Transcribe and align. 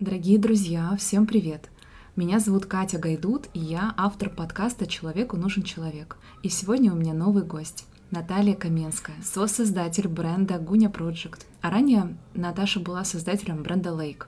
Дорогие 0.00 0.38
друзья, 0.38 0.96
всем 0.98 1.26
привет! 1.26 1.68
Меня 2.16 2.38
зовут 2.40 2.64
Катя 2.64 2.96
Гайдут, 2.96 3.50
и 3.52 3.58
я 3.58 3.92
автор 3.98 4.30
подкаста 4.30 4.86
«Человеку 4.86 5.36
нужен 5.36 5.62
человек». 5.62 6.16
И 6.42 6.48
сегодня 6.48 6.90
у 6.90 6.96
меня 6.96 7.12
новый 7.12 7.42
гость. 7.42 7.84
Наталья 8.10 8.54
Каменская, 8.54 9.16
соосоздатель 9.22 10.08
бренда 10.08 10.58
Гуня 10.58 10.88
Project. 10.88 11.44
А 11.60 11.68
ранее 11.68 12.16
Наташа 12.32 12.80
была 12.80 13.04
создателем 13.04 13.62
бренда 13.62 13.90
Lake, 13.90 14.24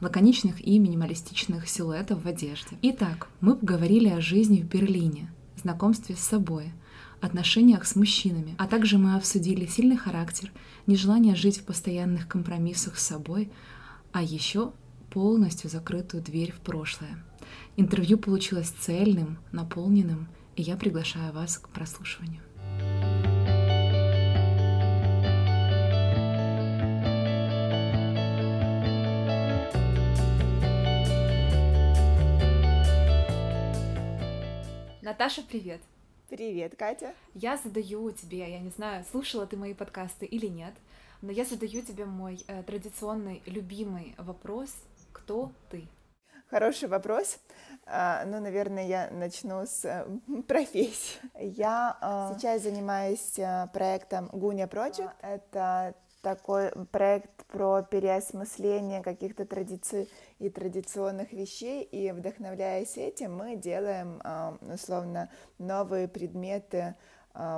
лаконичных 0.00 0.64
и 0.64 0.78
минималистичных 0.78 1.68
силуэтов 1.68 2.22
в 2.22 2.28
одежде. 2.28 2.76
Итак, 2.82 3.26
мы 3.40 3.56
поговорили 3.56 4.10
о 4.10 4.20
жизни 4.20 4.60
в 4.60 4.68
Берлине, 4.68 5.32
знакомстве 5.60 6.14
с 6.14 6.20
собой, 6.20 6.72
отношениях 7.20 7.84
с 7.84 7.96
мужчинами, 7.96 8.54
а 8.58 8.68
также 8.68 8.96
мы 8.96 9.16
обсудили 9.16 9.66
сильный 9.66 9.96
характер, 9.96 10.52
нежелание 10.86 11.34
жить 11.34 11.58
в 11.58 11.64
постоянных 11.64 12.28
компромиссах 12.28 12.96
с 12.96 13.04
собой, 13.04 13.50
а 14.12 14.22
еще 14.22 14.70
полностью 15.16 15.70
закрытую 15.70 16.22
дверь 16.22 16.52
в 16.52 16.60
прошлое. 16.60 17.16
Интервью 17.78 18.18
получилось 18.18 18.68
цельным, 18.68 19.38
наполненным, 19.50 20.28
и 20.56 20.60
я 20.62 20.76
приглашаю 20.76 21.32
вас 21.32 21.56
к 21.56 21.70
прослушиванию. 21.70 22.42
Наташа, 35.00 35.40
привет! 35.48 35.80
Привет, 36.28 36.74
Катя! 36.76 37.14
Я 37.32 37.56
задаю 37.56 38.10
тебе, 38.10 38.40
я 38.40 38.60
не 38.60 38.68
знаю, 38.68 39.02
слушала 39.10 39.46
ты 39.46 39.56
мои 39.56 39.72
подкасты 39.72 40.26
или 40.26 40.46
нет, 40.46 40.74
но 41.22 41.32
я 41.32 41.46
задаю 41.46 41.80
тебе 41.80 42.04
мой 42.04 42.44
э, 42.48 42.62
традиционный 42.64 43.42
любимый 43.46 44.14
вопрос 44.18 44.74
«Кто 45.26 45.50
ты?» 45.70 45.88
Хороший 46.48 46.88
вопрос. 46.88 47.40
Uh, 47.84 48.24
ну, 48.26 48.38
наверное, 48.38 48.86
я 48.86 49.10
начну 49.10 49.66
с 49.66 49.84
uh, 49.84 50.42
профессии. 50.46 51.18
Я 51.34 51.98
uh, 52.00 52.38
сейчас 52.38 52.62
занимаюсь 52.62 53.34
проектом 53.72 54.28
Гуня 54.32 54.66
Project. 54.66 55.10
Это 55.22 55.96
такой 56.26 56.72
проект 56.90 57.44
про 57.46 57.82
переосмысление 57.82 59.00
каких-то 59.00 59.46
традиций 59.46 60.10
и 60.40 60.48
традиционных 60.48 61.32
вещей, 61.32 61.84
и 61.84 62.10
вдохновляясь 62.10 62.96
этим, 62.96 63.36
мы 63.36 63.54
делаем, 63.54 64.20
а, 64.24 64.58
условно, 64.60 65.30
новые 65.58 66.08
предметы 66.08 66.78
а, 66.78 66.96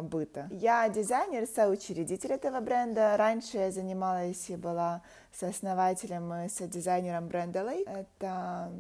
быта. 0.02 0.48
Я 0.50 0.88
дизайнер, 0.88 1.46
соучредитель 1.46 2.32
этого 2.32 2.60
бренда. 2.60 3.16
Раньше 3.16 3.58
я 3.58 3.70
занималась 3.70 4.50
и 4.50 4.56
была 4.56 5.02
сооснователем 5.32 6.32
и 6.34 6.48
содизайнером 6.48 7.28
бренда 7.28 7.60
Lake. 7.60 7.88
Это 7.88 8.72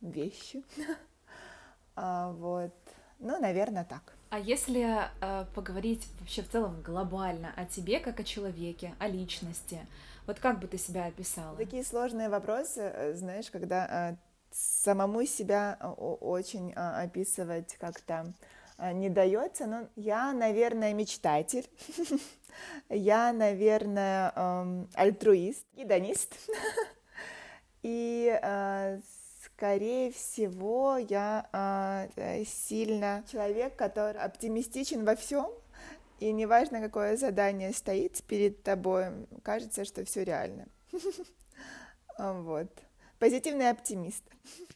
вещи. 0.00 0.62
А, 1.94 2.32
вот. 2.32 2.72
Ну, 3.18 3.38
наверное, 3.38 3.84
так. 3.84 4.14
А 4.30 4.38
если 4.38 5.10
э, 5.20 5.44
поговорить 5.54 6.08
вообще 6.20 6.40
в 6.40 6.48
целом 6.48 6.80
глобально 6.80 7.52
о 7.54 7.66
тебе 7.66 8.00
как 8.00 8.18
о 8.18 8.24
человеке, 8.24 8.94
о 8.98 9.06
личности, 9.06 9.86
вот 10.26 10.38
как 10.38 10.58
бы 10.58 10.66
ты 10.66 10.78
себя 10.78 11.04
описала? 11.04 11.54
Такие 11.56 11.84
сложные 11.84 12.30
вопросы, 12.30 12.80
э, 12.80 13.14
знаешь, 13.14 13.50
когда 13.50 14.12
э, 14.12 14.16
самому 14.50 15.26
себя 15.26 15.76
э, 15.78 15.86
очень 15.86 16.72
э, 16.72 16.74
описывать 16.76 17.76
как-то 17.78 18.32
не 18.92 19.08
дается, 19.08 19.66
но 19.66 19.88
я, 19.96 20.32
наверное, 20.32 20.92
мечтатель, 20.94 21.68
я, 22.88 23.32
наверное, 23.32 24.32
эм, 24.34 24.88
альтруист, 24.94 25.64
гедонист, 25.74 26.34
и 27.82 28.38
э, 28.42 29.00
скорее 29.44 30.10
всего, 30.10 30.96
я 30.96 32.08
э, 32.16 32.44
сильно 32.44 33.24
человек, 33.30 33.76
который 33.76 34.20
оптимистичен 34.20 35.04
во 35.04 35.14
всем, 35.14 35.50
и 36.18 36.32
неважно, 36.32 36.80
какое 36.80 37.16
задание 37.16 37.72
стоит 37.72 38.22
перед 38.24 38.62
тобой, 38.62 39.06
кажется, 39.42 39.84
что 39.84 40.04
все 40.04 40.24
реально. 40.24 40.66
Вот. 42.18 42.68
Позитивный 43.18 43.70
оптимист. 43.70 44.22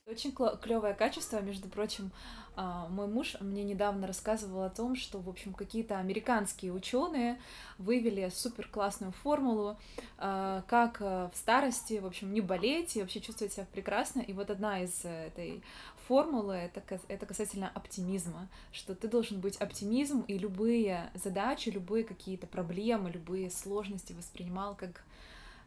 Очень 0.06 0.32
клевое 0.32 0.94
качество, 0.94 1.40
между 1.40 1.68
прочим, 1.68 2.12
мой 2.56 3.06
муж 3.06 3.36
мне 3.40 3.64
недавно 3.64 4.06
рассказывал 4.06 4.62
о 4.62 4.70
том, 4.70 4.96
что, 4.96 5.18
в 5.18 5.28
общем, 5.28 5.52
какие-то 5.52 5.98
американские 5.98 6.72
ученые 6.72 7.38
вывели 7.78 8.30
супер 8.34 8.68
классную 8.68 9.12
формулу, 9.12 9.76
а, 10.18 10.62
как 10.66 11.00
э, 11.00 11.28
в 11.32 11.36
старости, 11.36 11.98
в 11.98 12.06
общем, 12.06 12.32
не 12.32 12.40
болеть 12.40 12.96
и 12.96 13.00
вообще 13.00 13.20
чувствовать 13.20 13.52
себя 13.52 13.66
прекрасно. 13.70 14.20
И 14.20 14.32
вот 14.32 14.50
одна 14.50 14.82
из 14.82 15.04
э, 15.04 15.26
этой 15.26 15.62
формулы 16.08 16.54
это, 16.54 16.82
это 17.08 17.26
касательно 17.26 17.70
оптимизма, 17.74 18.48
что 18.72 18.94
ты 18.94 19.08
должен 19.08 19.40
быть 19.40 19.56
оптимизм 19.56 20.22
и 20.22 20.38
любые 20.38 21.10
задачи, 21.14 21.68
любые 21.68 22.04
какие-то 22.04 22.46
проблемы, 22.46 23.10
любые 23.10 23.50
сложности 23.50 24.12
воспринимал 24.12 24.74
как 24.74 25.04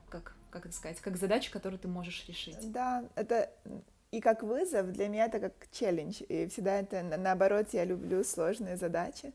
как, 0.10 0.34
как 0.50 0.66
это 0.66 0.76
сказать, 0.76 1.00
как 1.02 1.18
задачи, 1.18 1.52
которые 1.52 1.80
ты 1.80 1.88
можешь 1.88 2.28
решить. 2.28 2.72
Да, 2.72 3.04
это 3.16 3.52
и 4.12 4.22
как 4.22 4.44
вызов, 4.44 4.92
для 4.92 5.08
меня 5.08 5.26
это 5.26 5.40
как 5.40 5.54
челлендж. 5.72 6.22
И 6.30 6.48
всегда 6.48 6.80
это, 6.80 7.04
наоборот, 7.04 7.68
я 7.74 7.86
люблю 7.86 8.24
сложные 8.24 8.76
задачи, 8.76 9.34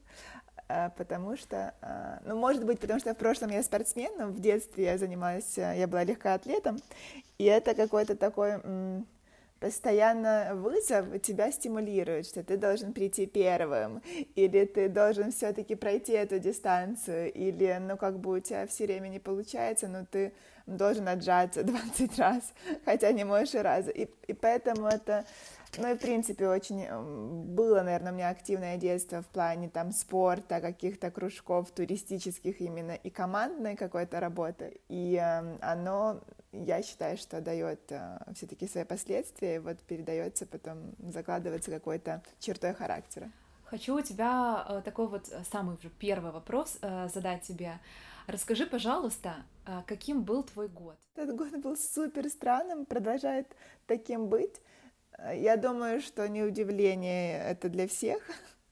э, 0.68 0.90
потому 0.96 1.36
что, 1.36 1.74
э, 1.80 2.18
ну, 2.26 2.36
может 2.36 2.64
быть, 2.64 2.80
потому 2.80 2.98
что 3.00 3.14
в 3.14 3.18
прошлом 3.18 3.50
я 3.50 3.62
спортсмен, 3.62 4.12
но 4.18 4.26
в 4.28 4.40
детстве 4.40 4.84
я 4.84 4.98
занималась, 4.98 5.56
э, 5.58 5.74
я 5.76 5.86
была 5.86 6.04
легкоатлетом, 6.04 6.78
и 7.38 7.44
это 7.44 7.74
какой-то 7.74 8.16
такой 8.16 8.60
постоянно 9.60 10.50
вызов 10.54 11.22
тебя 11.22 11.50
стимулирует, 11.50 12.26
что 12.26 12.42
ты 12.42 12.58
должен 12.58 12.92
прийти 12.92 13.24
первым, 13.24 14.02
или 14.34 14.66
ты 14.66 14.88
должен 14.90 15.32
все-таки 15.32 15.74
пройти 15.74 16.12
эту 16.12 16.38
дистанцию, 16.38 17.32
или, 17.32 17.78
ну, 17.80 17.96
как 17.96 18.18
бы 18.18 18.32
у 18.36 18.40
тебя 18.40 18.66
все 18.66 18.84
время 18.84 19.08
не 19.08 19.20
получается, 19.20 19.88
но 19.88 20.04
ты 20.04 20.34
должен 20.66 21.08
отжаться 21.08 21.62
20 21.64 22.18
раз, 22.18 22.52
хотя 22.84 23.12
не 23.12 23.24
можешь 23.24 23.54
и 23.54 23.58
раза. 23.58 23.90
И, 23.90 24.08
и 24.26 24.32
поэтому 24.32 24.86
это, 24.86 25.24
ну 25.78 25.90
и 25.90 25.94
в 25.94 25.98
принципе 25.98 26.48
очень 26.48 26.86
было, 27.54 27.82
наверное, 27.82 28.12
у 28.12 28.14
меня 28.14 28.28
активное 28.30 28.76
детство 28.76 29.22
в 29.22 29.26
плане 29.26 29.68
там 29.68 29.92
спорта, 29.92 30.60
каких-то 30.60 31.10
кружков 31.10 31.70
туристических 31.70 32.60
именно 32.60 32.92
и 32.92 33.10
командной 33.10 33.76
какой-то 33.76 34.20
работы. 34.20 34.80
И 34.88 35.16
э, 35.16 35.56
оно, 35.60 36.20
я 36.52 36.82
считаю, 36.82 37.16
что 37.16 37.40
дает 37.40 37.90
э, 37.90 38.18
все-таки 38.34 38.66
свои 38.66 38.84
последствия, 38.84 39.56
и 39.56 39.58
вот 39.58 39.78
передается 39.80 40.46
потом, 40.46 40.94
закладывается 41.10 41.70
какой-то 41.70 42.22
чертой 42.38 42.74
характера. 42.74 43.30
Хочу 43.64 43.96
у 43.96 44.00
тебя 44.02 44.64
э, 44.68 44.82
такой 44.84 45.08
вот 45.08 45.28
э, 45.30 45.42
самый 45.50 45.76
первый 45.98 46.30
вопрос 46.30 46.78
э, 46.80 47.08
задать 47.12 47.42
тебе. 47.42 47.80
Расскажи, 48.26 48.66
пожалуйста, 48.66 49.34
каким 49.86 50.22
был 50.22 50.42
твой 50.42 50.68
год? 50.68 50.98
Этот 51.16 51.36
год 51.36 51.56
был 51.58 51.76
супер 51.76 52.28
странным, 52.28 52.86
продолжает 52.86 53.54
таким 53.86 54.28
быть. 54.28 54.60
Я 55.34 55.56
думаю, 55.56 56.00
что 56.00 56.28
не 56.28 56.42
удивление 56.42 57.38
это 57.38 57.68
для 57.68 57.86
всех, 57.86 58.22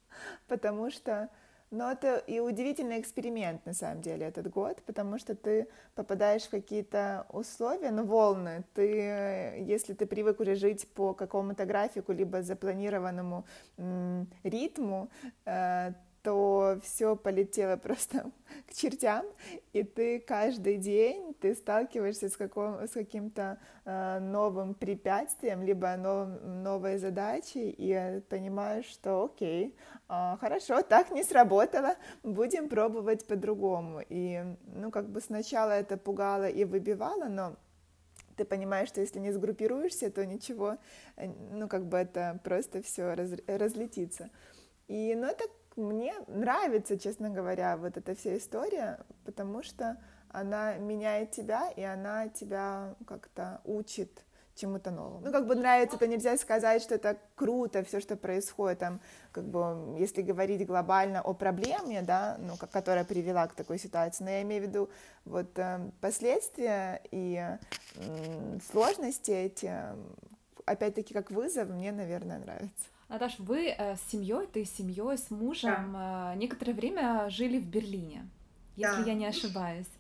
потому 0.49 0.91
что 0.91 1.31
но 1.73 1.91
это 1.91 2.19
и 2.19 2.39
удивительный 2.39 3.01
эксперимент, 3.01 3.65
на 3.65 3.73
самом 3.73 4.03
деле, 4.03 4.27
этот 4.27 4.51
год, 4.51 4.83
потому 4.85 5.19
что 5.19 5.35
ты 5.35 5.69
попадаешь 5.95 6.43
в 6.43 6.51
какие-то 6.51 7.27
условия, 7.31 7.91
ну, 7.91 8.05
волны. 8.05 8.65
Ты, 8.75 9.65
если 9.67 9.95
ты 9.95 10.05
привык 10.05 10.41
уже 10.41 10.55
жить 10.55 10.87
по 10.93 11.15
какому-то 11.15 11.65
графику, 11.65 12.13
либо 12.13 12.43
запланированному 12.43 13.47
м- 13.79 14.29
ритму, 14.43 15.09
э, 15.47 15.95
то 16.23 16.79
все 16.83 17.17
полетело 17.17 17.77
просто 17.83 18.31
к 18.69 18.75
чертям, 18.75 19.27
и 19.73 19.83
ты 19.83 20.21
каждый 20.21 20.77
день 20.77 21.35
ты 21.41 21.55
сталкиваешься 21.55 22.29
с, 22.29 22.37
каком, 22.37 22.87
с 22.87 22.93
каким-то 22.93 23.59
э, 23.85 24.19
новым 24.21 24.75
препятствием, 24.75 25.63
либо 25.63 25.97
новым, 25.97 26.63
новой 26.63 26.99
задачей, 26.99 27.75
и 27.77 28.21
понимаешь, 28.29 28.87
что 28.87 29.25
окей, 29.25 29.77
э, 30.09 30.37
хорошо, 30.41 30.83
так 30.83 31.11
не 31.11 31.25
сработало, 31.25 31.97
будем 32.23 32.69
пробовать 32.69 33.27
по-другому. 33.27 34.01
И, 34.09 34.43
ну, 34.67 34.91
как 34.91 35.09
бы 35.09 35.21
сначала 35.21 35.73
это 35.73 35.97
пугало 35.97 36.49
и 36.49 36.65
выбивало, 36.65 37.25
но 37.25 37.57
ты 38.37 38.45
понимаешь, 38.45 38.89
что 38.89 39.01
если 39.01 39.19
не 39.19 39.33
сгруппируешься, 39.33 40.11
то 40.11 40.25
ничего, 40.25 40.79
э, 41.17 41.29
ну, 41.51 41.69
как 41.69 41.87
бы 41.87 41.97
это 41.99 42.41
просто 42.45 42.83
все 42.83 43.15
раз, 43.15 43.31
разлетится. 43.47 44.31
И, 44.89 45.15
ну, 45.15 45.27
это 45.27 45.45
мне 45.77 46.15
нравится, 46.27 46.99
честно 46.99 47.31
говоря, 47.31 47.77
вот 47.77 47.97
эта 47.97 48.15
вся 48.15 48.37
история, 48.37 48.99
потому 49.25 49.63
что 49.63 49.97
она 50.29 50.75
меняет 50.75 51.31
тебя, 51.31 51.71
и 51.71 51.83
она 51.83 52.29
тебя 52.29 52.95
как-то 53.07 53.61
учит 53.65 54.25
чему-то 54.55 54.91
новому. 54.91 55.21
Ну, 55.25 55.33
как 55.33 55.47
бы 55.47 55.55
нравится, 55.55 55.97
то 55.97 56.07
нельзя 56.07 56.37
сказать, 56.37 56.83
что 56.83 56.95
это 56.95 57.17
круто, 57.35 57.83
все, 57.85 58.01
что 58.01 58.17
происходит, 58.17 58.81
там, 58.81 59.01
как 59.33 59.45
бы, 59.45 59.97
если 59.99 60.23
говорить 60.23 60.67
глобально 60.67 61.23
о 61.23 61.33
проблеме, 61.33 62.03
да, 62.03 62.37
ну, 62.39 62.57
которая 62.57 63.05
привела 63.05 63.47
к 63.47 63.55
такой 63.55 63.79
ситуации, 63.79 64.25
но 64.25 64.31
я 64.31 64.43
имею 64.43 64.63
в 64.63 64.67
виду 64.67 64.91
вот 65.25 65.59
э, 65.59 65.91
последствия 66.01 67.01
и 67.11 67.57
сложности 68.71 69.31
эти, 69.31 69.73
опять-таки, 70.67 71.15
как 71.15 71.31
вызов, 71.31 71.69
мне, 71.69 71.93
наверное, 71.93 72.39
нравится. 72.39 72.92
Наташ, 73.13 73.39
вы 73.41 73.67
э, 73.69 73.97
с 73.97 74.11
семьей, 74.11 74.47
ты 74.47 74.65
с 74.65 74.71
семьей, 74.71 75.19
с 75.19 75.31
мужем 75.31 75.93
да. 75.93 76.33
э, 76.33 76.39
некоторое 76.39 76.73
время 76.73 77.29
жили 77.29 77.59
в 77.59 77.67
Берлине, 77.67 78.27
если 78.75 79.03
да. 79.03 79.11
я 79.11 79.15
не 79.15 79.27
ошибаюсь. 79.27 79.91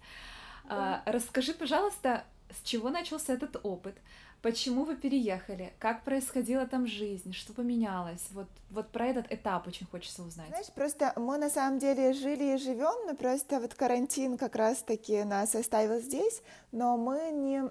Да. 0.67 1.03
Расскажи, 1.05 1.53
пожалуйста, 1.53 2.25
с 2.50 2.62
чего 2.62 2.88
начался 2.88 3.35
этот 3.35 3.61
опыт? 3.64 3.97
Почему 4.41 4.85
вы 4.85 4.97
переехали? 4.97 5.75
Как 5.79 6.05
происходила 6.05 6.67
там 6.67 6.87
жизнь? 6.87 7.35
Что 7.35 7.53
поменялось? 7.53 8.26
Вот, 8.31 8.49
вот 8.70 8.88
про 8.88 9.06
этот 9.06 9.31
этап 9.31 9.69
очень 9.69 9.87
хочется 9.87 10.23
узнать. 10.23 10.49
Знаешь, 10.49 10.73
просто 10.75 11.12
мы 11.17 11.37
на 11.37 11.50
самом 11.50 11.79
деле 11.79 12.14
жили 12.14 12.55
и 12.55 12.56
живем, 12.56 13.06
но 13.06 13.14
просто 13.14 13.61
вот 13.61 13.75
карантин 13.75 14.38
как 14.38 14.56
раз-таки 14.56 15.23
нас 15.25 15.55
оставил 15.55 16.00
здесь, 16.00 16.43
но 16.73 16.97
мы 16.97 17.31
не 17.31 17.70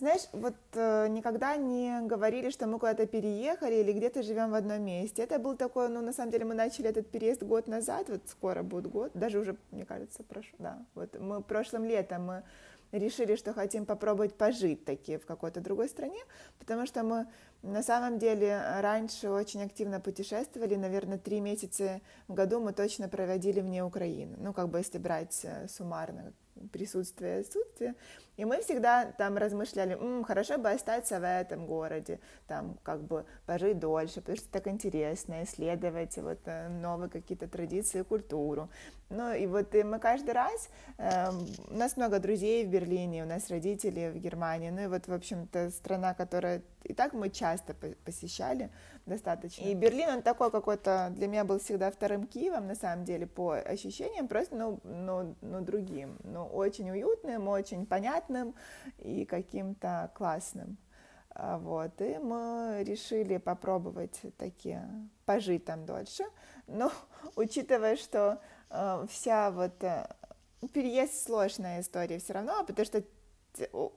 знаешь, 0.00 0.22
вот 0.32 0.56
э, 0.72 1.08
никогда 1.08 1.56
не 1.56 2.00
говорили, 2.02 2.50
что 2.50 2.66
мы 2.66 2.78
куда-то 2.78 3.06
переехали 3.06 3.76
или 3.76 3.92
где-то 3.92 4.22
живем 4.22 4.50
в 4.50 4.54
одном 4.54 4.82
месте. 4.82 5.22
Это 5.22 5.38
был 5.38 5.56
такой, 5.56 5.88
ну, 5.88 6.00
на 6.00 6.12
самом 6.12 6.32
деле, 6.32 6.44
мы 6.44 6.54
начали 6.54 6.88
этот 6.88 7.10
переезд 7.10 7.42
год 7.42 7.68
назад, 7.68 8.08
вот 8.08 8.22
скоро 8.26 8.62
будет 8.62 8.86
год, 8.88 9.12
даже 9.14 9.38
уже, 9.38 9.56
мне 9.70 9.84
кажется, 9.84 10.22
прошло, 10.22 10.56
да. 10.58 10.78
Вот 10.94 11.18
мы 11.20 11.42
прошлым 11.42 11.84
летом 11.84 12.24
мы 12.24 12.42
решили, 12.92 13.36
что 13.36 13.52
хотим 13.52 13.86
попробовать 13.86 14.34
пожить 14.34 14.84
таки 14.84 15.16
в 15.16 15.26
какой-то 15.26 15.60
другой 15.60 15.88
стране, 15.88 16.20
потому 16.58 16.86
что 16.86 17.02
мы 17.02 17.26
на 17.62 17.82
самом 17.82 18.18
деле 18.18 18.60
раньше 18.80 19.30
очень 19.30 19.62
активно 19.62 20.00
путешествовали, 20.00 20.76
наверное, 20.76 21.18
три 21.18 21.40
месяца 21.40 22.00
в 22.26 22.34
году 22.34 22.60
мы 22.60 22.72
точно 22.72 23.08
проводили 23.08 23.60
вне 23.60 23.84
Украины, 23.84 24.36
ну, 24.38 24.52
как 24.52 24.70
бы 24.70 24.78
если 24.78 24.98
брать 24.98 25.40
э, 25.44 25.68
суммарно 25.68 26.32
присутствие 26.72 27.38
и 27.38 27.40
отсутствие. 27.40 27.94
И 28.36 28.44
мы 28.44 28.60
всегда 28.62 29.04
там 29.04 29.36
размышляли, 29.36 29.94
М, 29.94 30.24
хорошо 30.24 30.58
бы 30.58 30.70
остаться 30.70 31.20
в 31.20 31.24
этом 31.24 31.66
городе, 31.66 32.20
там 32.46 32.78
как 32.82 33.02
бы 33.02 33.24
пожить 33.46 33.78
дольше, 33.78 34.20
потому 34.20 34.38
что 34.38 34.48
так 34.50 34.66
интересно, 34.66 35.42
исследовать 35.44 36.16
вот 36.16 36.38
э, 36.46 36.68
новые 36.68 37.10
какие-то 37.10 37.48
традиции, 37.48 38.02
культуру. 38.02 38.70
Ну 39.10 39.34
и 39.34 39.46
вот 39.46 39.74
и 39.74 39.82
мы 39.82 39.98
каждый 39.98 40.32
раз, 40.34 40.68
э, 40.98 41.30
у 41.68 41.74
нас 41.74 41.96
много 41.96 42.18
друзей 42.18 42.64
в 42.64 42.70
Берлине, 42.70 43.24
у 43.24 43.26
нас 43.26 43.50
родители 43.50 44.10
в 44.10 44.18
Германии, 44.18 44.70
ну 44.70 44.82
и 44.82 44.86
вот, 44.86 45.08
в 45.08 45.12
общем-то, 45.12 45.70
страна, 45.70 46.14
которая 46.14 46.62
и 46.84 46.94
так 46.94 47.12
мы 47.12 47.28
часто 47.28 47.74
посещали 48.04 48.70
достаточно. 49.06 49.62
И 49.62 49.74
Берлин, 49.74 50.08
он 50.08 50.22
такой 50.22 50.50
какой-то, 50.50 51.12
для 51.14 51.26
меня 51.26 51.44
был 51.44 51.58
всегда 51.58 51.90
вторым 51.90 52.26
Киевом, 52.26 52.66
на 52.66 52.74
самом 52.74 53.04
деле, 53.04 53.26
по 53.26 53.54
ощущениям, 53.54 54.28
просто, 54.28 54.56
ну, 54.56 54.80
ну, 54.84 55.34
ну 55.40 55.60
другим, 55.60 56.16
ну, 56.24 56.44
очень 56.44 56.90
уютным, 56.90 57.48
очень 57.48 57.86
понятным 57.86 58.19
и 58.98 59.24
каким-то 59.24 60.10
классным. 60.14 60.76
А, 61.32 61.58
вот, 61.58 62.00
и 62.00 62.18
мы 62.18 62.82
решили 62.84 63.36
попробовать 63.38 64.20
такие, 64.36 64.88
пожить 65.24 65.64
там 65.64 65.86
дольше, 65.86 66.24
но 66.66 66.92
учитывая, 67.36 67.96
что 67.96 68.40
э, 68.68 69.06
вся 69.08 69.50
вот 69.50 69.82
э, 69.84 70.06
переезд 70.72 71.24
сложная 71.24 71.80
история 71.80 72.18
все 72.18 72.34
равно, 72.34 72.64
потому 72.64 72.84
что 72.84 73.04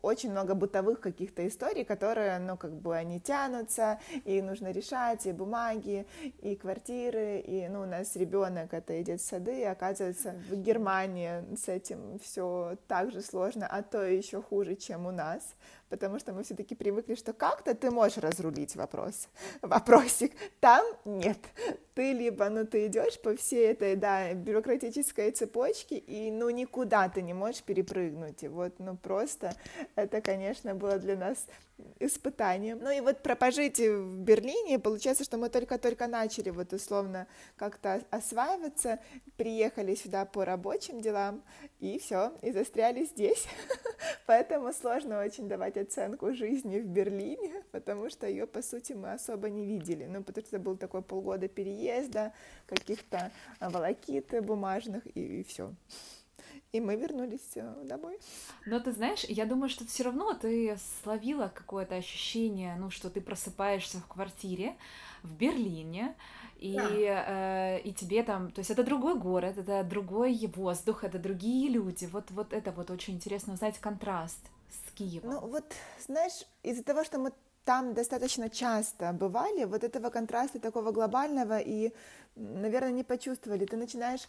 очень 0.02 0.32
много 0.32 0.56
бытовых 0.56 1.00
каких-то 1.00 1.48
историй, 1.48 1.84
которые, 1.84 2.40
ну, 2.40 2.58
как 2.58 2.74
бы 2.74 2.96
они 2.96 3.20
тянутся, 3.20 4.00
и 4.26 4.42
нужно 4.42 4.72
решать, 4.72 5.26
и 5.26 5.32
бумаги, 5.32 6.06
и 6.42 6.56
квартиры, 6.56 7.40
и, 7.40 7.68
ну, 7.68 7.82
у 7.82 7.86
нас 7.86 8.16
ребенок 8.16 8.74
это 8.74 9.02
идет 9.02 9.22
в 9.22 9.26
сады, 9.26 9.62
и 9.62 9.64
оказывается, 9.64 10.36
в 10.50 10.56
Германии 10.56 11.44
с 11.56 11.68
этим 11.68 12.20
все 12.20 12.78
так 12.88 13.12
же 13.12 13.22
сложно, 13.22 13.68
а 13.68 13.82
то 13.84 14.04
еще 14.04 14.42
хуже, 14.42 14.76
чем 14.76 15.06
у 15.06 15.12
нас, 15.12 15.56
потому 15.90 16.20
что 16.20 16.34
мы 16.34 16.44
все-таки 16.44 16.76
привыкли, 16.76 17.16
что 17.16 17.34
как-то 17.34 17.76
ты 17.76 17.92
можешь 17.92 18.18
разрулить 18.18 18.76
вопрос, 18.76 19.30
вопросик, 19.62 20.32
там 20.60 20.86
нет, 21.06 21.40
ты 21.94 22.14
либо, 22.14 22.50
ну, 22.50 22.66
ты 22.66 22.88
идешь 22.88 23.20
по 23.22 23.36
всей 23.36 23.68
этой, 23.72 23.96
да, 23.96 24.34
бюрократической 24.34 25.32
цепочке, 25.32 25.98
и, 25.98 26.32
ну, 26.32 26.50
никуда 26.50 27.10
ты 27.10 27.22
не 27.22 27.34
можешь 27.34 27.64
перепрыгнуть, 27.64 28.44
и 28.44 28.48
вот, 28.48 28.80
ну, 28.80 28.98
просто 28.98 29.56
это, 29.96 30.22
конечно, 30.22 30.76
было 30.76 30.98
для 30.98 31.16
нас 31.16 31.48
испытанием. 32.00 32.80
Ну 32.80 32.90
и 32.90 33.00
вот 33.02 33.22
про 33.22 33.36
пожитие 33.36 33.98
в 33.98 34.20
Берлине, 34.20 34.80
получается, 34.80 35.24
что 35.24 35.38
мы 35.38 35.50
только-только 35.50 36.08
начали 36.08 36.50
вот 36.50 36.74
условно 36.74 37.28
как-то 37.56 38.04
осваиваться, 38.10 39.00
приехали 39.38 39.96
сюда 39.96 40.26
по 40.26 40.46
рабочим 40.46 41.02
делам, 41.02 41.44
и 41.80 42.00
все, 42.00 42.34
и 42.42 42.52
застряли 42.52 43.06
здесь. 43.06 43.46
Поэтому 44.26 44.74
сложно 44.74 45.22
очень 45.22 45.48
давать 45.48 45.78
оценку 45.78 46.34
жизни 46.34 46.80
в 46.80 46.86
Берлине, 46.86 47.64
потому 47.72 48.10
что 48.10 48.28
ее, 48.28 48.48
по 48.48 48.62
сути, 48.62 48.94
мы 48.94 49.14
особо 49.14 49.50
не 49.50 49.66
видели. 49.66 50.06
Ну, 50.06 50.24
потому 50.24 50.46
что 50.46 50.60
был 50.60 50.78
такой 50.78 51.02
полгода 51.02 51.48
переезда, 51.48 52.34
каких-то 52.68 53.32
волокит 53.60 54.34
бумажных, 54.44 55.06
и, 55.16 55.42
и 55.42 55.44
все 55.44 55.74
и 56.74 56.82
мы 56.82 56.96
вернулись 56.96 57.52
э, 57.56 57.84
домой. 57.84 58.20
Но 58.66 58.80
ты 58.80 58.92
знаешь, 58.92 59.24
я 59.26 59.46
думаю, 59.46 59.70
что 59.70 59.86
все 59.86 60.04
равно 60.04 60.34
ты 60.34 60.76
словила 61.04 61.52
какое-то 61.54 61.96
ощущение, 61.96 62.76
ну, 62.78 62.90
что 62.90 63.12
ты 63.12 63.22
просыпаешься 63.22 64.00
в 64.00 64.08
квартире 64.08 64.76
в 65.22 65.36
Берлине, 65.36 66.16
и, 66.58 66.74
да. 66.74 67.76
э, 67.78 67.82
и 67.82 67.94
тебе 67.94 68.24
там, 68.24 68.52
то 68.52 68.60
есть 68.60 68.72
это 68.72 68.84
другой 68.84 69.16
город, 69.20 69.58
это 69.60 69.84
другой 69.84 70.52
воздух, 70.56 71.04
это 71.04 71.20
другие 71.20 71.70
люди. 71.70 72.06
Вот, 72.06 72.32
вот 72.32 72.54
это 72.54 72.72
вот 72.72 72.90
очень 72.90 73.16
интересно 73.16 73.54
узнать 73.54 73.78
контраст 73.78 74.42
с 74.72 74.92
Киевом. 74.94 75.30
Ну 75.30 75.40
вот, 75.42 75.66
знаешь, 76.08 76.44
из-за 76.64 76.84
того, 76.84 77.04
что 77.04 77.20
мы 77.20 77.34
там 77.66 77.94
достаточно 77.94 78.50
часто 78.50 79.14
бывали, 79.14 79.66
вот 79.66 79.84
этого 79.84 80.10
контраста 80.10 80.60
такого 80.60 80.92
глобального 80.92 81.60
и, 81.60 81.94
наверное, 82.36 82.92
не 82.92 83.04
почувствовали. 83.04 83.66
Ты 83.66 83.78
начинаешь 83.78 84.28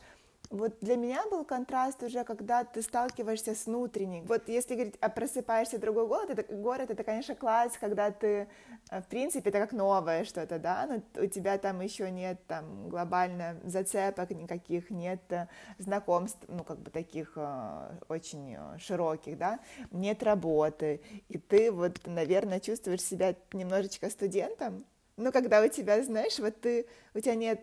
вот 0.50 0.76
для 0.80 0.96
меня 0.96 1.24
был 1.30 1.44
контраст 1.44 2.02
уже, 2.02 2.22
когда 2.24 2.64
ты 2.64 2.82
сталкиваешься 2.82 3.54
с 3.54 3.66
внутренним. 3.66 4.24
Вот 4.26 4.48
если 4.48 4.74
говорить, 4.74 4.96
а 5.00 5.08
просыпаешься 5.08 5.78
другой 5.78 6.06
город, 6.06 6.30
это, 6.30 6.54
город, 6.54 6.90
это, 6.90 7.02
конечно, 7.02 7.34
класс, 7.34 7.72
когда 7.80 8.10
ты, 8.10 8.48
э, 8.90 9.00
в 9.00 9.06
принципе, 9.06 9.50
это 9.50 9.60
как 9.60 9.72
новое 9.72 10.24
что-то, 10.24 10.58
да, 10.58 10.86
но 10.86 11.22
у 11.22 11.26
тебя 11.26 11.58
там 11.58 11.80
еще 11.80 12.10
нет 12.10 12.38
там 12.46 12.88
глобально 12.88 13.58
зацепок 13.64 14.30
никаких, 14.30 14.90
нет 14.90 15.20
э, 15.30 15.48
знакомств, 15.78 16.44
ну, 16.48 16.62
как 16.62 16.78
бы 16.78 16.90
таких 16.90 17.32
э, 17.36 17.98
очень 18.08 18.56
широких, 18.78 19.38
да, 19.38 19.60
нет 19.90 20.22
работы, 20.22 21.00
и 21.28 21.38
ты 21.38 21.72
вот, 21.72 22.06
наверное, 22.06 22.60
чувствуешь 22.60 23.02
себя 23.02 23.34
немножечко 23.52 24.10
студентом, 24.10 24.84
ну, 25.16 25.32
когда 25.32 25.62
у 25.62 25.68
тебя, 25.68 26.02
знаешь, 26.02 26.38
вот 26.38 26.60
ты, 26.60 26.86
у 27.14 27.20
тебя 27.20 27.34
нет, 27.34 27.60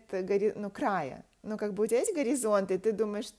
ну, 0.55 0.69
края, 0.69 1.25
ну, 1.43 1.57
как 1.57 1.73
бы 1.73 1.83
у 1.83 1.87
тебя 1.87 1.99
есть 1.99 2.13
горизонт, 2.13 2.71
и 2.71 2.77
ты 2.77 2.91
думаешь, 2.91 3.31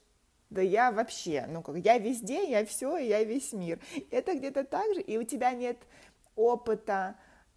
да 0.51 0.61
я 0.61 0.93
вообще, 0.93 1.47
ну, 1.49 1.63
как 1.63 1.77
я 1.77 1.99
везде, 1.99 2.51
я 2.51 2.65
все, 2.67 2.97
я 2.99 3.25
весь 3.25 3.53
мир. 3.53 3.81
Это 4.11 4.35
где-то 4.35 4.65
так 4.65 4.95
же, 4.95 5.01
и 5.01 5.17
у 5.17 5.23
тебя 5.23 5.53
нет 5.53 5.79
опыта 6.37 7.17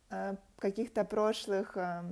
э, 0.10 0.36
каких-то 0.58 1.04
прошлых 1.04 1.76
э, 1.76 2.04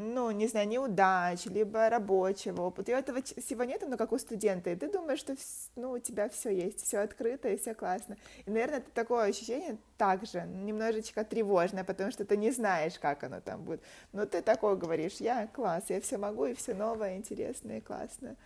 ну, 0.00 0.30
не 0.30 0.46
знаю, 0.46 0.68
неудач, 0.68 1.46
либо 1.46 1.88
рабочего 1.88 2.62
опыта. 2.62 2.92
И 2.92 2.94
этого 2.94 3.22
всего 3.22 3.64
нет, 3.64 3.82
но 3.86 3.96
как 3.96 4.12
у 4.12 4.18
студента. 4.18 4.70
И 4.70 4.76
ты 4.76 4.90
думаешь, 4.90 5.18
что 5.18 5.34
ну, 5.76 5.92
у 5.92 5.98
тебя 5.98 6.28
все 6.28 6.50
есть, 6.50 6.84
все 6.84 6.98
открыто 6.98 7.48
и 7.48 7.56
все 7.56 7.74
классно. 7.74 8.16
И, 8.44 8.50
наверное, 8.50 8.78
это 8.78 8.90
такое 8.90 9.24
ощущение 9.24 9.78
также 9.96 10.42
немножечко 10.42 11.24
тревожное, 11.24 11.84
потому 11.84 12.10
что 12.10 12.24
ты 12.24 12.36
не 12.36 12.50
знаешь, 12.50 12.98
как 12.98 13.24
оно 13.24 13.40
там 13.40 13.62
будет. 13.62 13.82
Но 14.12 14.26
ты 14.26 14.42
такое 14.42 14.76
говоришь, 14.76 15.16
я 15.18 15.46
класс, 15.46 15.84
я 15.88 16.00
все 16.00 16.18
могу, 16.18 16.46
и 16.46 16.54
все 16.54 16.74
новое, 16.74 17.16
интересное 17.16 17.78
и 17.78 17.80
классное. 17.80 18.36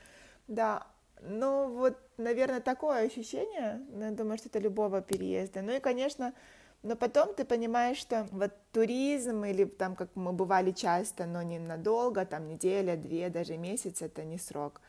Да, 0.48 0.86
ну 1.22 1.68
вот, 1.70 1.96
наверное, 2.18 2.60
такое 2.60 3.06
ощущение, 3.06 3.80
я 3.98 4.10
думаю, 4.10 4.38
что 4.38 4.48
это 4.48 4.58
любого 4.58 5.00
переезда. 5.00 5.62
Ну 5.62 5.72
и, 5.72 5.80
конечно, 5.80 6.34
но 6.82 6.96
потом 6.96 7.34
ты 7.34 7.44
понимаешь, 7.44 7.98
что 7.98 8.26
вот 8.32 8.52
туризм 8.72 9.44
или 9.44 9.64
там, 9.64 9.96
как 9.96 10.10
мы 10.14 10.32
бывали 10.32 10.70
часто, 10.70 11.26
но 11.26 11.42
не 11.42 11.58
надолго, 11.58 12.24
там 12.24 12.48
неделя, 12.48 12.96
две, 12.96 13.28
даже 13.28 13.56
месяц, 13.56 14.02
это 14.02 14.24
не 14.24 14.38
срок. 14.38 14.80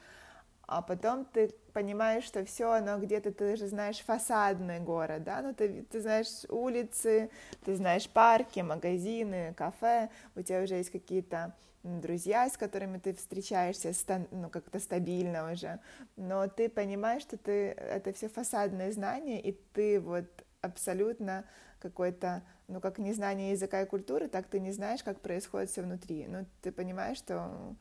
А 0.68 0.82
потом 0.82 1.24
ты 1.24 1.54
понимаешь, 1.72 2.26
что 2.26 2.44
все 2.44 2.72
оно 2.72 3.00
где-то, 3.00 3.32
ты 3.32 3.56
же 3.56 3.68
знаешь 3.68 4.00
фасадный 4.00 4.82
город, 4.82 5.24
да, 5.24 5.42
ну 5.42 5.54
ты, 5.54 5.84
ты 5.84 6.02
знаешь 6.02 6.44
улицы, 6.50 7.30
ты 7.64 7.76
знаешь 7.76 8.10
парки, 8.10 8.60
магазины, 8.60 9.54
кафе, 9.56 10.10
у 10.36 10.42
тебя 10.42 10.62
уже 10.62 10.76
есть 10.76 10.92
какие-то 10.92 11.56
друзья, 11.84 12.50
с 12.50 12.58
которыми 12.58 12.98
ты 12.98 13.14
встречаешься, 13.14 13.94
ну, 14.32 14.50
как-то 14.50 14.80
стабильно 14.80 15.52
уже, 15.52 15.80
но 16.18 16.48
ты 16.48 16.68
понимаешь, 16.68 17.22
что 17.22 17.38
ты, 17.38 17.70
это 17.70 18.12
все 18.12 18.28
фасадные 18.28 18.92
знания, 18.92 19.42
и 19.42 19.54
ты 19.74 20.02
вот 20.02 20.26
абсолютно 20.62 21.46
какой-то, 21.80 22.44
ну, 22.68 22.80
как 22.82 22.98
незнание 23.00 23.52
языка 23.52 23.82
и 23.82 23.86
культуры, 23.86 24.28
так 24.28 24.48
ты 24.48 24.60
не 24.60 24.72
знаешь, 24.72 25.04
как 25.04 25.22
происходит 25.22 25.70
все 25.70 25.82
внутри. 25.82 26.28
Ну, 26.28 26.46
ты 26.62 26.72
понимаешь, 26.72 27.18
что 27.18 27.76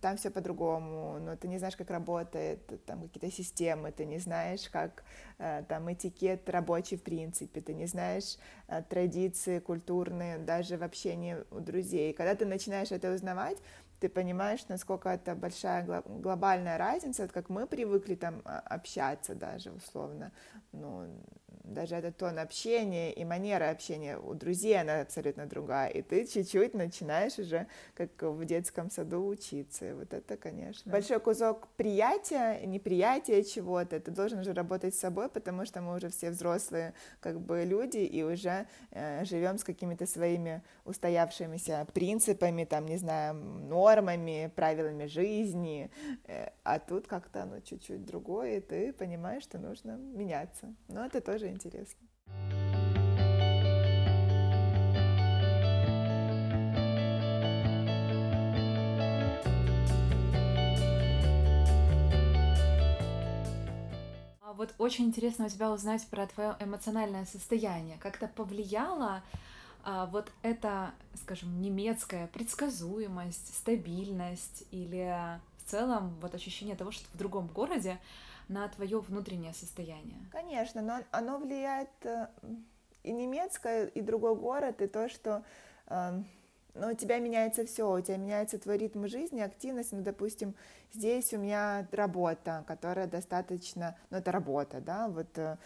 там 0.00 0.16
все 0.16 0.30
по-другому, 0.30 1.18
но 1.20 1.36
ты 1.36 1.48
не 1.48 1.58
знаешь, 1.58 1.76
как 1.76 1.90
работает 1.90 2.60
там 2.86 3.02
какие-то 3.02 3.30
системы, 3.34 3.90
ты 3.90 4.04
не 4.04 4.18
знаешь, 4.18 4.68
как 4.70 5.02
э, 5.38 5.64
там 5.68 5.92
этикет 5.92 6.48
рабочий 6.48 6.96
в 6.96 7.02
принципе, 7.02 7.60
ты 7.60 7.74
не 7.74 7.86
знаешь 7.86 8.36
э, 8.68 8.82
традиции 8.88 9.58
культурные 9.58 10.38
даже 10.38 10.76
в 10.76 10.84
общении 10.84 11.38
у 11.50 11.58
друзей. 11.58 12.12
Когда 12.12 12.34
ты 12.36 12.46
начинаешь 12.46 12.92
это 12.92 13.12
узнавать, 13.12 13.58
ты 13.98 14.08
понимаешь, 14.08 14.64
насколько 14.68 15.10
это 15.10 15.34
большая 15.34 15.84
глобальная 16.06 16.78
разница, 16.78 17.22
вот 17.22 17.32
как 17.32 17.50
мы 17.50 17.66
привыкли 17.66 18.14
там 18.14 18.40
а, 18.44 18.60
общаться 18.60 19.34
даже 19.34 19.70
условно, 19.72 20.32
ну, 20.72 21.06
даже 21.70 21.94
этот 21.94 22.16
тон 22.16 22.38
общения 22.38 23.12
и 23.12 23.24
манера 23.24 23.70
общения 23.70 24.18
у 24.18 24.34
друзей, 24.34 24.80
она 24.80 25.00
абсолютно 25.00 25.46
другая, 25.46 25.88
и 25.88 26.02
ты 26.02 26.26
чуть-чуть 26.26 26.74
начинаешь 26.74 27.38
уже, 27.38 27.66
как 27.94 28.10
в 28.22 28.44
детском 28.44 28.90
саду, 28.90 29.26
учиться, 29.26 29.90
и 29.90 29.92
вот 29.92 30.12
это, 30.12 30.36
конечно. 30.36 30.90
Большой 30.90 31.20
кусок 31.20 31.68
приятия, 31.76 32.60
неприятия 32.66 33.42
чего-то, 33.42 34.00
ты 34.00 34.10
должен 34.10 34.40
уже 34.40 34.52
работать 34.52 34.94
с 34.94 35.00
собой, 35.00 35.28
потому 35.28 35.64
что 35.64 35.80
мы 35.80 35.96
уже 35.96 36.08
все 36.08 36.30
взрослые, 36.30 36.94
как 37.20 37.40
бы, 37.40 37.64
люди, 37.64 37.98
и 37.98 38.22
уже 38.22 38.66
э, 38.90 39.24
живем 39.24 39.58
с 39.58 39.64
какими-то 39.64 40.06
своими 40.06 40.62
устоявшимися 40.84 41.86
принципами, 41.94 42.64
там, 42.64 42.86
не 42.86 42.96
знаю, 42.96 43.34
нормами, 43.34 44.50
правилами 44.56 45.06
жизни, 45.06 45.90
э, 46.26 46.50
а 46.64 46.78
тут 46.78 47.06
как-то 47.06 47.42
оно 47.42 47.60
чуть-чуть 47.60 48.04
другое, 48.04 48.58
и 48.58 48.60
ты 48.60 48.92
понимаешь, 48.92 49.44
что 49.44 49.58
нужно 49.58 49.96
меняться, 49.96 50.74
но 50.88 51.06
это 51.06 51.20
тоже 51.20 51.48
интересно. 51.60 52.06
А 64.40 64.52
вот 64.54 64.74
очень 64.78 65.06
интересно 65.06 65.46
у 65.46 65.48
тебя 65.48 65.70
узнать 65.70 66.06
про 66.08 66.26
твое 66.26 66.56
эмоциональное 66.60 67.26
состояние. 67.26 67.98
Как-то 67.98 68.26
повлияло 68.26 69.22
а, 69.82 70.06
вот 70.06 70.30
это, 70.42 70.92
скажем, 71.14 71.60
немецкая 71.62 72.26
предсказуемость, 72.28 73.54
стабильность 73.54 74.64
или 74.70 75.40
в 75.58 75.70
целом 75.70 76.16
вот 76.20 76.34
ощущение 76.34 76.76
того, 76.76 76.90
что 76.90 77.04
в 77.14 77.16
другом 77.16 77.46
городе, 77.46 77.98
на 78.50 78.68
твое 78.68 78.98
внутреннее 78.98 79.54
состояние? 79.54 80.18
Конечно, 80.32 80.82
но 80.82 80.98
оно 81.12 81.38
влияет 81.38 81.88
э, 82.02 82.26
и 83.04 83.12
немецкое, 83.12 83.86
и 83.86 84.00
другой 84.00 84.34
город, 84.34 84.82
и 84.82 84.88
то, 84.88 85.08
что 85.08 85.44
э, 85.86 86.22
ну, 86.74 86.88
у 86.88 86.94
тебя 86.94 87.20
меняется 87.20 87.64
все, 87.64 87.90
у 87.90 88.00
тебя 88.00 88.16
меняется 88.16 88.58
твой 88.58 88.76
ритм 88.76 89.06
жизни, 89.06 89.40
активность, 89.40 89.92
ну, 89.92 90.02
допустим, 90.02 90.56
здесь 90.92 91.32
у 91.32 91.38
меня 91.38 91.86
работа, 91.92 92.64
которая 92.66 93.06
достаточно, 93.06 93.96
ну, 94.10 94.18
это 94.18 94.32
работа, 94.32 94.80
да, 94.80 95.08
вот 95.08 95.38
э, 95.38 95.56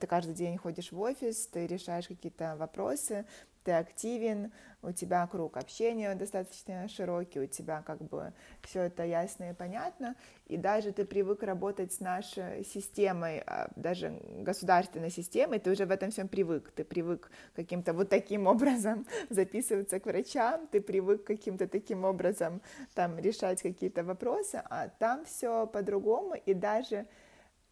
ты 0.00 0.06
каждый 0.06 0.34
день 0.34 0.56
ходишь 0.56 0.92
в 0.92 1.00
офис, 1.00 1.48
ты 1.48 1.66
решаешь 1.66 2.06
какие-то 2.06 2.54
вопросы, 2.56 3.26
ты 3.64 3.72
активен, 3.72 4.52
у 4.82 4.90
тебя 4.90 5.26
круг 5.26 5.56
общения 5.56 6.14
достаточно 6.14 6.88
широкий, 6.88 7.40
у 7.40 7.46
тебя 7.46 7.82
как 7.82 8.02
бы 8.02 8.32
все 8.62 8.82
это 8.82 9.04
ясно 9.04 9.50
и 9.50 9.54
понятно, 9.54 10.16
и 10.46 10.56
даже 10.56 10.92
ты 10.92 11.04
привык 11.04 11.42
работать 11.42 11.92
с 11.92 12.00
нашей 12.00 12.64
системой, 12.64 13.42
а, 13.46 13.70
даже 13.76 14.20
государственной 14.38 15.10
системой, 15.10 15.60
ты 15.60 15.70
уже 15.70 15.86
в 15.86 15.90
этом 15.90 16.10
всем 16.10 16.28
привык, 16.28 16.72
ты 16.72 16.84
привык 16.84 17.30
каким-то 17.54 17.92
вот 17.92 18.08
таким 18.08 18.46
образом 18.48 19.06
записываться 19.30 20.00
к 20.00 20.06
врачам, 20.06 20.66
ты 20.66 20.80
привык 20.80 21.24
каким-то 21.24 21.68
таким 21.68 22.04
образом 22.04 22.60
там 22.94 23.18
решать 23.18 23.62
какие-то 23.62 24.02
вопросы, 24.02 24.62
а 24.68 24.88
там 24.88 25.24
все 25.24 25.66
по-другому, 25.66 26.34
и 26.34 26.54
даже 26.54 27.06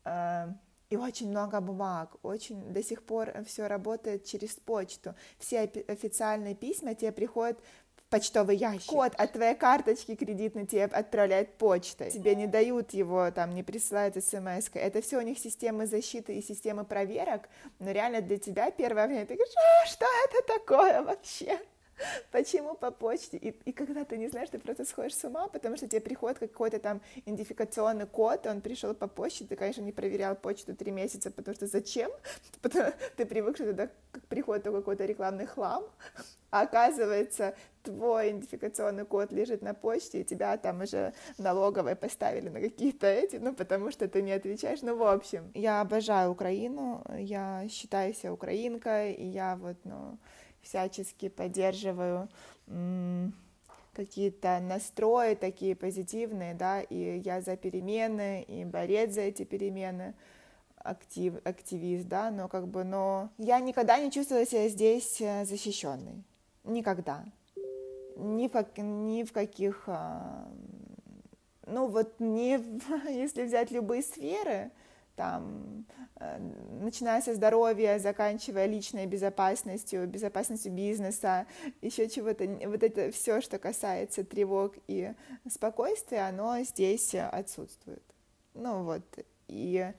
э, 0.05 0.47
и 0.91 0.97
очень 0.97 1.31
много 1.31 1.61
бумаг, 1.61 2.17
очень 2.23 2.73
до 2.73 2.83
сих 2.83 3.05
пор 3.05 3.33
все 3.47 3.69
работает 3.69 4.25
через 4.25 4.51
почту. 4.57 5.15
Все 5.39 5.61
официальные 5.61 6.57
письма 6.57 6.97
тебе 6.97 7.13
приходят 7.13 7.59
в 7.95 8.11
почтовый 8.11 8.57
ящик. 8.57 8.91
Код 8.91 9.15
от 9.15 9.33
твоей 9.33 9.55
карточки 9.55 10.17
кредитной 10.17 10.67
тебе 10.67 10.87
отправляет 10.87 11.55
почтой. 11.59 12.11
Тебе 12.11 12.35
не 12.35 12.49
дают 12.49 12.93
его, 12.93 13.31
там, 13.31 13.55
не 13.55 13.63
присылают 13.63 14.17
смс 14.17 14.69
-кой. 14.69 14.81
Это 14.81 15.01
все 15.01 15.19
у 15.19 15.21
них 15.21 15.39
системы 15.39 15.87
защиты 15.87 16.35
и 16.37 16.43
системы 16.43 16.85
проверок, 16.85 17.49
но 17.79 17.93
реально 17.93 18.21
для 18.21 18.39
тебя 18.39 18.73
первое 18.73 19.07
время 19.07 19.27
ты 19.27 19.35
говоришь, 19.35 19.55
а, 19.57 19.87
что 19.87 20.07
это 20.25 20.59
такое 20.59 21.03
вообще? 21.03 21.61
Почему 22.31 22.75
по 22.75 22.91
почте? 22.91 23.37
И, 23.37 23.49
и 23.65 23.73
когда 23.73 24.05
ты 24.05 24.17
не 24.17 24.29
знаешь, 24.29 24.49
ты 24.51 24.59
просто 24.59 24.85
сходишь 24.85 25.15
с 25.15 25.25
ума, 25.25 25.49
потому 25.49 25.77
что 25.77 25.89
тебе 25.89 26.01
приходит 26.01 26.39
какой-то 26.39 26.79
там 26.79 27.01
идентификационный 27.27 28.07
код, 28.07 28.47
он 28.47 28.61
пришел 28.61 28.95
по 28.95 29.07
почте, 29.07 29.45
ты, 29.45 29.57
конечно, 29.57 29.83
не 29.83 29.93
проверял 29.93 30.35
почту 30.35 30.75
три 30.75 30.91
месяца, 30.91 31.31
потому 31.31 31.55
что 31.55 31.67
зачем? 31.67 32.11
Потому, 32.63 32.93
ты 33.17 33.25
привык, 33.27 33.57
что 33.57 33.67
туда 33.67 33.89
приходит 34.29 34.65
какой-то 34.65 35.05
рекламный 35.05 35.47
хлам, 35.47 35.85
а 36.51 36.63
оказывается, 36.63 37.55
твой 37.83 38.31
идентификационный 38.31 39.05
код 39.05 39.33
лежит 39.33 39.63
на 39.63 39.75
почте, 39.75 40.21
и 40.21 40.25
тебя 40.25 40.57
там 40.57 40.83
уже 40.83 41.13
налоговые 41.39 41.97
поставили 41.97 42.49
на 42.49 42.61
какие-то 42.61 43.07
эти, 43.07 43.37
ну, 43.37 43.55
потому 43.55 43.91
что 43.91 44.09
ты 44.09 44.23
не 44.23 44.33
отвечаешь. 44.33 44.83
Ну, 44.83 44.97
в 44.97 45.03
общем, 45.03 45.51
я 45.55 45.81
обожаю 45.81 46.33
Украину, 46.33 47.05
я 47.17 47.67
считаю 47.71 48.15
себя 48.15 48.33
украинкой, 48.33 49.13
и 49.13 49.27
я 49.27 49.57
вот, 49.57 49.77
ну, 49.85 50.19
всячески 50.63 51.29
поддерживаю 51.29 52.29
какие-то 53.93 54.61
настрои 54.61 55.35
такие 55.35 55.75
позитивные, 55.75 56.55
да, 56.55 56.81
и 56.81 57.21
я 57.25 57.41
за 57.41 57.57
перемены, 57.57 58.43
и 58.43 58.65
борец 58.65 59.15
за 59.15 59.23
эти 59.23 59.45
перемены, 59.45 60.15
актив, 60.77 61.35
активист, 61.45 62.09
да, 62.09 62.31
но 62.31 62.49
как 62.49 62.69
бы, 62.69 62.85
но 62.85 63.31
я 63.39 63.61
никогда 63.61 63.99
не 63.99 64.11
чувствовала 64.11 64.47
себя 64.47 64.69
здесь 64.69 65.21
э, 65.21 65.45
защищенной, 65.45 66.25
никогда, 66.65 67.25
ни 68.17 68.49
в, 68.49 68.79
ни 68.79 69.25
в 69.25 69.33
каких, 69.33 69.85
а, 69.87 70.49
ну 71.67 71.87
вот, 71.89 72.19
не, 72.21 72.59
если 73.11 73.45
взять 73.45 73.71
любые 73.71 74.03
сферы, 74.03 74.71
там, 75.21 75.85
э, 76.19 76.39
начиная 76.81 77.21
со 77.21 77.35
здоровья, 77.35 77.99
заканчивая 77.99 78.65
личной 78.65 79.05
безопасностью, 79.05 80.09
безопасностью 80.09 80.73
бизнеса, 80.73 81.47
еще 81.83 82.09
чего-то, 82.09 82.47
вот 82.67 82.83
это 82.83 83.11
все, 83.11 83.43
что 83.43 83.59
касается 83.59 84.25
тревог 84.25 84.77
и 84.89 85.13
спокойствия, 85.47 86.27
оно 86.27 86.63
здесь 86.63 87.15
отсутствует. 87.15 88.03
Ну 88.55 88.83
вот, 88.85 89.03
и, 89.49 89.93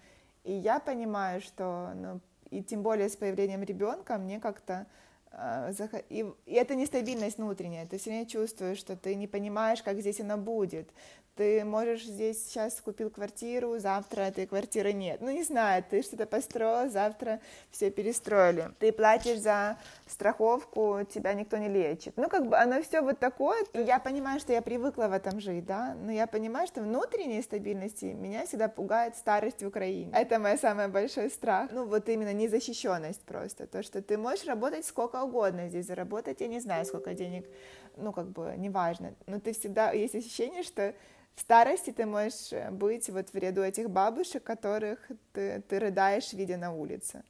и 0.44 0.54
я 0.54 0.80
понимаю, 0.80 1.40
что, 1.40 1.92
ну, 1.96 2.20
и 2.50 2.64
тем 2.64 2.82
более 2.82 3.08
с 3.08 3.16
появлением 3.16 3.62
ребенка 3.62 4.18
мне 4.18 4.40
как-то 4.40 4.88
э, 5.34 5.72
и, 6.10 6.26
и 6.48 6.54
это 6.54 6.74
нестабильность 6.74 7.38
внутренняя, 7.38 7.86
ты 7.86 8.00
все 8.00 8.10
время 8.10 8.26
чувствуешь, 8.26 8.80
что 8.80 8.96
ты 8.96 9.14
не 9.14 9.28
понимаешь, 9.28 9.84
как 9.84 10.00
здесь 10.00 10.20
оно 10.20 10.40
будет, 10.40 10.90
ты 11.36 11.64
можешь 11.64 12.04
здесь 12.04 12.46
сейчас 12.46 12.82
купил 12.82 13.10
квартиру, 13.10 13.80
завтра 13.80 14.22
этой 14.22 14.46
квартиры 14.46 14.94
нет. 14.94 15.22
Ну, 15.22 15.32
не 15.32 15.44
знаю, 15.44 15.84
ты 15.90 16.02
что-то 16.02 16.26
построил, 16.26 16.90
завтра 16.90 17.40
все 17.70 17.90
перестроили. 17.90 18.72
Ты 18.80 18.92
платишь 18.92 19.40
за 19.40 19.78
страховку, 20.08 21.00
тебя 21.10 21.34
никто 21.34 21.58
не 21.58 21.70
лечит. 21.70 22.14
Ну, 22.18 22.28
как 22.28 22.48
бы 22.48 22.58
оно 22.58 22.82
все 22.82 23.02
вот 23.02 23.20
такое. 23.20 23.64
И 23.74 23.80
я 23.80 24.00
понимаю, 24.00 24.40
что 24.40 24.52
я 24.54 24.62
привыкла 24.62 25.08
в 25.08 25.14
этом 25.14 25.40
жить, 25.40 25.66
да, 25.66 25.96
но 25.96 26.12
я 26.12 26.28
понимаю, 26.28 26.68
что 26.68 26.82
внутренней 26.82 27.42
стабильности 27.42 28.06
меня 28.06 28.46
всегда 28.46 28.68
пугает 28.68 29.16
старость 29.16 29.64
в 29.64 29.68
Украине. 29.68 30.12
Это 30.14 30.38
мой 30.38 30.58
самый 30.58 30.90
большой 30.90 31.30
страх. 31.30 31.72
Ну, 31.72 31.86
вот 31.86 32.10
именно 32.10 32.34
незащищенность 32.34 33.22
просто. 33.22 33.68
То, 33.68 33.84
что 33.84 34.02
ты 34.02 34.18
можешь 34.18 34.46
работать 34.46 34.86
сколько 34.86 35.24
угодно 35.24 35.70
здесь, 35.70 35.88
заработать, 35.88 36.42
я 36.42 36.48
не 36.48 36.60
знаю, 36.60 36.86
сколько 36.86 37.14
денег, 37.14 37.48
ну, 37.96 38.12
как 38.12 38.28
бы, 38.28 38.54
неважно. 38.58 39.14
Но 39.28 39.40
ты 39.40 39.54
всегда, 39.54 39.92
есть 39.92 40.16
ощущение, 40.16 40.64
что 40.64 40.94
в 41.36 41.42
старости 41.42 41.92
ты 41.92 42.06
можешь 42.06 42.52
э, 42.54 42.70
быть 42.72 43.10
вот 43.10 43.30
в 43.30 43.36
ряду 43.36 43.62
этих 43.62 43.90
бабушек, 43.90 44.44
которых 44.44 45.00
ты, 45.34 45.62
ты 45.62 45.80
рыдаешь, 45.80 46.34
видя 46.34 46.58
на 46.58 46.74
улице. 46.74 47.24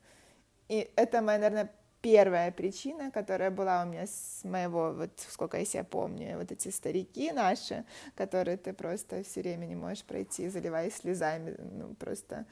И 0.69 0.91
это 0.95 1.21
моя, 1.21 1.39
наверное, 1.39 1.71
первая 2.01 2.51
причина, 2.51 3.11
которая 3.11 3.51
была 3.51 3.83
у 3.83 3.87
меня 3.87 4.07
с 4.07 4.43
моего, 4.43 4.91
вот 4.93 5.11
сколько 5.29 5.57
я 5.57 5.65
себя 5.65 5.83
помню, 5.83 6.37
вот 6.37 6.51
эти 6.51 6.69
старики 6.69 7.31
наши, 7.31 7.85
которые 8.15 8.57
ты 8.57 8.73
просто 8.73 9.23
все 9.23 9.41
время 9.41 9.65
не 9.65 9.75
можешь 9.75 10.03
пройти, 10.03 10.49
заливаясь 10.49 10.95
слезами, 10.95 11.55
ну 11.59 11.93
просто 11.95 12.45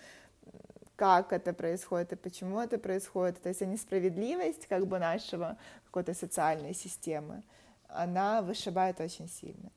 как 0.95 1.31
это 1.31 1.53
происходит 1.53 2.11
и 2.11 2.15
почему 2.17 2.59
это 2.59 2.77
происходит, 2.77 3.41
то 3.41 3.49
есть 3.49 3.61
несправедливость 3.61 4.67
как 4.67 4.85
бы 4.85 4.99
нашего 4.99 5.57
какой-то 5.85 6.13
социальной 6.13 6.73
системы, 6.73 7.41
она 7.87 8.41
вышибает 8.41 8.99
очень 8.99 9.29
сильно. 9.29 9.71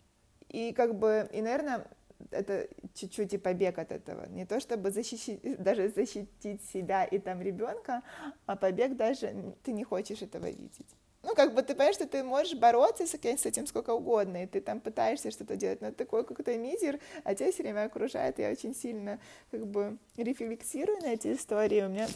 И 0.52 0.72
как 0.72 0.94
бы, 0.94 1.28
и, 1.32 1.42
наверное, 1.42 1.86
это 2.30 2.68
чуть-чуть 2.94 3.34
и 3.34 3.38
побег 3.38 3.78
от 3.78 3.92
этого. 3.92 4.26
Не 4.28 4.44
то 4.44 4.60
чтобы 4.60 4.90
защитить, 4.90 5.40
даже 5.62 5.88
защитить 5.88 6.62
себя 6.64 7.04
и 7.04 7.18
там 7.18 7.42
ребенка, 7.42 8.02
а 8.46 8.56
побег 8.56 8.96
даже 8.96 9.54
ты 9.62 9.72
не 9.72 9.84
хочешь 9.84 10.22
этого 10.22 10.46
видеть. 10.46 10.86
Ну, 11.24 11.36
как 11.36 11.54
бы 11.54 11.62
ты 11.62 11.74
понимаешь, 11.74 11.94
что 11.94 12.08
ты 12.08 12.24
можешь 12.24 12.58
бороться 12.58 13.06
с 13.06 13.14
этим 13.14 13.66
сколько 13.66 13.90
угодно, 13.90 14.42
и 14.42 14.46
ты 14.46 14.60
там 14.60 14.80
пытаешься 14.80 15.30
что-то 15.30 15.54
делать, 15.54 15.80
но 15.80 15.92
такой 15.92 16.24
какой-то 16.24 16.56
мизер, 16.58 16.98
а 17.22 17.34
тебя 17.34 17.52
все 17.52 17.62
время 17.62 17.84
окружает, 17.84 18.40
я 18.40 18.50
очень 18.50 18.74
сильно 18.74 19.20
как 19.52 19.64
бы 19.64 19.98
рефлексирую 20.16 21.00
на 21.00 21.12
эти 21.12 21.32
истории, 21.32 21.82
у 21.82 21.88
меня 21.88 22.08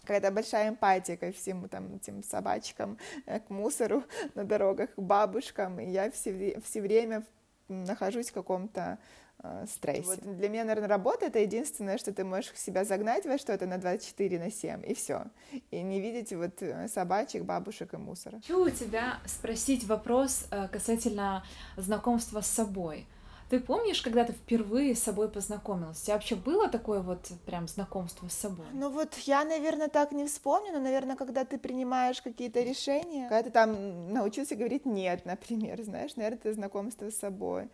какая-то 0.00 0.32
большая 0.32 0.70
эмпатия 0.70 1.16
ко 1.16 1.30
всем 1.30 1.68
там 1.68 1.94
этим 1.94 2.24
собачкам, 2.24 2.98
э, 3.26 3.38
к 3.38 3.48
мусору 3.48 4.02
на 4.34 4.42
дорогах, 4.42 4.92
к 4.94 4.98
бабушкам, 4.98 5.78
и 5.78 5.88
я 5.90 6.10
все, 6.10 6.60
все 6.64 6.80
время 6.80 7.22
нахожусь 7.68 8.30
в 8.30 8.32
каком-то 8.32 8.98
э, 9.42 9.66
стрессе. 9.66 10.02
Вот 10.02 10.20
для 10.20 10.48
меня, 10.48 10.64
наверное, 10.64 10.88
работа— 10.88 11.26
это 11.26 11.38
единственное, 11.38 11.98
что 11.98 12.12
ты 12.12 12.24
можешь 12.24 12.52
себя 12.56 12.84
загнать 12.84 13.26
во 13.26 13.38
что-то 13.38 13.66
на 13.66 13.78
24 13.78 14.38
на 14.38 14.50
7, 14.50 14.82
и 14.86 14.94
все. 14.94 15.24
И 15.70 15.82
не 15.82 16.00
видеть 16.00 16.32
вот 16.32 16.62
э, 16.62 16.88
собачек, 16.88 17.44
бабушек 17.44 17.94
и 17.94 17.96
мусора. 17.96 18.36
Хочу 18.36 18.64
у 18.64 18.70
тебя 18.70 19.18
спросить 19.26 19.84
вопрос 19.84 20.46
э, 20.50 20.68
касательно 20.68 21.44
знакомства 21.76 22.40
с 22.40 22.46
собой. 22.46 23.06
Ты 23.52 23.60
помнишь, 23.60 24.00
когда 24.00 24.24
ты 24.24 24.32
впервые 24.32 24.94
с 24.94 25.02
собой 25.02 25.28
познакомилась? 25.28 26.00
У 26.00 26.04
тебя 26.06 26.14
вообще 26.14 26.36
было 26.36 26.68
такое 26.68 27.00
вот 27.00 27.28
прям 27.44 27.68
знакомство 27.68 28.26
с 28.26 28.32
собой? 28.32 28.64
Ну 28.72 28.88
вот 28.88 29.12
я, 29.26 29.44
наверное, 29.44 29.88
так 29.88 30.12
не 30.12 30.24
вспомню, 30.24 30.72
но, 30.72 30.80
наверное, 30.80 31.16
когда 31.16 31.44
ты 31.44 31.58
принимаешь 31.58 32.22
какие-то 32.22 32.62
решения, 32.62 33.28
когда 33.28 33.42
ты 33.42 33.50
там 33.50 34.10
научился 34.10 34.56
говорить 34.56 34.86
«нет», 34.86 35.26
например, 35.26 35.82
знаешь, 35.82 36.16
наверное, 36.16 36.38
это 36.38 36.54
знакомство 36.54 37.10
с 37.10 37.16
собой. 37.18 37.68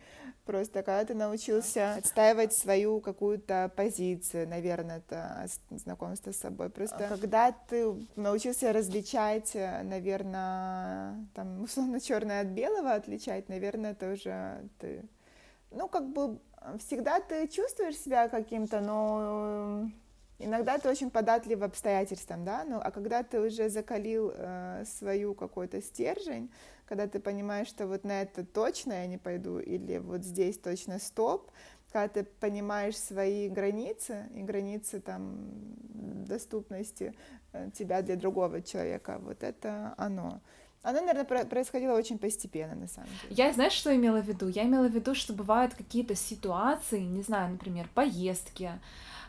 Просто 0.44 0.82
когда 0.82 1.04
ты 1.04 1.14
научился 1.14 1.94
отстаивать 1.94 2.54
свою 2.54 3.00
какую-то 3.00 3.70
позицию, 3.76 4.49
наверное, 4.49 4.99
это 4.99 5.47
знакомство 5.70 6.32
с 6.32 6.38
собой. 6.38 6.70
Просто 6.70 7.06
когда 7.08 7.52
ты 7.52 7.94
научился 8.16 8.73
различать, 8.73 9.54
наверное, 9.54 11.25
там, 11.37 11.62
условно, 11.62 12.00
черное 12.00 12.40
от 12.40 12.49
белого 12.49 12.94
отличать, 12.94 13.49
наверное, 13.49 13.92
это 13.92 14.12
уже 14.12 14.68
ты 14.80 15.04
ну, 15.71 15.89
как 15.89 16.09
бы 16.11 16.39
всегда 16.79 17.21
ты 17.21 17.47
чувствуешь 17.49 17.97
себя 17.97 18.29
каким-то, 18.29 18.81
но 18.81 19.89
иногда 20.39 20.79
ты 20.79 20.89
очень 20.89 21.11
податлив 21.11 21.63
обстоятельствам, 21.63 22.45
да, 22.45 22.65
ну, 22.65 22.81
а 22.83 22.91
когда 22.91 23.23
ты 23.23 23.41
уже 23.41 23.69
закалил 23.69 24.33
э, 24.35 24.85
свою 24.87 25.35
какой-то 25.35 25.83
стержень, 25.83 26.51
когда 26.87 27.07
ты 27.07 27.21
понимаешь, 27.21 27.69
что 27.69 27.87
вот 27.87 28.05
на 28.05 28.23
это 28.23 28.45
точно 28.45 28.93
я 28.93 29.07
не 29.07 29.19
пойду, 29.19 29.59
или 29.59 29.99
вот 29.99 30.25
здесь 30.25 30.59
точно 30.59 30.99
стоп, 30.99 31.51
когда 31.93 32.09
ты 32.09 32.25
понимаешь 32.25 32.97
свои 32.97 33.49
границы 33.49 34.27
и 34.35 34.43
границы 34.43 35.01
там 35.01 35.37
доступности 36.27 37.15
э, 37.53 37.71
тебя 37.73 38.03
для 38.03 38.17
другого 38.17 38.63
человека, 38.63 39.19
вот 39.21 39.43
это 39.43 39.95
оно. 39.97 40.41
Оно, 40.88 41.02
наверное, 41.02 41.45
происходило 41.45 41.92
очень 41.92 42.16
постепенно, 42.16 42.75
на 42.75 42.88
самом 42.88 43.11
деле. 43.23 43.35
Я, 43.35 43.52
знаешь, 43.52 43.75
что 43.75 43.95
имела 43.95 44.23
в 44.23 44.26
виду? 44.26 44.49
Я 44.49 44.64
имела 44.64 44.88
в 44.88 44.95
виду, 44.95 45.14
что 45.14 45.35
бывают 45.35 45.75
какие-то 45.75 46.14
ситуации, 46.14 47.00
не 47.00 47.21
знаю, 47.21 47.50
например, 47.50 47.90
поездки, 47.95 48.71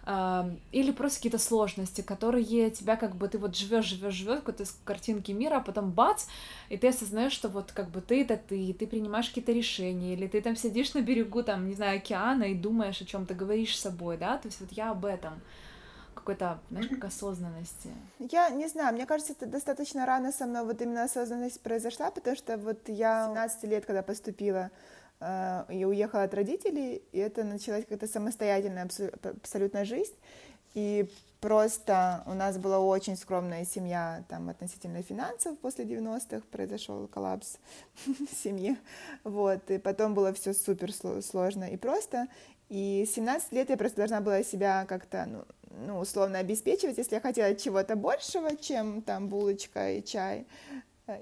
э, 0.05 0.55
или 0.71 0.91
просто 0.91 1.17
какие-то 1.17 1.37
сложности, 1.37 1.99
которые 1.99 2.71
тебя 2.71 2.95
как 2.95 3.17
бы 3.17 3.27
ты 3.27 3.37
вот 3.37 3.57
живешь, 3.57 3.87
живешь, 3.87 4.13
живешь 4.13 4.37
какой-то 4.37 4.63
из 4.63 4.79
картинки 4.85 5.33
мира, 5.33 5.57
а 5.57 5.59
потом 5.59 5.91
бац, 5.91 6.27
и 6.69 6.77
ты 6.77 6.87
осознаешь, 6.87 7.33
что 7.33 7.49
вот 7.49 7.73
как 7.73 7.89
бы 7.89 7.99
ты 7.99 8.21
это 8.21 8.37
ты, 8.37 8.71
ты 8.71 8.87
принимаешь 8.87 9.27
какие-то 9.27 9.51
решения, 9.51 10.13
или 10.13 10.27
ты 10.27 10.39
там 10.39 10.55
сидишь 10.55 10.93
на 10.93 11.01
берегу, 11.01 11.43
там, 11.43 11.67
не 11.67 11.73
знаю, 11.73 11.97
океана 11.97 12.43
и 12.43 12.53
думаешь 12.53 13.01
о 13.01 13.05
чем 13.05 13.25
ты 13.25 13.33
говоришь 13.33 13.75
с 13.75 13.81
собой, 13.81 14.15
да, 14.15 14.37
то 14.37 14.47
есть 14.47 14.61
вот 14.61 14.71
я 14.71 14.91
об 14.91 15.03
этом 15.03 15.41
какой-то, 16.19 16.59
знаешь, 16.69 16.87
как 16.87 17.05
осознанности? 17.05 17.89
Я 18.19 18.49
не 18.49 18.67
знаю, 18.67 18.93
мне 18.93 19.05
кажется, 19.05 19.33
это 19.33 19.45
достаточно 19.45 20.05
рано 20.05 20.31
со 20.31 20.45
мной 20.45 20.63
вот 20.63 20.81
именно 20.81 21.03
осознанность 21.03 21.61
произошла, 21.61 22.11
потому 22.11 22.35
что 22.35 22.57
вот 22.57 22.87
я 22.87 23.27
17 23.27 23.63
лет, 23.63 23.85
когда 23.85 24.03
поступила, 24.03 24.71
э, 25.19 25.65
я 25.69 25.87
уехала 25.87 26.23
от 26.23 26.33
родителей, 26.33 27.01
и 27.11 27.17
это 27.17 27.43
началась 27.43 27.83
какая-то 27.83 28.07
самостоятельная 28.07 28.87
абсолютно 29.23 29.85
жизнь, 29.85 30.15
и 30.73 31.09
просто 31.41 32.23
у 32.25 32.33
нас 32.33 32.57
была 32.57 32.79
очень 32.79 33.15
скромная 33.15 33.65
семья 33.65 34.23
там 34.29 34.49
относительно 34.49 35.01
финансов 35.01 35.57
после 35.59 35.85
90-х 35.85 36.43
произошел 36.51 37.07
коллапс 37.07 37.57
в 38.05 38.35
семье. 38.35 38.77
Вот 39.23 39.71
и 39.71 39.77
потом 39.77 40.13
было 40.13 40.33
все 40.33 40.53
супер 40.53 40.91
сложно 40.93 41.63
и 41.63 41.77
просто. 41.77 42.27
И 42.69 43.09
17 43.15 43.51
лет 43.53 43.69
я 43.71 43.77
просто 43.77 43.97
должна 43.97 44.21
была 44.21 44.43
себя 44.43 44.85
как-то 44.85 45.25
ну, 45.27 45.45
ну, 45.71 45.99
условно 45.99 46.39
обеспечивать, 46.39 46.97
если 46.97 47.15
я 47.15 47.21
хотела 47.21 47.55
чего-то 47.55 47.95
большего, 47.95 48.55
чем 48.55 49.01
там 49.01 49.29
булочка 49.29 49.91
и 49.91 50.03
чай 50.03 50.47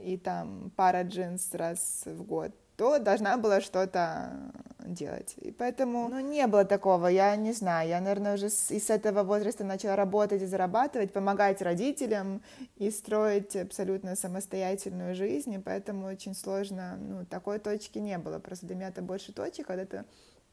и 0.04 0.18
там 0.18 0.72
пара 0.76 1.04
джинс 1.04 1.54
раз 1.54 2.04
в 2.06 2.24
год, 2.24 2.52
то 2.76 3.00
должна 3.00 3.38
была 3.38 3.60
что-то 3.60 4.52
делать. 4.86 5.34
И 5.38 5.52
поэтому, 5.52 6.08
ну, 6.10 6.20
не 6.20 6.46
было 6.48 6.64
такого, 6.64 7.08
я 7.08 7.36
не 7.36 7.52
знаю, 7.52 7.90
я, 7.90 8.00
наверное, 8.00 8.36
уже 8.36 8.50
с, 8.50 8.72
и 8.72 8.80
с 8.80 8.90
этого 8.90 9.24
возраста 9.24 9.64
начала 9.64 9.96
работать 9.96 10.42
и 10.42 10.46
зарабатывать, 10.46 11.12
помогать 11.12 11.62
родителям 11.62 12.42
и 12.76 12.92
строить 12.92 13.56
абсолютно 13.56 14.16
самостоятельную 14.16 15.16
жизнь, 15.16 15.54
и 15.54 15.60
поэтому 15.60 16.06
очень 16.06 16.36
сложно, 16.36 16.98
ну, 17.00 17.26
такой 17.26 17.60
точки 17.60 17.98
не 17.98 18.18
было, 18.18 18.40
просто 18.40 18.68
для 18.68 18.76
меня 18.76 18.90
это 18.90 19.02
больше 19.02 19.34
точек, 19.34 19.68
когда 19.68 19.86
ты 19.86 20.06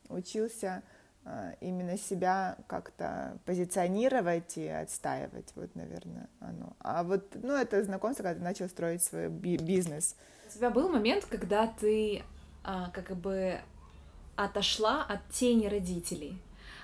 учился 0.09 0.83
именно 1.61 1.97
себя 1.97 2.59
как-то 2.67 3.39
позиционировать 3.47 4.59
и 4.59 4.69
отстаивать, 4.69 5.53
вот, 5.55 5.75
наверное, 5.75 6.29
оно. 6.41 6.77
А 6.81 7.03
вот, 7.03 7.35
ну, 7.43 7.55
это 7.55 7.83
знакомство, 7.83 8.23
когда 8.23 8.39
ты 8.39 8.45
начал 8.45 8.69
строить 8.69 9.03
свой 9.03 9.29
би- 9.29 9.57
бизнес. 9.57 10.17
У 10.47 10.53
тебя 10.53 10.71
был 10.71 10.89
момент, 10.91 11.25
когда 11.25 11.67
ты 11.67 12.23
а, 12.63 12.91
как 12.91 13.17
бы 13.17 13.59
отошла 14.37 15.03
от 15.03 15.21
тени 15.31 15.67
родителей, 15.67 16.39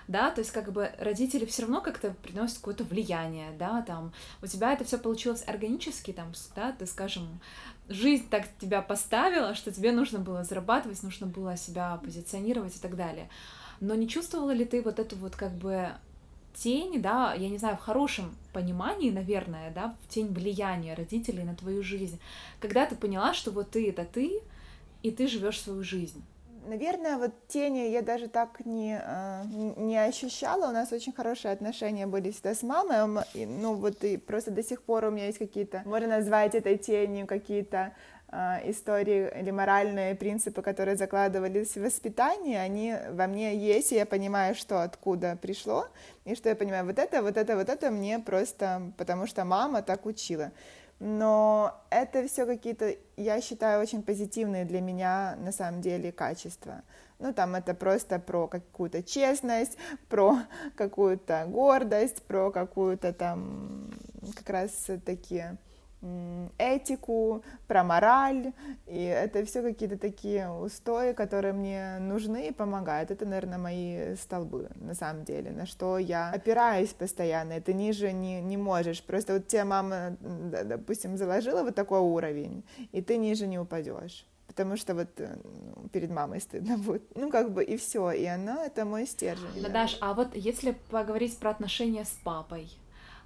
да, 0.08 0.30
то 0.30 0.40
есть 0.40 0.50
как 0.50 0.72
бы 0.72 0.90
родители 0.98 1.44
все 1.44 1.62
равно 1.62 1.80
как-то 1.80 2.10
приносят 2.22 2.58
какое-то 2.58 2.84
влияние, 2.84 3.52
да, 3.58 3.82
там, 3.82 4.12
у 4.42 4.46
тебя 4.46 4.72
это 4.72 4.84
все 4.84 4.98
получилось 4.98 5.44
органически, 5.46 6.12
там, 6.12 6.32
да, 6.56 6.72
ты, 6.72 6.86
скажем, 6.86 7.40
жизнь 7.88 8.28
так 8.28 8.46
тебя 8.58 8.82
поставила, 8.82 9.54
что 9.54 9.70
тебе 9.70 9.92
нужно 9.92 10.18
было 10.18 10.42
зарабатывать, 10.44 11.02
нужно 11.02 11.26
было 11.26 11.56
себя 11.56 12.00
позиционировать 12.02 12.76
и 12.76 12.80
так 12.80 12.96
далее. 12.96 13.28
Но 13.80 13.94
не 13.94 14.08
чувствовала 14.08 14.50
ли 14.50 14.64
ты 14.64 14.82
вот 14.82 14.98
эту 14.98 15.16
вот 15.16 15.36
как 15.36 15.52
бы 15.52 15.88
тень, 16.54 17.00
да, 17.00 17.34
я 17.34 17.48
не 17.48 17.58
знаю, 17.58 17.76
в 17.76 17.80
хорошем 17.80 18.36
понимании, 18.52 19.10
наверное, 19.10 19.70
да, 19.70 19.94
в 20.02 20.08
тень 20.08 20.28
влияния 20.28 20.94
родителей 20.94 21.44
на 21.44 21.54
твою 21.54 21.82
жизнь, 21.82 22.20
когда 22.58 22.86
ты 22.86 22.94
поняла, 22.94 23.32
что 23.34 23.50
вот 23.50 23.70
ты 23.70 23.88
это 23.88 24.04
ты, 24.04 24.40
и 25.02 25.10
ты 25.10 25.26
живешь 25.26 25.60
свою 25.60 25.82
жизнь? 25.82 26.22
Наверное, 26.66 27.16
вот 27.16 27.32
тени 27.48 27.90
я 27.90 28.02
даже 28.02 28.28
так 28.28 28.64
не, 28.66 29.00
а, 29.02 29.44
не 29.44 29.96
ощущала. 29.96 30.68
У 30.68 30.72
нас 30.72 30.92
очень 30.92 31.12
хорошие 31.12 31.52
отношения 31.52 32.06
были 32.06 32.30
всегда 32.30 32.54
с 32.54 32.62
мамой. 32.62 33.24
Ну 33.34 33.74
вот 33.74 34.04
и 34.04 34.18
просто 34.18 34.50
до 34.50 34.62
сих 34.62 34.82
пор 34.82 35.06
у 35.06 35.10
меня 35.10 35.26
есть 35.26 35.38
какие-то, 35.38 35.82
можно 35.86 36.08
назвать 36.08 36.54
этой 36.54 36.76
тенью 36.76 37.26
какие-то 37.26 37.94
истории 38.64 39.30
или 39.40 39.50
моральные 39.50 40.14
принципы, 40.14 40.62
которые 40.62 40.96
закладывались 40.96 41.76
в 41.76 41.82
воспитание, 41.82 42.60
они 42.60 42.94
во 43.10 43.26
мне 43.26 43.56
есть, 43.56 43.92
и 43.92 43.96
я 43.96 44.06
понимаю, 44.06 44.54
что 44.54 44.82
откуда 44.82 45.36
пришло, 45.40 45.88
и 46.24 46.34
что 46.34 46.48
я 46.48 46.54
понимаю, 46.54 46.84
вот 46.84 46.98
это, 46.98 47.22
вот 47.22 47.36
это, 47.36 47.56
вот 47.56 47.68
это 47.68 47.90
мне 47.90 48.18
просто, 48.20 48.92
потому 48.96 49.26
что 49.26 49.44
мама 49.44 49.82
так 49.82 50.06
учила. 50.06 50.52
Но 51.00 51.74
это 51.88 52.28
все 52.28 52.44
какие-то, 52.44 52.94
я 53.16 53.40
считаю, 53.40 53.80
очень 53.80 54.02
позитивные 54.02 54.66
для 54.66 54.82
меня 54.82 55.34
на 55.38 55.50
самом 55.50 55.80
деле 55.80 56.12
качества. 56.12 56.82
Ну, 57.18 57.32
там 57.32 57.54
это 57.54 57.74
просто 57.74 58.18
про 58.18 58.46
какую-то 58.46 59.02
честность, 59.02 59.76
про 60.08 60.36
какую-то 60.76 61.46
гордость, 61.48 62.22
про 62.22 62.50
какую-то 62.50 63.12
там 63.12 63.90
как 64.36 64.50
раз 64.50 64.90
такие 65.04 65.56
этику, 66.58 67.42
про 67.66 67.84
мораль, 67.84 68.52
и 68.86 69.02
это 69.02 69.44
все 69.44 69.62
какие-то 69.62 69.98
такие 69.98 70.50
устои, 70.50 71.12
которые 71.12 71.52
мне 71.52 71.98
нужны 72.00 72.48
и 72.48 72.52
помогают. 72.52 73.10
Это, 73.10 73.26
наверное, 73.26 73.58
мои 73.58 74.14
столбы, 74.16 74.70
на 74.76 74.94
самом 74.94 75.24
деле, 75.24 75.50
на 75.50 75.66
что 75.66 75.98
я 75.98 76.30
опираюсь 76.30 76.94
постоянно, 76.94 77.52
это 77.52 77.72
ниже 77.72 78.12
не, 78.12 78.40
не 78.40 78.56
можешь. 78.56 79.02
Просто 79.02 79.34
вот 79.34 79.48
тебе 79.48 79.64
мама, 79.64 80.16
допустим, 80.20 81.16
заложила 81.16 81.62
вот 81.62 81.74
такой 81.74 82.00
уровень, 82.00 82.64
и 82.92 83.02
ты 83.02 83.16
ниже 83.18 83.46
не 83.46 83.58
упадешь 83.58 84.26
потому 84.46 84.76
что 84.76 84.94
вот 84.94 85.08
э, 85.20 85.36
ну, 85.44 85.88
перед 85.90 86.10
мамой 86.10 86.40
стыдно 86.40 86.76
будет. 86.76 87.02
Ну, 87.16 87.30
как 87.30 87.52
бы 87.52 87.62
и 87.62 87.76
все, 87.76 88.10
и 88.10 88.24
она 88.24 88.66
это 88.66 88.84
мой 88.84 89.06
стержень. 89.06 89.62
Надаш, 89.62 89.98
да. 89.98 90.10
а 90.10 90.14
вот 90.14 90.34
если 90.34 90.76
поговорить 90.90 91.38
про 91.38 91.50
отношения 91.50 92.04
с 92.04 92.18
папой, 92.24 92.68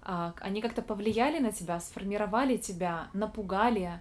они 0.04 0.60
как-то 0.60 0.82
повлияли 0.82 1.38
на 1.38 1.52
тебя, 1.52 1.80
сформировали 1.80 2.56
тебя, 2.56 3.08
напугали, 3.12 4.00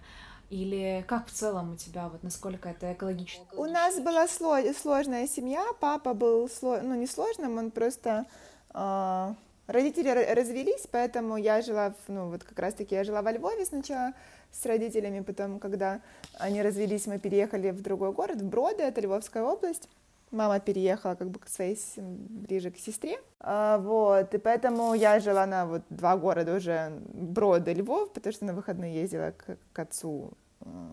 Или 0.50 1.04
как 1.08 1.26
в 1.26 1.32
целом 1.32 1.72
у 1.72 1.76
тебя, 1.76 2.08
вот 2.08 2.22
насколько 2.22 2.68
это 2.68 2.92
экологично? 2.92 3.44
У 3.56 3.64
нас 3.64 3.98
была 3.98 4.28
сложная 4.28 5.26
семья, 5.26 5.64
папа 5.80 6.14
был, 6.14 6.50
ну 6.62 6.94
не 6.94 7.06
сложным, 7.06 7.58
он 7.58 7.70
просто... 7.70 8.26
Э, 8.74 9.34
родители 9.66 10.08
развелись, 10.10 10.86
поэтому 10.90 11.36
я 11.36 11.62
жила, 11.62 11.94
ну 12.08 12.30
вот 12.30 12.44
как 12.44 12.58
раз-таки 12.58 12.94
я 12.94 13.04
жила 13.04 13.22
во 13.22 13.32
Львове 13.32 13.64
сначала 13.64 14.12
с 14.52 14.66
родителями, 14.66 15.20
потом, 15.20 15.58
когда 15.58 16.00
они 16.38 16.62
развелись, 16.62 17.06
мы 17.06 17.18
переехали 17.18 17.70
в 17.70 17.82
другой 17.82 18.12
город, 18.12 18.40
в 18.40 18.48
Броды, 18.48 18.82
это 18.82 19.00
Львовская 19.00 19.42
область. 19.42 19.88
Мама 20.30 20.58
переехала 20.60 21.14
как 21.14 21.30
бы 21.30 21.38
к 21.38 21.48
своей, 21.48 21.78
ближе 21.96 22.70
к 22.70 22.78
сестре, 22.78 23.20
а, 23.40 23.78
вот, 23.78 24.34
и 24.34 24.38
поэтому 24.38 24.94
я 24.94 25.20
жила 25.20 25.46
на 25.46 25.66
вот 25.66 25.82
два 25.90 26.16
города 26.16 26.54
уже, 26.54 26.92
Броды, 27.12 27.72
Львов, 27.72 28.12
потому 28.12 28.32
что 28.32 28.44
на 28.44 28.52
выходные 28.52 28.94
ездила 28.94 29.32
к, 29.32 29.56
к 29.72 29.78
отцу, 29.78 30.32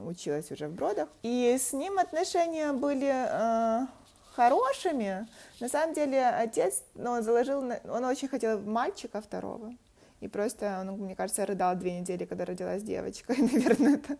училась 0.05 0.51
уже 0.51 0.67
в 0.67 0.73
Бродах, 0.73 1.09
и 1.23 1.57
с 1.59 1.73
ним 1.73 1.97
отношения 1.97 2.71
были 2.73 3.11
э, 3.11 3.87
хорошими, 4.35 5.27
на 5.59 5.69
самом 5.69 5.93
деле 5.93 6.27
отец, 6.27 6.83
ну, 6.95 7.11
он 7.11 7.23
заложил, 7.23 7.63
он 7.89 8.05
очень 8.05 8.27
хотел 8.27 8.59
мальчика 8.59 9.21
второго, 9.21 9.73
и 10.19 10.27
просто, 10.27 10.79
он, 10.81 10.97
мне 10.99 11.15
кажется, 11.15 11.45
рыдал 11.45 11.75
две 11.75 11.99
недели, 11.99 12.25
когда 12.25 12.45
родилась 12.45 12.83
девочка, 12.83 13.33
и, 13.33 13.41
наверное, 13.41 13.95
это 13.95 14.17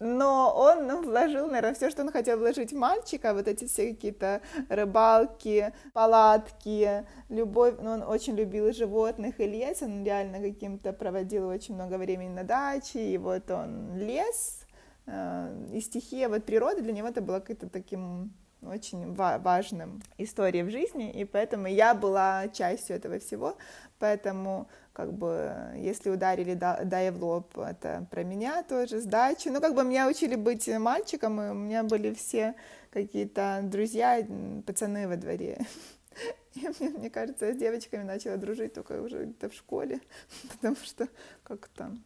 но 0.00 0.52
он 0.54 1.02
вложил, 1.02 1.46
наверное, 1.46 1.74
все, 1.74 1.90
что 1.90 2.02
он 2.02 2.12
хотел 2.12 2.38
вложить 2.38 2.72
в 2.72 2.76
мальчика, 2.76 3.34
вот 3.34 3.48
эти 3.48 3.66
все 3.66 3.94
какие-то 3.94 4.40
рыбалки, 4.68 5.72
палатки, 5.92 7.04
любовь, 7.28 7.74
ну, 7.80 7.90
он 7.90 8.02
очень 8.02 8.36
любил 8.36 8.72
животных 8.72 9.40
и 9.40 9.46
лес, 9.46 9.82
он 9.82 10.04
реально 10.04 10.40
каким-то 10.40 10.92
проводил 10.92 11.48
очень 11.48 11.74
много 11.74 11.94
времени 11.94 12.28
на 12.28 12.44
даче, 12.44 13.12
и 13.12 13.18
вот 13.18 13.50
он 13.50 13.96
лес, 13.96 14.60
э, 15.06 15.66
и 15.72 15.80
стихия, 15.80 16.28
вот 16.28 16.44
природа 16.44 16.80
для 16.80 16.92
него 16.92 17.08
это 17.08 17.20
было 17.20 17.40
каким-то 17.40 17.68
таким 17.68 18.32
очень 18.62 19.14
важным 19.14 20.02
историей 20.16 20.64
в 20.64 20.70
жизни, 20.70 21.10
и 21.10 21.24
поэтому 21.24 21.68
я 21.68 21.94
была 21.94 22.48
частью 22.48 22.96
этого 22.96 23.18
всего, 23.18 23.56
поэтому 23.98 24.68
как 24.98 25.12
бы, 25.12 25.54
если 25.76 26.10
ударили 26.10 26.54
да, 26.54 26.80
да 26.82 27.12
в 27.12 27.22
лоб, 27.22 27.56
это 27.56 28.08
про 28.10 28.24
меня 28.24 28.64
тоже, 28.64 29.00
сдачу. 29.00 29.52
Ну, 29.52 29.60
как 29.60 29.76
бы 29.76 29.84
меня 29.84 30.08
учили 30.08 30.34
быть 30.34 30.66
мальчиком, 30.66 31.40
и 31.40 31.50
у 31.50 31.54
меня 31.54 31.84
были 31.84 32.12
все 32.14 32.56
какие-то 32.90 33.60
друзья, 33.62 34.26
пацаны 34.66 35.06
во 35.06 35.14
дворе. 35.14 35.64
И 36.54 36.66
мне, 36.66 36.88
мне 36.90 37.10
кажется, 37.10 37.46
я 37.46 37.54
с 37.54 37.56
девочками 37.56 38.02
начала 38.02 38.36
дружить 38.38 38.74
только 38.74 39.00
уже 39.00 39.26
где-то 39.26 39.50
в 39.50 39.54
школе, 39.54 40.00
потому 40.50 40.74
что 40.82 41.06
как-то, 41.44 41.96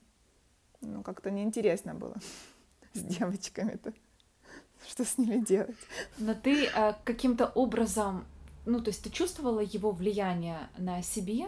ну, 0.82 1.02
как-то 1.02 1.30
неинтересно 1.30 1.94
было 1.94 2.16
с 2.92 3.00
девочками-то, 3.00 3.94
что 4.86 5.06
с 5.06 5.16
ними 5.16 5.42
делать. 5.42 5.78
Но 6.18 6.34
ты 6.34 6.66
э, 6.66 6.92
каким-то 7.04 7.46
образом, 7.46 8.26
ну, 8.66 8.80
то 8.82 8.90
есть 8.90 9.02
ты 9.02 9.08
чувствовала 9.08 9.60
его 9.60 9.92
влияние 9.92 10.68
на 10.76 11.00
себе, 11.00 11.46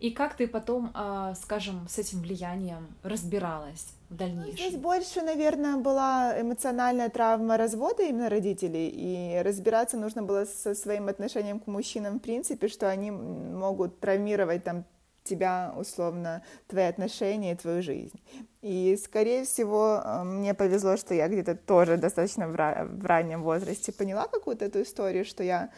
и 0.00 0.10
как 0.10 0.36
ты 0.36 0.46
потом, 0.46 0.90
а, 0.94 1.34
скажем, 1.34 1.86
с 1.88 1.98
этим 1.98 2.20
влиянием 2.20 2.86
разбиралась 3.02 3.94
в 4.08 4.16
дальнейшем? 4.16 4.52
Здесь 4.52 4.76
больше, 4.76 5.22
наверное, 5.22 5.76
была 5.76 6.40
эмоциональная 6.40 7.08
травма 7.08 7.56
развода 7.56 8.04
именно 8.04 8.28
родителей, 8.28 8.88
и 8.88 9.42
разбираться 9.42 9.96
нужно 9.96 10.22
было 10.22 10.44
со 10.44 10.74
своим 10.74 11.08
отношением 11.08 11.58
к 11.58 11.66
мужчинам 11.66 12.18
в 12.18 12.22
принципе, 12.22 12.68
что 12.68 12.88
они 12.88 13.10
могут 13.10 13.98
травмировать 13.98 14.62
там 14.64 14.84
тебя, 15.24 15.74
условно, 15.76 16.42
твои 16.68 16.84
отношения 16.84 17.52
и 17.52 17.56
твою 17.56 17.82
жизнь. 17.82 18.18
И, 18.62 18.96
скорее 19.02 19.44
всего, 19.44 20.00
э, 20.02 20.24
мне 20.24 20.54
повезло, 20.54 20.96
что 20.96 21.12
я 21.14 21.28
где-то 21.28 21.54
тоже 21.54 21.96
достаточно 21.96 22.48
в, 22.48 22.52
в 22.52 23.04
раннем 23.04 23.42
возрасте 23.42 23.92
поняла 23.92 24.26
какую-то 24.26 24.64
эту 24.64 24.82
историю, 24.82 25.24
что 25.24 25.42
я 25.42 25.70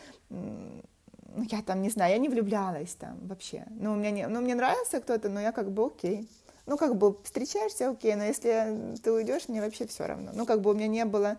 ну, 1.34 1.44
я 1.50 1.62
там, 1.62 1.82
не 1.82 1.90
знаю, 1.90 2.12
я 2.12 2.18
не 2.18 2.28
влюблялась 2.28 2.94
там 2.94 3.18
вообще. 3.26 3.64
Ну, 3.70 3.94
мне, 3.94 4.10
не, 4.10 4.26
ну, 4.26 4.40
мне 4.40 4.54
нравился 4.54 5.00
кто-то, 5.00 5.28
но 5.28 5.40
я 5.40 5.52
как 5.52 5.70
бы 5.70 5.86
окей. 5.86 6.28
Ну, 6.66 6.76
как 6.76 6.96
бы 6.96 7.16
встречаешься, 7.24 7.90
окей, 7.90 8.14
но 8.14 8.24
если 8.24 8.96
ты 9.02 9.12
уйдешь, 9.12 9.48
мне 9.48 9.60
вообще 9.60 9.86
все 9.86 10.06
равно. 10.06 10.30
Ну, 10.34 10.46
как 10.46 10.60
бы 10.60 10.70
у 10.70 10.74
меня 10.74 10.88
не 10.88 11.04
было 11.04 11.36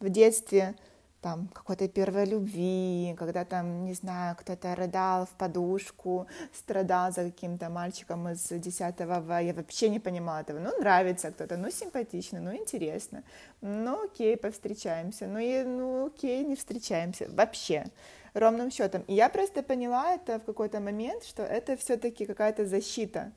в 0.00 0.08
детстве 0.08 0.74
там 1.24 1.48
какой-то 1.54 1.88
первой 1.88 2.26
любви, 2.26 3.14
когда 3.18 3.46
там, 3.46 3.84
не 3.84 3.94
знаю, 3.94 4.36
кто-то 4.36 4.74
рыдал 4.74 5.24
в 5.24 5.30
подушку, 5.30 6.26
страдал 6.52 7.12
за 7.12 7.24
каким-то 7.24 7.70
мальчиком 7.70 8.28
из 8.28 8.46
10 8.48 8.98
В, 8.98 9.42
я 9.42 9.54
вообще 9.54 9.88
не 9.88 10.00
понимала 10.00 10.42
этого. 10.42 10.58
Ну, 10.58 10.78
нравится 10.78 11.30
кто-то, 11.30 11.56
ну, 11.56 11.70
симпатично, 11.70 12.40
ну, 12.40 12.54
интересно. 12.54 13.22
Ну, 13.62 14.04
окей, 14.04 14.36
повстречаемся. 14.36 15.26
Ну, 15.26 15.38
и, 15.38 15.62
ну, 15.62 16.06
окей, 16.08 16.44
не 16.44 16.56
встречаемся. 16.56 17.26
Вообще 17.30 17.86
ровным 18.34 18.70
счетом. 18.70 19.02
И 19.06 19.14
я 19.14 19.28
просто 19.28 19.62
поняла 19.62 20.14
это 20.14 20.38
в 20.38 20.44
какой-то 20.44 20.80
момент, 20.80 21.24
что 21.24 21.42
это 21.42 21.76
все-таки 21.76 22.26
какая-то 22.26 22.66
защита, 22.66 23.32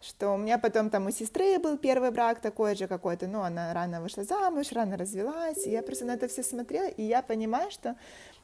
что 0.00 0.34
у 0.34 0.36
меня 0.36 0.58
потом 0.58 0.90
там 0.90 1.06
у 1.06 1.10
сестры 1.10 1.58
был 1.58 1.76
первый 1.78 2.10
брак 2.10 2.40
такой 2.40 2.74
же 2.74 2.88
какой-то, 2.88 3.28
ну, 3.28 3.42
она 3.42 3.72
рано 3.72 4.00
вышла 4.00 4.24
замуж, 4.24 4.72
рано 4.72 4.96
развелась, 4.96 5.66
и 5.66 5.70
я 5.70 5.82
просто 5.82 6.06
на 6.06 6.12
это 6.12 6.26
все 6.28 6.42
смотрела, 6.42 6.88
и 6.88 7.02
я 7.02 7.22
понимаю, 7.22 7.70
что 7.70 7.94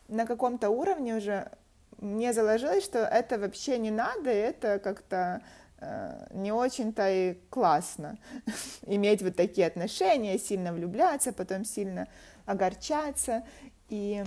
на 0.07 0.27
каком-то 0.27 0.71
уровне 0.71 1.17
уже 1.17 1.51
мне 1.99 2.33
заложилось, 2.33 2.85
что 2.85 3.01
это 3.01 3.39
вообще 3.39 3.79
не 3.79 3.91
надо, 3.91 4.31
и 4.31 4.37
это 4.37 4.79
как-то 4.79 5.43
э, 5.81 6.27
не 6.33 6.53
очень-то 6.53 7.11
и 7.11 7.35
классно. 7.51 8.19
Иметь 8.87 9.23
вот 9.23 9.35
такие 9.35 9.67
отношения, 9.67 10.39
сильно 10.39 10.73
влюбляться, 10.73 11.33
потом 11.33 11.65
сильно 11.65 12.07
огорчаться, 12.47 13.43
и 13.89 14.23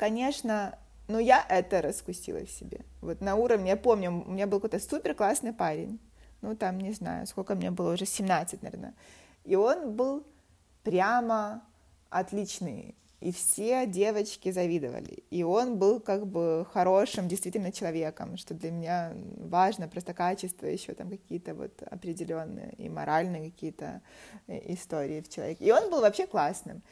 конечно, 0.00 0.78
но 1.08 1.20
я 1.20 1.44
это 1.46 1.82
раскусила 1.82 2.38
в 2.46 2.50
себе. 2.50 2.80
Вот 3.02 3.20
на 3.20 3.36
уровне, 3.36 3.70
я 3.70 3.76
помню, 3.76 4.10
у 4.10 4.30
меня 4.30 4.46
был 4.46 4.58
какой-то 4.60 4.82
супер 4.82 5.14
классный 5.14 5.52
парень, 5.52 6.00
ну 6.40 6.56
там, 6.56 6.78
не 6.78 6.92
знаю, 6.92 7.26
сколько 7.26 7.54
мне 7.54 7.70
было, 7.70 7.92
уже 7.92 8.06
17, 8.06 8.62
наверное, 8.62 8.94
и 9.44 9.56
он 9.56 9.94
был 9.94 10.24
прямо 10.82 11.62
отличный, 12.08 12.94
и 13.20 13.30
все 13.30 13.86
девочки 13.86 14.50
завидовали. 14.50 15.22
И 15.28 15.42
он 15.42 15.76
был 15.76 16.00
как 16.00 16.26
бы 16.26 16.66
хорошим 16.72 17.28
действительно 17.28 17.70
человеком, 17.70 18.38
что 18.38 18.54
для 18.54 18.70
меня 18.70 19.12
важно, 19.36 19.86
просто 19.86 20.14
качество 20.14 20.66
еще 20.66 20.94
там 20.94 21.10
какие-то 21.10 21.54
вот 21.54 21.82
определенные 21.82 22.72
и 22.78 22.88
моральные 22.88 23.50
какие-то 23.50 24.00
э, 24.46 24.72
истории 24.72 25.20
в 25.20 25.28
человеке. 25.28 25.66
И 25.66 25.70
он 25.70 25.90
был 25.90 26.00
вообще 26.00 26.26
классным. 26.26 26.82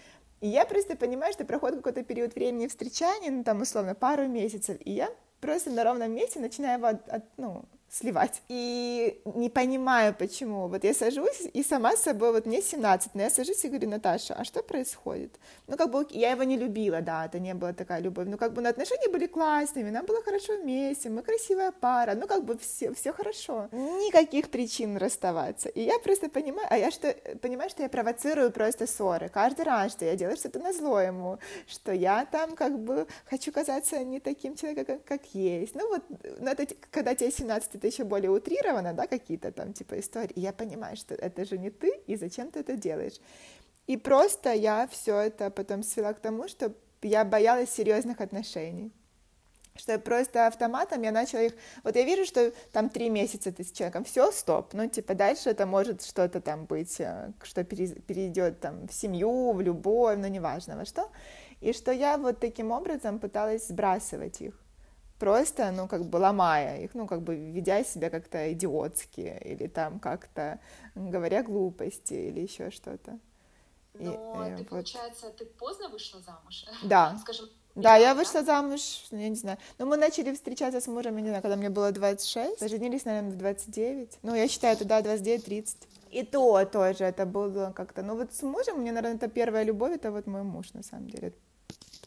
И 0.40 0.48
я 0.48 0.64
просто 0.64 0.96
понимаю, 0.96 1.32
что 1.32 1.44
проходит 1.44 1.78
какой-то 1.78 2.04
период 2.04 2.34
времени 2.34 2.66
встречания, 2.68 3.30
ну, 3.30 3.42
там, 3.42 3.60
условно, 3.60 3.94
пару 3.94 4.26
месяцев, 4.28 4.76
и 4.84 4.92
я 4.92 5.10
просто 5.40 5.70
на 5.70 5.84
ровном 5.84 6.12
месте 6.12 6.38
начинаю 6.40 6.78
его 6.78 6.88
от, 6.88 7.08
от, 7.08 7.24
ну, 7.36 7.64
сливать. 7.90 8.42
И 8.48 9.20
не 9.24 9.48
понимаю, 9.48 10.14
почему. 10.14 10.68
Вот 10.68 10.84
я 10.84 10.94
сажусь 10.94 11.48
и 11.52 11.62
сама 11.62 11.96
с 11.96 12.02
собой, 12.02 12.32
вот 12.32 12.46
мне 12.46 12.60
17, 12.60 13.14
но 13.14 13.22
я 13.22 13.30
сажусь 13.30 13.64
и 13.64 13.68
говорю, 13.68 13.88
Наташа, 13.88 14.34
а 14.34 14.44
что 14.44 14.62
происходит? 14.62 15.38
Ну, 15.66 15.76
как 15.76 15.90
бы, 15.90 16.06
я 16.10 16.32
его 16.32 16.42
не 16.42 16.58
любила, 16.58 17.00
да, 17.00 17.26
это 17.26 17.38
не 17.38 17.54
была 17.54 17.72
такая 17.72 18.00
любовь, 18.00 18.28
но 18.28 18.36
как 18.36 18.52
бы 18.52 18.60
на 18.60 18.68
отношения 18.68 19.08
были 19.08 19.26
классными, 19.26 19.90
нам 19.90 20.04
было 20.04 20.22
хорошо 20.22 20.56
вместе, 20.60 21.08
мы 21.08 21.22
красивая 21.22 21.72
пара, 21.72 22.14
ну, 22.14 22.26
как 22.26 22.44
бы 22.44 22.58
все, 22.58 22.92
все 22.92 23.12
хорошо. 23.12 23.68
Никаких 23.72 24.50
причин 24.50 24.96
расставаться. 24.96 25.68
И 25.70 25.82
я 25.82 25.98
просто 25.98 26.28
понимаю, 26.28 26.66
а 26.70 26.76
я 26.76 26.90
что, 26.90 27.14
понимаю, 27.40 27.70
что 27.70 27.82
я 27.82 27.88
провоцирую 27.88 28.52
просто 28.52 28.86
ссоры 28.86 29.28
каждый 29.28 29.64
раз, 29.64 29.92
что 29.92 30.04
я 30.04 30.16
делаю 30.16 30.36
что-то 30.36 30.58
на 30.58 30.72
зло 30.72 31.00
ему, 31.00 31.38
что 31.66 31.92
я 31.92 32.26
там 32.26 32.54
как 32.54 32.78
бы 32.78 33.06
хочу 33.30 33.50
казаться 33.52 33.98
не 34.04 34.20
таким 34.20 34.56
человеком, 34.56 34.84
как, 34.84 35.04
как 35.04 35.34
есть. 35.34 35.74
Ну, 35.74 35.88
вот, 35.88 36.02
ну, 36.40 36.50
это, 36.50 36.66
когда 36.90 37.14
тебе 37.14 37.30
17, 37.30 37.77
это 37.78 37.86
еще 37.86 38.04
более 38.04 38.30
утрировано, 38.30 38.92
да, 38.92 39.06
какие-то 39.06 39.50
там 39.50 39.72
типа 39.72 39.98
истории. 39.98 40.32
И 40.34 40.40
я 40.40 40.52
понимаю, 40.52 40.96
что 40.96 41.14
это 41.14 41.44
же 41.44 41.58
не 41.58 41.70
ты, 41.70 42.00
и 42.06 42.16
зачем 42.16 42.50
ты 42.50 42.60
это 42.60 42.76
делаешь. 42.76 43.20
И 43.86 43.96
просто 43.96 44.52
я 44.52 44.86
все 44.88 45.16
это 45.16 45.50
потом 45.50 45.82
свела 45.82 46.12
к 46.12 46.20
тому, 46.20 46.48
что 46.48 46.72
я 47.02 47.24
боялась 47.24 47.70
серьезных 47.70 48.20
отношений 48.20 48.92
что 49.80 49.98
просто 49.98 50.46
автоматом 50.46 51.02
я 51.02 51.12
начала 51.12 51.42
их... 51.42 51.52
Вот 51.84 51.96
я 51.96 52.02
вижу, 52.02 52.24
что 52.24 52.52
там 52.72 52.88
три 52.90 53.08
месяца 53.10 53.52
ты 53.52 53.62
с 53.62 53.72
человеком, 53.72 54.04
все, 54.04 54.32
стоп, 54.32 54.74
ну, 54.74 54.88
типа, 54.88 55.14
дальше 55.14 55.50
это 55.50 55.66
может 55.66 56.02
что-то 56.02 56.40
там 56.40 56.66
быть, 56.66 57.00
э, 57.00 57.32
что 57.42 57.64
перейдет 57.64 58.60
там 58.60 58.88
в 58.88 58.92
семью, 58.92 59.52
в 59.52 59.60
любовь, 59.60 60.18
ну, 60.18 60.26
неважно 60.26 60.76
во 60.76 60.84
что. 60.84 61.10
И 61.60 61.72
что 61.72 61.92
я 61.92 62.18
вот 62.18 62.40
таким 62.40 62.72
образом 62.72 63.18
пыталась 63.18 63.68
сбрасывать 63.68 64.40
их 64.40 64.54
просто, 65.18 65.70
ну, 65.72 65.88
как 65.88 66.04
бы 66.04 66.16
ломая 66.16 66.82
их, 66.82 66.94
ну, 66.94 67.06
как 67.06 67.22
бы 67.22 67.34
ведя 67.34 67.84
себя 67.84 68.10
как-то 68.10 68.52
идиотски, 68.52 69.40
или 69.44 69.66
там 69.66 69.98
как-то 69.98 70.60
говоря 70.94 71.42
глупости, 71.42 72.14
или 72.14 72.40
еще 72.40 72.70
что-то. 72.70 73.18
Но 73.94 74.46
и, 74.46 74.50
ты, 74.50 74.56
вот. 74.58 74.68
получается, 74.68 75.30
ты 75.30 75.44
поздно 75.44 75.88
вышла 75.88 76.20
замуж? 76.20 76.66
Да. 76.84 77.18
Скажем, 77.22 77.48
да, 77.74 77.96
я 77.96 78.14
вышла 78.14 78.42
замуж, 78.42 78.80
ну, 79.10 79.18
я 79.18 79.28
не 79.28 79.36
знаю. 79.36 79.58
Но 79.78 79.86
мы 79.86 79.96
начали 79.96 80.34
встречаться 80.34 80.80
с 80.80 80.88
мужем, 80.88 81.16
я 81.16 81.22
не 81.22 81.28
знаю, 81.28 81.42
когда 81.42 81.56
мне 81.56 81.70
было 81.70 81.92
26. 81.92 82.58
Поженились, 82.58 83.04
наверное, 83.04 83.30
в 83.30 83.36
29. 83.36 84.18
Ну, 84.22 84.34
я 84.34 84.48
считаю, 84.48 84.74
это, 84.74 84.84
да, 84.84 85.00
29-30. 85.00 85.76
И 86.10 86.24
то 86.24 86.64
тоже 86.64 87.04
это 87.04 87.26
было 87.26 87.72
как-то, 87.76 88.02
ну 88.02 88.16
вот 88.16 88.32
с 88.32 88.42
мужем, 88.42 88.80
мне, 88.80 88.92
наверное, 88.92 89.16
это 89.16 89.28
первая 89.28 89.62
любовь, 89.62 89.92
это 89.92 90.10
вот 90.10 90.26
мой 90.26 90.42
муж, 90.42 90.72
на 90.72 90.82
самом 90.82 91.10
деле, 91.10 91.32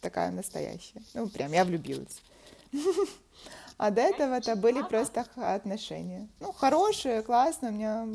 такая 0.01 0.31
настоящая, 0.31 1.03
ну 1.13 1.29
прям 1.29 1.51
я 1.51 1.63
влюбилась. 1.63 2.21
А 3.77 3.89
до 3.89 4.01
этого 4.01 4.35
это 4.35 4.55
были 4.55 4.83
просто 4.83 5.25
отношения. 5.35 6.27
Ну, 6.39 6.51
хорошие, 6.51 7.23
классные, 7.23 7.71
у 7.71 7.75
меня 7.75 8.07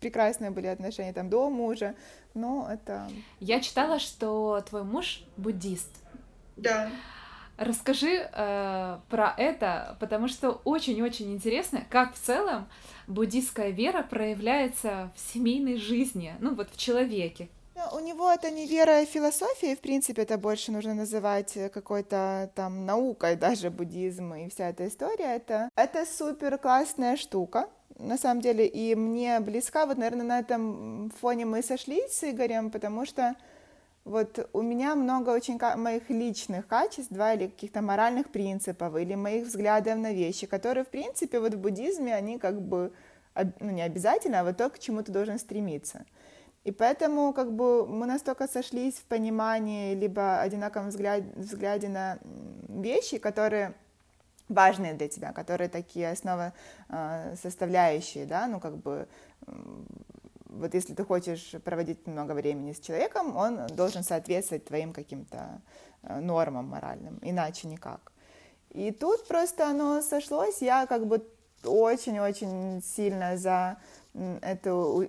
прекрасные 0.00 0.50
были 0.50 0.66
отношения 0.66 1.14
там 1.14 1.30
до 1.30 1.48
мужа, 1.48 1.94
но 2.34 2.68
это... 2.70 3.08
Я 3.40 3.60
читала, 3.60 3.98
что 3.98 4.62
твой 4.68 4.84
муж 4.84 5.24
буддист. 5.38 5.90
Да. 6.56 6.90
Расскажи 7.56 8.28
э, 8.32 8.98
про 9.08 9.34
это, 9.38 9.96
потому 10.00 10.26
что 10.28 10.60
очень-очень 10.64 11.32
интересно, 11.32 11.84
как 11.88 12.14
в 12.14 12.18
целом 12.18 12.68
буддистская 13.06 13.70
вера 13.70 14.02
проявляется 14.02 15.12
в 15.14 15.20
семейной 15.32 15.76
жизни, 15.76 16.34
ну 16.40 16.54
вот 16.54 16.70
в 16.70 16.76
человеке. 16.76 17.48
У 17.92 17.98
него 17.98 18.30
это 18.30 18.50
не 18.50 18.66
вера 18.66 19.02
и 19.02 19.06
философия, 19.06 19.74
в 19.74 19.80
принципе, 19.80 20.22
это 20.22 20.38
больше 20.38 20.70
нужно 20.70 20.94
называть 20.94 21.58
какой-то 21.72 22.50
там 22.54 22.86
наукой, 22.86 23.34
даже 23.34 23.68
буддизм 23.70 24.32
и 24.34 24.48
вся 24.48 24.68
эта 24.68 24.86
история. 24.86 25.36
Это, 25.36 25.68
это 25.74 26.06
супер 26.06 26.56
классная 26.58 27.16
штука, 27.16 27.68
на 27.98 28.16
самом 28.16 28.42
деле, 28.42 28.66
и 28.66 28.94
мне 28.94 29.40
близка, 29.40 29.86
вот, 29.86 29.98
наверное, 29.98 30.26
на 30.26 30.38
этом 30.38 31.10
фоне 31.20 31.46
мы 31.46 31.62
сошлись 31.62 32.12
с 32.12 32.22
Игорем, 32.22 32.70
потому 32.70 33.06
что 33.06 33.34
вот 34.04 34.48
у 34.52 34.62
меня 34.62 34.94
много 34.94 35.30
очень 35.30 35.58
моих 35.76 36.10
личных 36.10 36.68
качеств, 36.68 37.12
два 37.12 37.34
или 37.34 37.48
каких-то 37.48 37.82
моральных 37.82 38.30
принципов, 38.30 38.96
или 38.96 39.16
моих 39.16 39.46
взглядов 39.46 39.96
на 39.96 40.12
вещи, 40.12 40.46
которые, 40.46 40.84
в 40.84 40.88
принципе, 40.88 41.40
вот 41.40 41.54
в 41.54 41.58
буддизме, 41.58 42.14
они 42.14 42.38
как 42.38 42.60
бы, 42.62 42.92
ну, 43.34 43.70
не 43.70 43.82
обязательно, 43.82 44.40
а 44.40 44.44
вот 44.44 44.58
то, 44.58 44.70
к 44.70 44.78
чему 44.78 45.02
ты 45.02 45.10
должен 45.10 45.40
стремиться. 45.40 46.04
И 46.64 46.72
поэтому 46.72 47.32
как 47.32 47.52
бы 47.52 47.86
мы 47.86 48.06
настолько 48.06 48.48
сошлись 48.48 48.94
в 48.94 49.04
понимании 49.04 49.94
либо 49.94 50.40
одинаковом 50.40 50.88
взгляде, 50.88 51.30
взгляде 51.36 51.88
на 51.88 52.18
вещи, 52.68 53.18
которые 53.18 53.74
важные 54.48 54.94
для 54.94 55.08
тебя, 55.08 55.32
которые 55.32 55.68
такие 55.68 56.10
основы 56.10 56.52
э, 56.88 57.36
составляющие, 57.42 58.24
да, 58.26 58.46
ну 58.46 58.60
как 58.60 58.76
бы 58.78 59.06
вот 60.48 60.74
если 60.74 60.94
ты 60.94 61.04
хочешь 61.04 61.54
проводить 61.64 62.06
много 62.06 62.32
времени 62.32 62.72
с 62.72 62.80
человеком, 62.80 63.36
он 63.36 63.66
должен 63.68 64.02
соответствовать 64.02 64.64
твоим 64.64 64.92
каким-то 64.92 65.60
э, 66.02 66.20
нормам 66.20 66.66
моральным, 66.68 67.18
иначе 67.22 67.68
никак. 67.68 68.12
И 68.70 68.90
тут 68.90 69.26
просто 69.28 69.68
оно 69.68 70.00
сошлось, 70.02 70.62
я 70.62 70.86
как 70.86 71.06
бы 71.06 71.26
очень-очень 71.64 72.82
сильно 72.82 73.36
за 73.36 73.78
это 74.14 75.08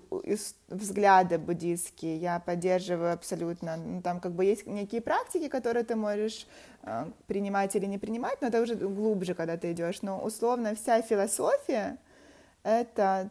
взгляды 0.67 1.37
буддийские, 1.37 2.17
я 2.17 2.39
поддерживаю 2.39 3.13
абсолютно. 3.13 3.77
Ну, 3.77 4.01
там 4.01 4.19
как 4.19 4.31
бы 4.31 4.45
есть 4.45 4.65
некие 4.65 5.01
практики, 5.01 5.47
которые 5.47 5.83
ты 5.83 5.95
можешь 5.95 6.47
э, 6.81 7.05
принимать 7.27 7.75
или 7.75 7.85
не 7.85 7.99
принимать, 7.99 8.41
но 8.41 8.47
это 8.47 8.61
уже 8.61 8.75
глубже, 8.75 9.35
когда 9.35 9.57
ты 9.57 9.73
идешь. 9.73 10.01
Но 10.01 10.19
условно 10.19 10.73
вся 10.73 11.01
философия— 11.03 11.97
это 12.63 13.29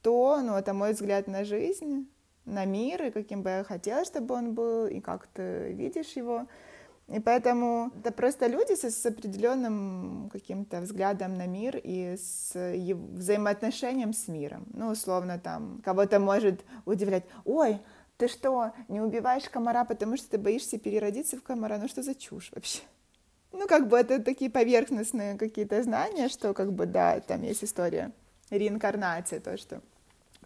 то, 0.00 0.40
ну, 0.42 0.56
это 0.56 0.72
мой 0.72 0.94
взгляд 0.94 1.28
на 1.28 1.44
жизнь, 1.44 2.08
на 2.46 2.64
мир, 2.64 3.04
и 3.04 3.10
каким 3.10 3.42
бы 3.42 3.50
я 3.50 3.64
хотела, 3.64 4.04
чтобы 4.06 4.34
он 4.34 4.54
был, 4.54 4.86
и 4.86 5.00
как 5.00 5.26
ты 5.26 5.72
видишь 5.72 6.16
его. 6.16 6.46
И 7.08 7.20
поэтому 7.20 7.90
это 7.98 8.12
просто 8.12 8.46
люди 8.46 8.74
с, 8.74 8.84
с 8.84 9.04
определенным 9.04 10.30
каким-то 10.32 10.80
взглядом 10.80 11.34
на 11.34 11.46
мир 11.46 11.76
и 11.76 12.16
с 12.16 12.52
взаимоотношением 12.54 14.12
с 14.12 14.28
миром. 14.28 14.66
Ну, 14.72 14.88
условно, 14.88 15.38
там, 15.38 15.80
кого-то 15.84 16.20
может 16.20 16.64
удивлять, 16.86 17.24
ой, 17.44 17.80
ты 18.16 18.28
что, 18.28 18.72
не 18.88 19.00
убиваешь 19.00 19.48
комара, 19.48 19.84
потому 19.84 20.16
что 20.16 20.30
ты 20.30 20.38
боишься 20.38 20.78
переродиться 20.78 21.36
в 21.36 21.42
комара? 21.42 21.78
Ну, 21.78 21.88
что 21.88 22.02
за 22.02 22.14
чушь 22.14 22.50
вообще? 22.54 22.80
Ну, 23.52 23.66
как 23.66 23.88
бы 23.88 23.98
это 23.98 24.22
такие 24.22 24.50
поверхностные 24.50 25.36
какие-то 25.36 25.82
знания, 25.82 26.28
что 26.28 26.54
как 26.54 26.72
бы, 26.72 26.86
да, 26.86 27.20
там 27.20 27.42
есть 27.42 27.64
история 27.64 28.12
реинкарнации, 28.50 29.38
то, 29.38 29.56
что 29.58 29.82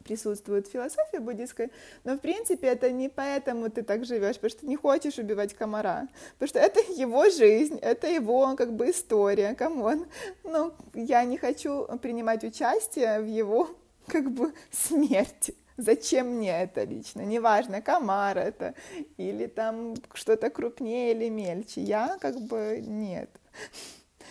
присутствует 0.06 0.66
в 0.66 0.70
философии 0.70 1.18
буддийской, 1.18 1.70
но 2.04 2.14
в 2.14 2.20
принципе 2.20 2.68
это 2.68 2.90
не 2.92 3.08
поэтому 3.08 3.70
ты 3.70 3.82
так 3.82 4.04
живешь, 4.04 4.36
потому 4.36 4.50
что 4.50 4.66
не 4.66 4.76
хочешь 4.76 5.18
убивать 5.18 5.54
комара, 5.54 6.08
потому 6.38 6.48
что 6.48 6.58
это 6.60 6.80
его 6.92 7.28
жизнь, 7.28 7.78
это 7.82 8.06
его 8.06 8.54
как 8.56 8.72
бы 8.72 8.90
история, 8.90 9.54
come 9.54 9.84
on. 9.84 10.06
Ну, 10.44 10.72
я 10.94 11.24
не 11.24 11.38
хочу 11.38 11.86
принимать 11.98 12.44
участие 12.44 13.20
в 13.20 13.26
его 13.26 13.68
как 14.06 14.30
бы 14.30 14.52
смерти. 14.70 15.54
Зачем 15.76 16.36
мне 16.36 16.62
это 16.62 16.84
лично? 16.84 17.20
Неважно, 17.22 17.82
комар 17.82 18.38
это 18.38 18.74
или 19.18 19.46
там 19.46 19.94
что-то 20.14 20.48
крупнее 20.48 21.12
или 21.12 21.28
мельче. 21.28 21.82
Я 21.82 22.16
как 22.20 22.40
бы 22.40 22.82
нет. 22.82 23.28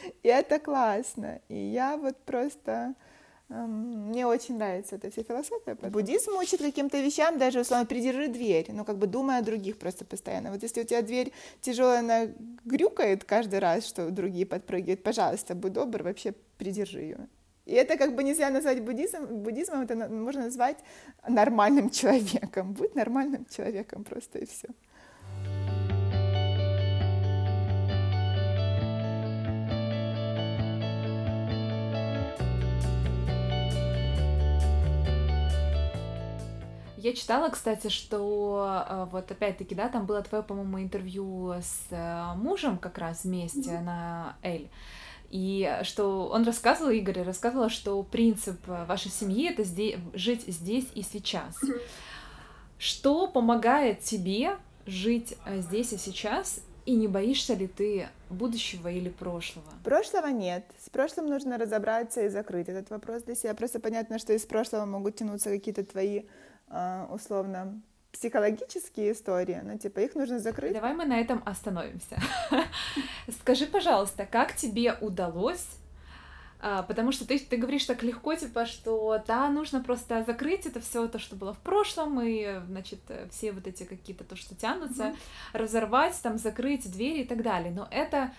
И 0.24 0.28
это 0.28 0.60
классно. 0.60 1.42
И 1.50 1.56
я 1.56 1.98
вот 1.98 2.18
просто 2.26 2.96
мне 3.50 4.26
очень 4.26 4.58
нравится 4.58 4.96
эта 4.96 5.12
вся 5.12 5.24
философия. 5.24 5.76
Буддизм 5.76 6.32
учит 6.38 6.60
каким-то 6.60 7.00
вещам, 7.00 7.38
даже 7.38 7.60
условно 7.60 7.86
придержи 7.86 8.28
дверь, 8.28 8.72
ну 8.72 8.86
как 8.86 8.98
бы 8.98 9.08
думая 9.08 9.40
о 9.40 9.44
других 9.44 9.78
просто 9.78 10.04
постоянно. 10.04 10.52
Вот 10.52 10.64
если 10.64 10.82
у 10.82 10.84
тебя 10.84 11.02
дверь 11.02 11.32
тяжелая, 11.62 12.00
она 12.00 12.28
грюкает 12.66 13.24
каждый 13.24 13.60
раз, 13.60 13.86
что 13.86 14.10
другие 14.10 14.46
подпрыгивают, 14.46 15.04
пожалуйста, 15.04 15.54
будь 15.54 15.74
добр, 15.74 16.04
вообще 16.04 16.34
придержи 16.58 17.02
ее. 17.02 17.28
И 17.66 17.74
это 17.74 17.98
как 17.98 18.16
бы 18.16 18.24
нельзя 18.24 18.50
назвать 18.50 18.82
буддизмом, 18.82 19.44
буддизмом 19.44 19.82
это 19.82 19.96
можно 19.96 20.44
назвать 20.46 20.78
нормальным 21.28 21.90
человеком. 21.90 22.74
Будь 22.74 22.96
нормальным 22.96 23.46
человеком 23.46 24.04
просто 24.04 24.40
и 24.40 24.46
все. 24.46 24.68
Я 37.06 37.14
читала, 37.14 37.50
кстати, 37.50 37.90
что 37.90 38.84
э, 38.90 39.06
вот 39.12 39.30
опять-таки, 39.30 39.76
да, 39.76 39.90
там 39.90 40.08
было 40.08 40.24
твое, 40.24 40.44
по-моему, 40.44 40.82
интервью 40.82 41.52
с 41.52 41.86
э, 41.92 42.34
мужем 42.36 42.80
как 42.80 42.98
раз 42.98 43.26
вместе 43.26 43.70
mm-hmm. 43.70 43.84
на 43.84 44.36
Эль. 44.42 44.70
И 45.30 45.72
что 45.84 46.28
он 46.30 46.46
рассказывал, 46.46 46.90
Игорь 46.90 47.22
рассказывала, 47.22 47.70
что 47.70 48.02
принцип 48.02 48.58
вашей 48.66 49.12
семьи 49.12 49.52
это 49.52 49.64
здесь, 49.64 49.98
жить 50.16 50.46
здесь 50.48 50.88
и 50.96 51.04
сейчас. 51.04 51.62
Mm-hmm. 51.62 51.82
Что 52.80 53.28
помогает 53.28 54.00
тебе 54.00 54.58
жить 54.88 55.38
э, 55.46 55.62
здесь 55.62 55.94
и 55.94 56.00
сейчас 56.00 56.60
и 56.88 56.96
не 56.96 57.08
боишься 57.08 57.54
ли 57.54 57.68
ты 57.68 58.10
будущего 58.32 58.88
или 58.88 59.10
прошлого? 59.10 59.68
Прошлого 59.84 60.30
нет. 60.30 60.66
С 60.84 60.90
прошлым 60.90 61.28
нужно 61.28 61.60
разобраться 61.60 62.24
и 62.24 62.30
закрыть 62.30 62.68
этот 62.68 62.90
вопрос 62.90 63.22
для 63.22 63.36
себя. 63.36 63.54
Просто 63.54 63.80
понятно, 63.80 64.18
что 64.18 64.34
из 64.34 64.44
прошлого 64.44 64.86
могут 64.86 65.18
тянуться 65.18 65.52
какие-то 65.52 65.84
твои 65.84 66.24
условно 67.10 67.82
психологические 68.12 69.12
истории, 69.12 69.60
ну, 69.64 69.78
типа, 69.78 70.00
их 70.00 70.16
нужно 70.16 70.40
закрыть. 70.40 70.74
Давай 70.74 70.94
мы 70.94 71.06
на 71.06 71.20
этом 71.20 71.44
остановимся. 71.46 72.18
Скажи, 73.42 73.66
пожалуйста, 73.66 74.26
как 74.26 74.56
тебе 74.56 74.94
удалось 75.02 75.68
а, 76.68 76.82
потому 76.82 77.12
что 77.12 77.28
ты, 77.28 77.38
ты 77.38 77.58
говоришь 77.58 77.86
так 77.86 78.02
легко, 78.02 78.34
типа, 78.34 78.66
что 78.66 79.22
да, 79.28 79.50
нужно 79.50 79.84
просто 79.84 80.24
закрыть 80.24 80.66
это 80.66 80.80
все 80.80 81.08
то, 81.08 81.20
что 81.20 81.36
было 81.36 81.54
в 81.54 81.60
прошлом, 81.60 82.20
и, 82.22 82.60
значит, 82.66 83.02
все 83.30 83.52
вот 83.52 83.68
эти 83.68 83.84
какие-то 83.84 84.24
то, 84.24 84.36
что 84.36 84.56
тянутся, 84.56 85.04
mm-hmm. 85.04 85.18
разорвать, 85.54 86.20
там, 86.24 86.40
закрыть 86.40 86.92
двери 86.92 87.22
и 87.22 87.28
так 87.28 87.44
далее. 87.44 87.72
Но 87.72 87.88
это 87.92 88.34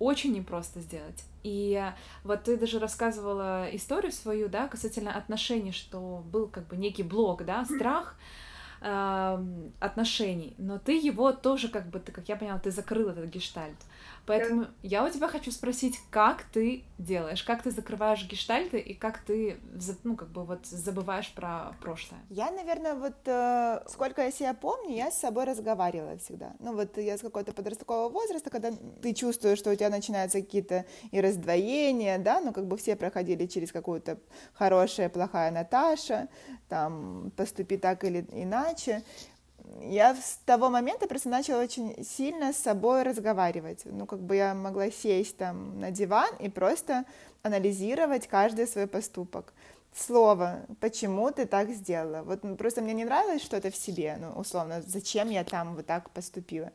очень 0.00 0.32
непросто 0.32 0.80
сделать. 0.80 1.24
И 1.44 1.80
вот 2.24 2.42
ты 2.44 2.56
даже 2.56 2.80
рассказывала 2.80 3.68
историю 3.72 4.10
свою, 4.10 4.48
да, 4.48 4.66
касательно 4.66 5.12
отношений, 5.14 5.72
что 5.72 6.24
был 6.32 6.48
как 6.48 6.66
бы 6.66 6.76
некий 6.76 7.04
блок, 7.04 7.44
да, 7.44 7.64
страх 7.66 8.16
э, 8.80 9.44
отношений, 9.78 10.54
но 10.58 10.78
ты 10.78 10.98
его 10.98 11.32
тоже 11.32 11.68
как 11.68 11.88
бы, 11.90 12.00
ты, 12.00 12.12
как 12.12 12.28
я 12.28 12.36
поняла, 12.36 12.58
ты 12.58 12.70
закрыл 12.70 13.10
этот 13.10 13.26
гештальт. 13.26 13.76
Поэтому 14.30 14.62
да. 14.62 14.70
я 14.82 15.04
у 15.04 15.10
тебя 15.10 15.28
хочу 15.28 15.50
спросить, 15.50 15.98
как 16.10 16.44
ты 16.52 16.84
делаешь, 16.98 17.42
как 17.42 17.62
ты 17.62 17.70
закрываешь 17.70 18.26
гештальты 18.26 18.78
и 18.78 18.94
как 18.94 19.18
ты, 19.20 19.58
ну, 20.04 20.16
как 20.16 20.28
бы 20.28 20.44
вот 20.44 20.66
забываешь 20.66 21.32
про 21.32 21.72
прошлое? 21.80 22.20
Я, 22.28 22.50
наверное, 22.50 22.94
вот 22.94 23.16
э, 23.26 23.80
сколько 23.88 24.22
я 24.22 24.30
себя 24.30 24.54
помню, 24.54 24.94
я 24.94 25.10
с 25.10 25.18
собой 25.18 25.44
разговаривала 25.44 26.16
всегда. 26.18 26.52
Ну, 26.58 26.74
вот 26.74 26.96
я 26.98 27.18
с 27.18 27.20
какого-то 27.20 27.52
подросткового 27.52 28.08
возраста, 28.08 28.50
когда 28.50 28.70
ты 29.02 29.14
чувствуешь, 29.14 29.58
что 29.58 29.70
у 29.70 29.74
тебя 29.74 29.90
начинаются 29.90 30.40
какие-то 30.40 30.84
и 31.10 31.20
раздвоения, 31.20 32.18
да, 32.18 32.40
ну, 32.40 32.52
как 32.52 32.66
бы 32.66 32.76
все 32.76 32.96
проходили 32.96 33.46
через 33.46 33.72
какую-то 33.72 34.18
хорошая, 34.52 35.08
плохая 35.08 35.50
Наташа, 35.50 36.28
там, 36.68 37.32
поступи 37.36 37.76
так 37.76 38.04
или 38.04 38.26
иначе 38.32 39.02
я 39.82 40.14
с 40.14 40.38
того 40.44 40.70
момента 40.70 41.06
просто 41.06 41.28
начала 41.28 41.62
очень 41.62 42.04
сильно 42.04 42.52
с 42.52 42.56
собой 42.56 43.02
разговаривать. 43.02 43.82
Ну, 43.84 44.06
как 44.06 44.20
бы 44.20 44.36
я 44.36 44.54
могла 44.54 44.90
сесть 44.90 45.36
там 45.36 45.78
на 45.80 45.90
диван 45.90 46.30
и 46.38 46.48
просто 46.48 47.04
анализировать 47.42 48.26
каждый 48.26 48.66
свой 48.66 48.86
поступок. 48.86 49.52
слово, 49.92 50.60
почему 50.80 51.30
ты 51.32 51.46
так 51.46 51.70
сделала. 51.70 52.22
Вот 52.22 52.44
ну, 52.44 52.56
просто 52.56 52.80
мне 52.80 52.92
не 52.92 53.04
нравилось 53.04 53.42
что-то 53.42 53.70
в 53.70 53.76
себе, 53.76 54.16
ну, 54.20 54.40
условно, 54.40 54.82
зачем 54.86 55.30
я 55.30 55.44
там 55.44 55.74
вот 55.74 55.86
так 55.86 56.10
поступила. 56.10 56.70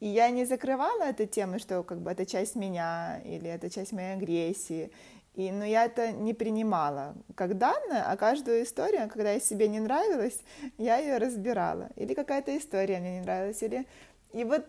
И 0.00 0.08
я 0.08 0.30
не 0.30 0.44
закрывала 0.44 1.04
эту 1.04 1.26
тему, 1.26 1.58
что 1.58 1.82
как 1.82 2.00
бы 2.00 2.10
это 2.10 2.26
часть 2.26 2.56
меня, 2.56 3.20
или 3.24 3.48
это 3.48 3.70
часть 3.70 3.92
моей 3.92 4.14
агрессии, 4.14 4.90
и, 5.36 5.52
но 5.52 5.66
я 5.66 5.84
это 5.84 6.12
не 6.12 6.32
принимала 6.32 7.14
как 7.34 7.58
данное, 7.58 8.10
а 8.10 8.16
каждую 8.16 8.62
историю, 8.62 9.08
когда 9.08 9.32
я 9.32 9.40
себе 9.40 9.68
не 9.68 9.80
нравилась, 9.80 10.40
я 10.78 10.96
ее 10.96 11.18
разбирала. 11.18 11.90
Или 11.96 12.14
какая-то 12.14 12.56
история 12.56 12.98
мне 12.98 13.18
не 13.18 13.20
нравилась, 13.20 13.62
или... 13.62 13.86
И 14.32 14.44
вот 14.44 14.66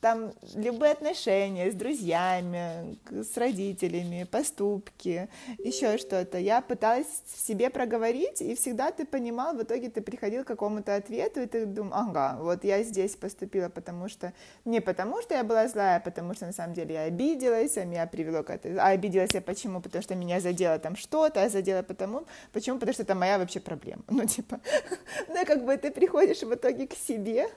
там 0.00 0.32
любые 0.54 0.92
отношения 0.92 1.70
с 1.70 1.74
друзьями, 1.74 2.98
с 3.10 3.36
родителями, 3.36 4.24
поступки, 4.24 5.28
еще 5.58 5.98
что-то. 5.98 6.38
Я 6.38 6.62
пыталась 6.62 7.06
в 7.26 7.38
себе 7.38 7.70
проговорить, 7.70 8.40
и 8.40 8.54
всегда 8.54 8.90
ты 8.90 9.04
понимал, 9.04 9.54
в 9.54 9.62
итоге 9.62 9.90
ты 9.90 10.00
приходил 10.00 10.44
к 10.44 10.46
какому-то 10.46 10.94
ответу, 10.94 11.42
и 11.42 11.46
ты 11.46 11.66
думал, 11.66 11.92
ага, 11.94 12.38
вот 12.40 12.64
я 12.64 12.82
здесь 12.82 13.16
поступила, 13.16 13.68
потому 13.68 14.08
что... 14.08 14.32
Не 14.64 14.80
потому 14.80 15.20
что 15.22 15.34
я 15.34 15.44
была 15.44 15.68
злая, 15.68 15.98
а 15.98 16.00
потому 16.00 16.34
что 16.34 16.46
на 16.46 16.52
самом 16.52 16.74
деле 16.74 16.94
я 16.94 17.02
обиделась, 17.02 17.76
а 17.76 17.84
меня 17.84 18.06
привело 18.06 18.42
к 18.42 18.50
этому. 18.50 18.78
А 18.80 18.88
обиделась 18.88 19.34
я 19.34 19.42
почему? 19.42 19.80
Потому 19.80 20.02
что 20.02 20.14
меня 20.14 20.40
задело 20.40 20.78
там 20.78 20.96
что-то, 20.96 21.42
а 21.42 21.48
задела 21.48 21.82
потому... 21.82 22.24
Почему? 22.52 22.78
Потому 22.78 22.94
что 22.94 23.02
это 23.02 23.14
моя 23.14 23.38
вообще 23.38 23.60
проблема. 23.60 24.02
Ну, 24.20 24.26
типа, 24.26 24.60
ну, 25.28 25.46
как 25.46 25.64
бы 25.64 25.76
ты 25.78 25.90
приходишь 25.90 26.42
в 26.42 26.54
итоге 26.54 26.86
к 26.86 26.94
себе 26.94 27.48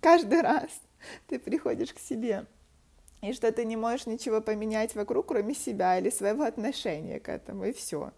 каждый 0.00 0.40
раз, 0.40 0.70
ты 1.26 1.38
приходишь 1.38 1.92
к 1.92 1.98
себе, 1.98 2.46
и 3.20 3.32
что 3.32 3.50
ты 3.50 3.64
не 3.64 3.76
можешь 3.76 4.06
ничего 4.06 4.40
поменять 4.40 4.94
вокруг, 4.94 5.26
кроме 5.26 5.54
себя 5.54 5.98
или 5.98 6.10
своего 6.10 6.44
отношения 6.44 7.18
к 7.18 7.28
этому, 7.28 7.64
и 7.64 7.72
все. 7.72 8.12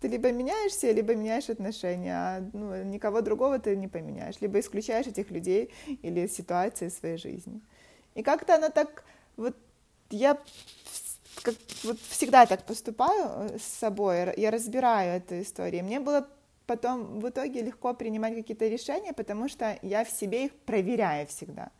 Ты 0.00 0.08
либо 0.08 0.30
меняешься, 0.30 0.92
либо 0.92 1.14
меняешь 1.14 1.50
отношения, 1.50 2.14
а 2.14 2.48
ну, 2.52 2.84
никого 2.84 3.20
другого 3.20 3.58
ты 3.58 3.76
не 3.76 3.88
поменяешь, 3.88 4.36
либо 4.40 4.60
исключаешь 4.60 5.06
этих 5.06 5.30
людей 5.30 5.70
или 6.02 6.28
ситуации 6.28 6.88
своей 6.88 7.18
жизни. 7.18 7.60
И 8.14 8.22
как-то 8.22 8.54
оно 8.54 8.68
так, 8.68 9.04
вот 9.36 9.56
я 10.10 10.38
как, 11.42 11.54
вот 11.84 11.98
всегда 12.00 12.46
так 12.46 12.64
поступаю 12.64 13.58
с 13.58 13.64
собой, 13.64 14.34
я 14.36 14.50
разбираю 14.50 15.16
эту 15.16 15.40
историю. 15.42 15.84
Мне 15.84 16.00
было 16.00 16.28
потом 16.66 17.20
в 17.20 17.28
итоге 17.28 17.62
легко 17.62 17.94
принимать 17.94 18.34
какие-то 18.34 18.68
решения, 18.68 19.12
потому 19.12 19.48
что 19.48 19.78
я 19.82 20.04
в 20.04 20.10
себе 20.10 20.46
их 20.46 20.54
проверяю 20.54 21.26
всегда. 21.26 21.70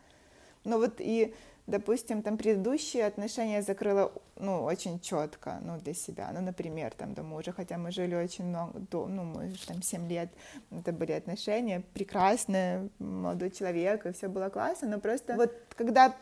Ну 0.69 0.79
вот 0.79 0.97
и, 0.99 1.35
допустим, 1.67 2.23
там 2.23 2.37
предыдущие 2.37 3.07
отношения 3.07 3.63
закрыла, 3.63 4.13
ну, 4.37 4.63
очень 4.65 5.01
четко, 5.01 5.61
ну, 5.63 5.79
для 5.79 5.95
себя. 5.95 6.31
Ну, 6.35 6.43
например, 6.43 6.93
там 6.95 7.15
до 7.15 7.23
мужа, 7.23 7.53
хотя 7.53 7.79
мы 7.79 7.91
жили 7.91 8.15
очень 8.15 8.45
много, 8.45 8.79
ну, 8.93 9.25
мы 9.25 9.49
же 9.49 9.67
там 9.67 9.83
7 9.83 10.07
лет, 10.09 10.29
это 10.71 10.93
были 10.93 11.13
отношения 11.13 11.83
прекрасные, 11.95 12.91
молодой 12.99 13.51
человек, 13.51 14.05
и 14.05 14.13
все 14.13 14.29
было 14.29 14.51
классно, 14.51 14.89
но 14.89 15.01
просто 15.01 15.37
вот 15.37 15.53
когда 15.75 16.15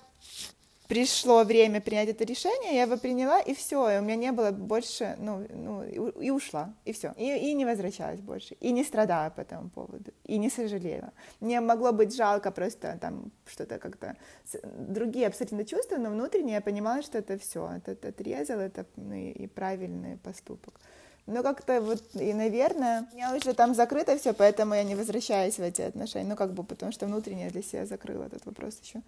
пришло 0.88 1.44
время 1.44 1.80
принять 1.80 2.08
это 2.08 2.24
решение, 2.24 2.74
я 2.74 2.82
его 2.82 2.96
приняла, 2.96 3.40
и 3.40 3.54
все, 3.54 3.90
и 3.90 3.98
у 3.98 4.02
меня 4.02 4.16
не 4.16 4.32
было 4.32 4.50
больше, 4.50 5.16
ну, 5.18 5.46
ну 5.50 5.84
и, 5.84 6.30
ушла, 6.30 6.74
и 6.84 6.92
все, 6.92 7.12
и, 7.16 7.50
и 7.50 7.54
не 7.54 7.64
возвращалась 7.64 8.20
больше, 8.20 8.54
и 8.60 8.72
не 8.72 8.84
страдала 8.84 9.30
по 9.30 9.40
этому 9.40 9.68
поводу, 9.70 10.12
и 10.24 10.38
не 10.38 10.50
сожалела. 10.50 11.12
Мне 11.40 11.60
могло 11.60 11.92
быть 11.92 12.14
жалко 12.14 12.50
просто 12.50 12.98
там 13.00 13.32
что-то 13.46 13.78
как-то, 13.78 14.16
другие 14.62 15.26
абсолютно 15.26 15.64
чувства, 15.64 15.96
но 15.96 16.10
внутренне 16.10 16.54
я 16.54 16.60
понимала, 16.60 17.02
что 17.02 17.18
это 17.18 17.38
все, 17.38 17.68
это, 17.84 18.08
отрезал, 18.08 18.60
это 18.60 18.86
ну, 18.96 19.14
и, 19.14 19.30
и 19.30 19.46
правильный 19.46 20.16
поступок. 20.18 20.80
Но 21.26 21.42
как-то 21.42 21.80
вот, 21.80 22.02
и, 22.14 22.32
наверное, 22.32 23.08
у 23.10 23.16
меня 23.16 23.34
уже 23.34 23.52
там 23.52 23.74
закрыто 23.74 24.16
все, 24.16 24.32
поэтому 24.32 24.74
я 24.74 24.84
не 24.84 24.94
возвращаюсь 24.94 25.56
в 25.58 25.62
эти 25.62 25.82
отношения. 25.82 26.28
Ну, 26.28 26.36
как 26.36 26.52
бы, 26.52 26.62
потому 26.62 26.92
что 26.92 27.06
внутренне 27.06 27.50
для 27.50 27.62
себя 27.62 27.84
закрыла 27.84 28.26
этот 28.26 28.46
вопрос 28.46 28.78
еще 28.80 29.02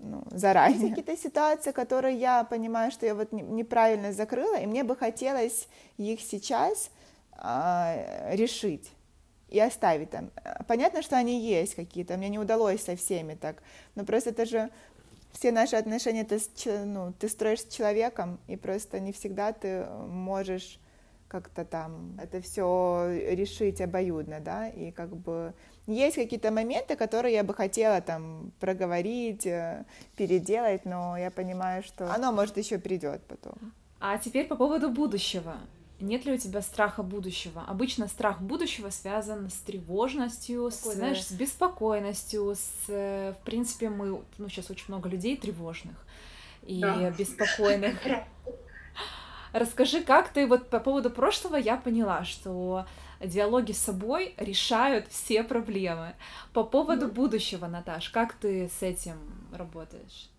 ну, 0.00 0.22
заранее. 0.30 0.90
Какие-то 0.90 1.16
ситуации, 1.16 1.72
которые 1.72 2.16
я 2.16 2.44
понимаю, 2.44 2.90
что 2.90 3.06
я 3.06 3.14
вот 3.14 3.32
неправильно 3.32 4.12
закрыла, 4.12 4.56
и 4.56 4.66
мне 4.66 4.84
бы 4.84 4.96
хотелось 4.96 5.68
их 5.96 6.20
сейчас 6.20 6.90
э, 7.32 8.36
решить 8.36 8.90
и 9.48 9.60
оставить 9.60 10.10
там. 10.10 10.30
Понятно, 10.66 11.02
что 11.02 11.16
они 11.16 11.40
есть 11.40 11.74
какие-то, 11.74 12.16
мне 12.16 12.28
не 12.28 12.38
удалось 12.38 12.82
со 12.82 12.96
всеми 12.96 13.34
так, 13.34 13.62
но 13.94 14.04
просто 14.04 14.30
это 14.30 14.44
же 14.44 14.70
все 15.32 15.52
наши 15.52 15.76
отношения 15.76 16.24
ты, 16.24 16.40
ну, 16.84 17.12
ты 17.12 17.28
строишь 17.28 17.62
с 17.62 17.68
человеком, 17.68 18.38
и 18.48 18.56
просто 18.56 19.00
не 19.00 19.12
всегда 19.12 19.52
ты 19.52 19.84
можешь 20.08 20.80
как-то 21.28 21.64
там 21.64 22.18
это 22.22 22.40
все 22.40 23.08
решить 23.32 23.80
обоюдно, 23.80 24.40
да, 24.40 24.68
и 24.68 24.90
как 24.90 25.16
бы 25.16 25.52
есть 25.86 26.16
какие-то 26.16 26.50
моменты, 26.50 26.96
которые 26.96 27.34
я 27.34 27.44
бы 27.44 27.54
хотела 27.54 28.00
там 28.00 28.52
проговорить, 28.60 29.46
э, 29.46 29.84
переделать, 30.16 30.84
но 30.84 31.16
я 31.16 31.30
понимаю, 31.30 31.82
что 31.82 32.12
оно, 32.12 32.32
может, 32.32 32.56
еще 32.56 32.78
придет 32.78 33.22
потом. 33.28 33.72
А 34.00 34.18
теперь 34.18 34.46
по 34.46 34.56
поводу 34.56 34.90
будущего. 34.90 35.56
Нет 35.98 36.26
ли 36.26 36.32
у 36.34 36.36
тебя 36.36 36.60
страха 36.60 37.02
будущего? 37.02 37.64
Обычно 37.66 38.06
страх 38.06 38.42
будущего 38.42 38.90
связан 38.90 39.48
с 39.48 39.54
тревожностью, 39.54 40.70
с, 40.70 40.82
знаешь, 40.82 41.24
с 41.24 41.32
беспокойностью, 41.32 42.54
с, 42.54 42.84
э, 42.88 43.32
в 43.32 43.44
принципе, 43.44 43.88
мы, 43.88 44.22
ну, 44.36 44.48
сейчас 44.48 44.70
очень 44.70 44.86
много 44.88 45.08
людей 45.08 45.36
тревожных 45.36 45.96
и 46.62 46.80
да. 46.80 47.10
беспокойных. 47.10 47.98
Расскажи, 49.52 50.02
как 50.02 50.28
ты 50.28 50.46
вот 50.46 50.68
по 50.68 50.80
поводу 50.80 51.08
прошлого 51.08 51.56
я 51.56 51.78
поняла, 51.78 52.24
что 52.24 52.84
диалоги 53.20 53.72
с 53.72 53.78
собой 53.78 54.34
решают 54.36 55.08
все 55.08 55.42
проблемы. 55.42 56.14
По 56.52 56.64
поводу 56.64 57.08
будущего, 57.08 57.66
Наташ, 57.66 58.10
как 58.10 58.34
ты 58.34 58.68
с 58.68 58.82
этим 58.82 59.18
работаешь? 59.52 60.30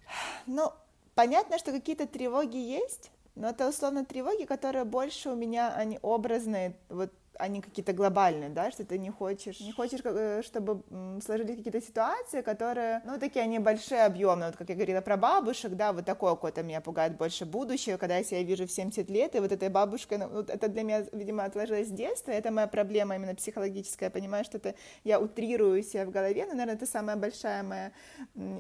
Ну, 0.45 0.71
понятно, 1.15 1.57
что 1.57 1.71
какие-то 1.71 2.07
тревоги 2.07 2.57
есть, 2.57 3.11
но 3.35 3.49
это 3.49 3.67
условно 3.67 4.05
тревоги, 4.05 4.45
которые 4.45 4.85
больше 4.85 5.29
у 5.29 5.35
меня, 5.35 5.73
они 5.73 5.99
образные, 6.01 6.75
вот 6.89 7.11
они 7.39 7.61
какие-то 7.61 7.93
глобальные, 7.93 8.49
да, 8.49 8.71
что 8.71 8.85
ты 8.85 8.97
не 8.97 9.09
хочешь, 9.09 9.59
не 9.59 9.71
хочешь, 9.71 9.99
э, 10.03 10.41
чтобы 10.43 10.83
сложились 11.23 11.57
какие-то 11.57 11.81
ситуации, 11.81 12.41
которые, 12.41 13.01
ну, 13.05 13.19
такие 13.19 13.43
они 13.43 13.59
большие, 13.59 14.05
объемные, 14.05 14.49
вот 14.49 14.57
как 14.57 14.69
я 14.69 14.75
говорила 14.75 15.01
про 15.01 15.17
бабушек, 15.17 15.73
да, 15.73 15.93
вот 15.93 16.05
такое 16.05 16.31
какое-то 16.31 16.63
меня 16.63 16.81
пугает 16.81 17.17
больше 17.17 17.45
будущее, 17.45 17.97
когда 17.97 18.17
я 18.17 18.23
себя 18.23 18.43
вижу 18.43 18.67
в 18.67 18.71
70 18.71 19.09
лет, 19.09 19.35
и 19.35 19.39
вот 19.39 19.51
этой 19.51 19.69
бабушкой, 19.69 20.17
ну, 20.17 20.29
вот 20.29 20.49
это 20.49 20.67
для 20.67 20.83
меня, 20.83 21.05
видимо, 21.11 21.43
отложилось 21.45 21.87
с 21.87 21.91
детства, 21.91 22.31
это 22.31 22.51
моя 22.51 22.67
проблема 22.67 23.15
именно 23.15 23.35
психологическая, 23.35 24.09
я 24.09 24.11
понимаю, 24.11 24.43
что 24.43 24.57
это 24.57 24.75
я 25.03 25.19
утрирую 25.19 25.83
себя 25.83 26.05
в 26.05 26.11
голове, 26.11 26.45
но, 26.45 26.51
наверное, 26.51 26.75
это 26.75 26.85
самая 26.85 27.15
большая 27.15 27.63
моя 27.63 27.91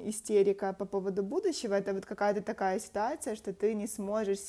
истерика 0.05 0.73
по 0.73 0.85
поводу 0.85 1.23
будущего, 1.23 1.73
это 1.73 1.93
вот 1.93 2.05
какая-то 2.05 2.41
такая 2.41 2.79
ситуация, 2.79 3.35
что 3.35 3.53
ты 3.53 3.73
не 3.73 3.87
сможешь 3.87 4.39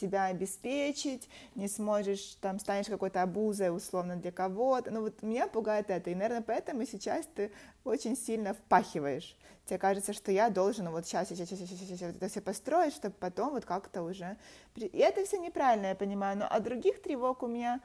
себя 0.00 0.26
обеспечить, 0.26 1.28
не 1.54 1.68
сможешь, 1.68 2.36
там, 2.40 2.58
станешь 2.58 2.86
какой-то 2.86 3.22
обузой 3.22 3.65
позиция 3.66 3.72
условно 3.72 4.16
для 4.16 4.32
кого-то. 4.32 4.90
Ну 4.90 5.02
вот 5.02 5.22
меня 5.22 5.46
пугает 5.46 5.90
это, 5.90 6.10
и, 6.10 6.14
наверное, 6.14 6.42
поэтому 6.42 6.86
сейчас 6.86 7.26
ты 7.34 7.50
очень 7.84 8.16
сильно 8.16 8.54
впахиваешь. 8.54 9.36
Тебе 9.66 9.78
кажется, 9.78 10.12
что 10.12 10.32
я 10.32 10.50
должен 10.50 10.90
вот 10.90 11.06
сейчас, 11.06 11.28
сейчас, 11.28 11.48
сейчас, 11.48 11.68
сейчас, 11.68 11.88
сейчас 11.88 12.16
это 12.16 12.28
все 12.28 12.40
построить, 12.40 12.94
чтобы 12.94 13.14
потом 13.18 13.50
вот 13.50 13.64
как-то 13.64 14.02
уже... 14.02 14.36
И 14.76 14.98
это 14.98 15.24
все 15.24 15.38
неправильно, 15.38 15.88
я 15.88 15.94
понимаю, 15.94 16.38
но 16.38 16.46
а 16.48 16.60
других 16.60 17.02
тревог 17.02 17.42
у 17.42 17.48
меня 17.48 17.80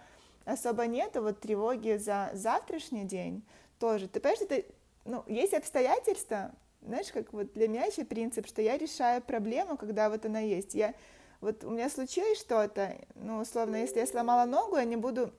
особо 0.46 0.88
нету, 0.88 1.22
вот 1.22 1.40
тревоги 1.40 1.98
за 1.98 2.30
завтрашний 2.34 3.06
день 3.06 3.42
тоже. 3.80 4.08
Ты 4.08 4.20
понимаешь, 4.20 4.42
это, 4.42 4.64
ну, 5.06 5.24
есть 5.28 5.54
обстоятельства, 5.54 6.52
знаешь, 6.82 7.12
как 7.12 7.34
вот 7.34 7.54
для 7.54 7.68
меня 7.68 7.86
еще 7.86 8.04
принцип, 8.04 8.48
что 8.48 8.62
я 8.62 8.78
решаю 8.78 9.22
проблему, 9.22 9.78
когда 9.78 10.10
вот 10.10 10.26
она 10.26 10.40
есть. 10.40 10.76
Я, 10.76 10.94
вот 11.42 11.64
у 11.64 11.72
меня 11.72 11.90
случилось 11.90 12.40
что-то, 12.40 12.96
ну, 13.16 13.40
условно, 13.42 13.78
если 13.78 14.00
я 14.00 14.08
сломала 14.08 14.46
ногу, 14.46 14.78
я 14.78 14.86
не 14.86 14.98
буду 14.98 15.32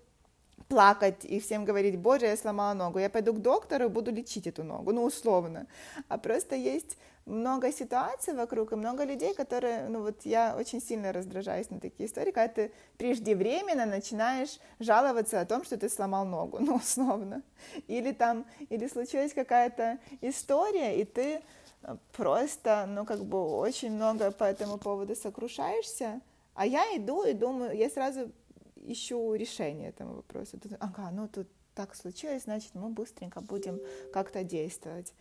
плакать 0.68 1.24
и 1.24 1.38
всем 1.38 1.64
говорить, 1.64 1.98
боже, 1.98 2.26
я 2.26 2.36
сломала 2.36 2.74
ногу, 2.74 2.98
я 2.98 3.10
пойду 3.10 3.34
к 3.34 3.42
доктору 3.42 3.84
и 3.84 3.88
буду 3.88 4.10
лечить 4.10 4.46
эту 4.46 4.64
ногу, 4.64 4.92
ну, 4.92 5.04
условно. 5.04 5.66
А 6.08 6.16
просто 6.18 6.56
есть 6.56 6.96
много 7.26 7.70
ситуаций 7.72 8.34
вокруг 8.34 8.72
и 8.72 8.76
много 8.76 9.04
людей, 9.04 9.34
которые, 9.34 9.88
ну, 9.88 10.02
вот 10.02 10.24
я 10.24 10.56
очень 10.58 10.80
сильно 10.80 11.12
раздражаюсь 11.12 11.70
на 11.70 11.78
такие 11.78 12.08
истории, 12.08 12.32
когда 12.32 12.48
ты 12.48 12.72
преждевременно 12.96 13.86
начинаешь 13.86 14.58
жаловаться 14.80 15.40
о 15.40 15.46
том, 15.46 15.64
что 15.64 15.76
ты 15.76 15.88
сломал 15.88 16.24
ногу, 16.24 16.58
ну, 16.60 16.76
условно. 16.76 17.42
Или 17.86 18.12
там, 18.12 18.46
или 18.70 18.88
случилась 18.88 19.32
какая-то 19.32 19.98
история, 20.20 21.00
и 21.00 21.04
ты 21.04 21.42
просто, 22.12 22.86
ну, 22.88 23.04
как 23.04 23.24
бы 23.24 23.44
очень 23.58 23.92
много 23.92 24.30
по 24.30 24.44
этому 24.44 24.78
поводу 24.78 25.14
сокрушаешься, 25.16 26.20
а 26.54 26.66
я 26.66 26.84
иду 26.96 27.24
и 27.24 27.32
думаю, 27.32 27.76
я 27.76 27.88
сразу 27.88 28.30
ищу 28.82 29.34
решение 29.34 29.88
этому 29.88 30.14
вопросу. 30.14 30.58
Ага, 30.80 31.10
ну 31.12 31.28
тут 31.28 31.48
так 31.74 31.94
случилось, 31.94 32.42
значит, 32.44 32.74
мы 32.74 32.90
быстренько 32.90 33.40
будем 33.40 33.80
как-то 34.12 34.44
действовать. 34.44 35.14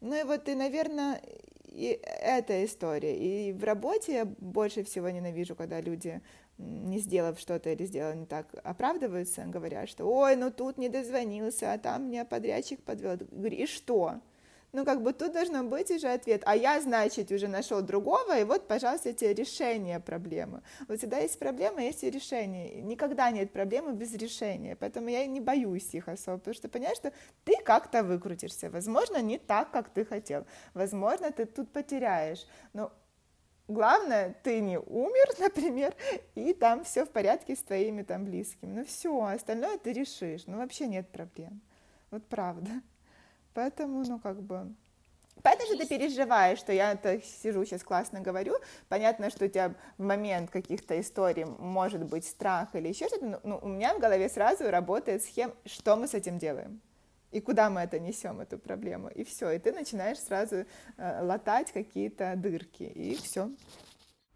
Ну 0.00 0.18
и 0.18 0.22
вот, 0.22 0.48
и, 0.48 0.54
наверное, 0.54 1.20
и 1.64 2.00
эта 2.02 2.64
история. 2.64 3.16
И 3.16 3.52
в 3.52 3.64
работе 3.64 4.12
я 4.12 4.24
больше 4.24 4.84
всего 4.84 5.10
ненавижу, 5.10 5.54
когда 5.54 5.80
люди 5.80 6.20
не 6.58 6.98
сделав 6.98 7.38
что-то 7.38 7.70
или 7.70 7.84
сделал 7.84 8.14
не 8.14 8.26
так, 8.26 8.48
оправдываются, 8.64 9.44
говорят, 9.44 9.88
что 9.88 10.04
ой, 10.06 10.36
ну 10.36 10.50
тут 10.50 10.78
не 10.78 10.88
дозвонился, 10.88 11.72
а 11.72 11.78
там 11.78 12.08
меня 12.08 12.24
подрядчик 12.24 12.82
подвел. 12.82 13.16
И 13.16 13.66
что? 13.66 14.20
Ну, 14.72 14.84
как 14.84 15.02
бы 15.02 15.14
тут 15.14 15.32
должно 15.32 15.64
быть 15.64 15.90
уже 15.90 16.08
ответ, 16.08 16.42
а 16.44 16.54
я, 16.54 16.78
значит, 16.80 17.32
уже 17.32 17.48
нашел 17.48 17.80
другого, 17.80 18.38
и 18.38 18.44
вот, 18.44 18.68
пожалуйста, 18.68 19.14
тебе 19.14 19.32
решение 19.32 19.98
проблемы. 19.98 20.62
Вот 20.88 20.98
всегда 20.98 21.18
есть 21.18 21.38
проблема, 21.38 21.82
есть 21.82 22.04
и 22.04 22.10
решение. 22.10 22.82
Никогда 22.82 23.30
нет 23.30 23.50
проблемы 23.50 23.94
без 23.94 24.12
решения, 24.14 24.76
поэтому 24.76 25.08
я 25.08 25.26
не 25.26 25.40
боюсь 25.40 25.94
их 25.94 26.08
особо, 26.08 26.38
потому 26.38 26.54
что 26.54 26.68
понимаешь, 26.68 26.98
что 26.98 27.12
ты 27.44 27.54
как-то 27.64 28.02
выкрутишься, 28.02 28.68
возможно, 28.68 29.22
не 29.22 29.38
так, 29.38 29.70
как 29.70 29.88
ты 29.88 30.04
хотел, 30.04 30.46
возможно, 30.74 31.30
ты 31.30 31.46
тут 31.46 31.72
потеряешь, 31.72 32.46
но 32.74 32.92
Главное, 33.68 34.34
ты 34.42 34.60
не 34.60 34.78
умер, 34.78 35.28
например, 35.38 35.94
и 36.34 36.54
там 36.54 36.84
все 36.84 37.04
в 37.04 37.10
порядке 37.10 37.54
с 37.54 37.62
твоими 37.62 38.02
там 38.02 38.24
близкими. 38.24 38.78
Ну 38.78 38.84
все, 38.86 39.22
остальное 39.22 39.76
ты 39.76 39.92
решишь. 39.92 40.46
Ну 40.46 40.56
вообще 40.56 40.86
нет 40.86 41.10
проблем. 41.10 41.60
Вот 42.10 42.24
правда. 42.24 42.70
Поэтому, 43.58 44.04
ну 44.04 44.20
как 44.20 44.40
бы... 44.40 44.72
Понятно, 45.42 45.66
что 45.66 45.78
ты 45.78 45.88
переживаешь, 45.88 46.60
что 46.60 46.72
я 46.72 46.92
это 46.92 47.20
сижу 47.20 47.64
сейчас 47.64 47.82
классно 47.82 48.20
говорю. 48.20 48.54
Понятно, 48.88 49.30
что 49.30 49.46
у 49.46 49.48
тебя 49.48 49.74
в 49.96 50.02
момент 50.04 50.48
каких-то 50.50 51.00
историй 51.00 51.44
может 51.44 52.04
быть 52.04 52.24
страх 52.24 52.68
или 52.76 52.86
еще 52.86 53.08
что-то, 53.08 53.26
но 53.26 53.40
ну, 53.42 53.58
у 53.60 53.66
меня 53.66 53.94
в 53.94 53.98
голове 53.98 54.28
сразу 54.28 54.70
работает 54.70 55.24
схема, 55.24 55.54
что 55.64 55.96
мы 55.96 56.06
с 56.06 56.14
этим 56.14 56.38
делаем 56.38 56.80
и 57.32 57.40
куда 57.40 57.68
мы 57.68 57.80
это 57.80 57.98
несем, 57.98 58.40
эту 58.40 58.58
проблему, 58.58 59.08
и 59.08 59.24
все, 59.24 59.50
и 59.50 59.58
ты 59.58 59.72
начинаешь 59.72 60.18
сразу 60.18 60.64
э, 60.96 61.22
латать 61.22 61.72
какие-то 61.72 62.34
дырки, 62.36 62.84
и 62.84 63.16
все. 63.16 63.50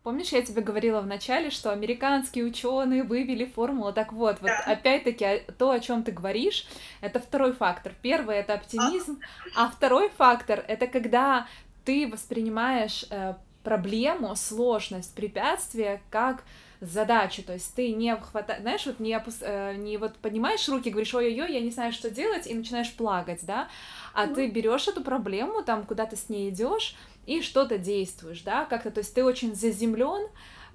Помнишь, 0.03 0.33
я 0.33 0.43
тебе 0.43 0.63
говорила 0.63 1.01
в 1.01 1.07
начале, 1.07 1.51
что 1.51 1.71
американские 1.71 2.45
ученые 2.45 3.05
вывели 3.05 3.45
формулу. 3.45 3.93
Так 3.93 4.13
вот, 4.13 4.41
вот 4.41 4.51
да. 4.51 4.73
опять-таки 4.73 5.25
а, 5.25 5.41
то, 5.57 5.71
о 5.71 5.79
чем 5.79 6.03
ты 6.03 6.11
говоришь, 6.11 6.67
это 7.01 7.21
второй 7.21 7.53
фактор. 7.53 7.95
Первый 8.03 8.37
это 8.37 8.55
оптимизм, 8.55 9.21
а, 9.55 9.67
а 9.67 9.71
второй 9.71 10.09
фактор 10.11 10.65
это 10.67 10.89
когда 10.89 11.47
ты 11.85 12.09
воспринимаешь 12.09 13.05
э, 13.11 13.35
проблему, 13.63 14.35
сложность, 14.35 15.15
препятствие 15.15 16.03
как 16.11 16.43
задачу, 16.83 17.43
то 17.45 17.53
есть 17.53 17.75
ты 17.75 17.93
не 17.93 18.15
хватаешь, 18.17 18.61
знаешь, 18.61 18.87
вот 18.87 18.99
не, 18.99 19.17
опус... 19.17 19.39
Э, 19.41 19.75
не 19.77 19.97
вот 19.97 20.17
поднимаешь 20.17 20.69
руки, 20.69 20.91
говоришь, 20.91 21.15
ой-ой-ой, 21.15 21.53
я 21.53 21.61
не 21.61 21.71
знаю, 21.71 21.93
что 21.93 22.11
делать, 22.11 22.47
и 22.49 22.55
начинаешь 22.55 22.93
плакать, 22.93 23.41
да, 23.43 23.69
а 24.13 24.27
mm-hmm. 24.27 24.35
ты 24.35 24.49
берешь 24.49 24.89
эту 24.89 25.03
проблему, 25.03 25.63
там 25.63 25.87
куда-то 25.87 26.17
с 26.17 26.29
ней 26.29 26.51
идешь 26.51 26.97
и 27.25 27.41
что-то 27.41 27.79
действуешь, 27.79 28.43
да, 28.43 28.65
как-то, 28.65 28.91
то 28.91 28.99
есть 28.99 29.15
ты 29.15 29.25
очень 29.25 29.55
заземлен, 29.55 30.29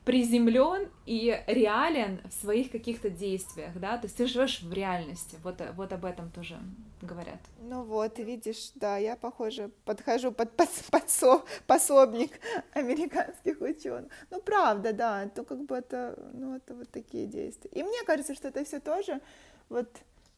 приземлен 0.07 0.87
и 1.05 1.43
реален 1.47 2.21
в 2.29 2.33
своих 2.33 2.71
каких-то 2.71 3.09
действиях, 3.09 3.77
да, 3.77 3.97
то 3.97 4.05
есть 4.05 4.15
ты 4.15 4.25
живешь 4.25 4.61
в 4.61 4.71
реальности, 4.71 5.37
вот, 5.43 5.61
вот 5.75 5.91
об 5.91 6.05
этом 6.05 6.31
тоже 6.31 6.57
говорят. 7.01 7.41
Ну 7.59 7.83
вот, 7.83 8.17
видишь, 8.17 8.71
да, 8.75 8.95
я, 8.97 9.17
похоже, 9.17 9.69
подхожу 9.83 10.31
под, 10.31 10.51
под 10.55 10.69
подсо, 10.89 11.43
пособник 11.67 12.31
американских 12.73 13.59
ученых. 13.59 14.09
Ну, 14.31 14.39
правда, 14.39 14.93
да, 14.93 15.27
то 15.27 15.43
как 15.43 15.65
бы 15.65 15.75
это, 15.75 16.17
ну, 16.33 16.55
это 16.55 16.73
вот 16.73 16.89
такие 16.89 17.27
действия. 17.27 17.69
И 17.73 17.83
мне 17.83 18.01
кажется, 18.05 18.33
что 18.33 18.47
это 18.47 18.63
все 18.63 18.79
тоже, 18.79 19.19
вот, 19.67 19.89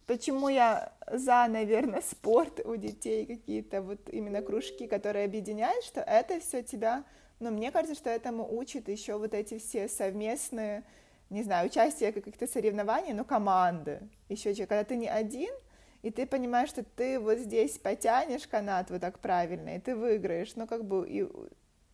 почему 0.08 0.50
я 0.50 0.94
за, 1.12 1.46
наверное, 1.48 2.02
спорт 2.02 2.60
у 2.66 2.76
детей 2.76 3.28
какие-то, 3.28 3.84
вот 3.84 4.10
именно 4.12 4.42
кружки, 4.42 4.88
которые 4.88 5.26
объединяют, 5.26 5.86
что 5.86 6.02
это 6.02 6.40
все 6.40 6.64
тебя 6.64 7.04
но 7.40 7.52
мне 7.52 7.72
кажется, 7.72 7.96
что 7.96 8.10
этому 8.10 8.48
учат 8.58 8.90
еще 8.90 9.18
вот 9.18 9.34
эти 9.34 9.60
все 9.60 9.88
совместные, 9.88 10.84
не 11.30 11.44
знаю, 11.44 11.68
участие 11.68 12.12
каких-то 12.12 12.48
соревнований, 12.48 13.14
но 13.14 13.24
команды. 13.24 14.02
Еще 14.30 14.54
когда 14.66 14.84
ты 14.84 14.96
не 14.96 15.08
один, 15.08 15.54
и 16.02 16.12
ты 16.12 16.26
понимаешь, 16.26 16.70
что 16.70 16.84
ты 16.84 17.20
вот 17.20 17.38
здесь 17.40 17.78
потянешь 17.78 18.48
канат 18.48 18.90
вот 18.90 19.02
так 19.02 19.20
правильно, 19.20 19.76
и 19.76 19.80
ты 19.80 19.96
выиграешь, 19.96 20.56
ну 20.56 20.68
как 20.68 20.86
бы 20.86 21.08
и 21.08 21.28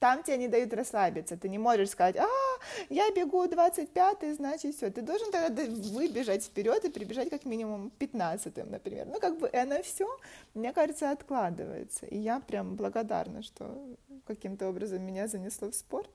там 0.06 0.22
тебе 0.22 0.38
не 0.38 0.47
дают 0.47 0.72
расслабиться. 0.74 1.36
Ты 1.36 1.49
не 1.49 1.58
можешь 1.58 1.89
сказать, 1.89 2.16
а, 2.18 2.28
я 2.89 3.10
бегу 3.10 3.47
25 3.47 4.36
значит, 4.36 4.76
все. 4.76 4.91
Ты 4.91 5.01
должен 5.01 5.32
тогда 5.32 5.64
выбежать 5.64 6.43
вперед 6.43 6.86
и 6.86 6.91
прибежать 6.91 7.32
как 7.32 7.45
минимум 7.45 7.89
15 7.97 8.70
например. 8.70 9.08
Ну, 9.08 9.20
как 9.20 9.39
бы 9.39 9.49
оно 9.49 9.82
все, 9.82 10.06
мне 10.53 10.74
кажется, 10.74 11.10
откладывается. 11.10 12.06
И 12.06 12.20
я 12.20 12.39
прям 12.39 12.76
благодарна, 12.76 13.41
что 13.41 13.66
каким-то 14.28 14.70
образом 14.70 15.01
меня 15.01 15.28
занесло 15.28 15.72
в 15.72 15.74
спорт. 15.74 16.10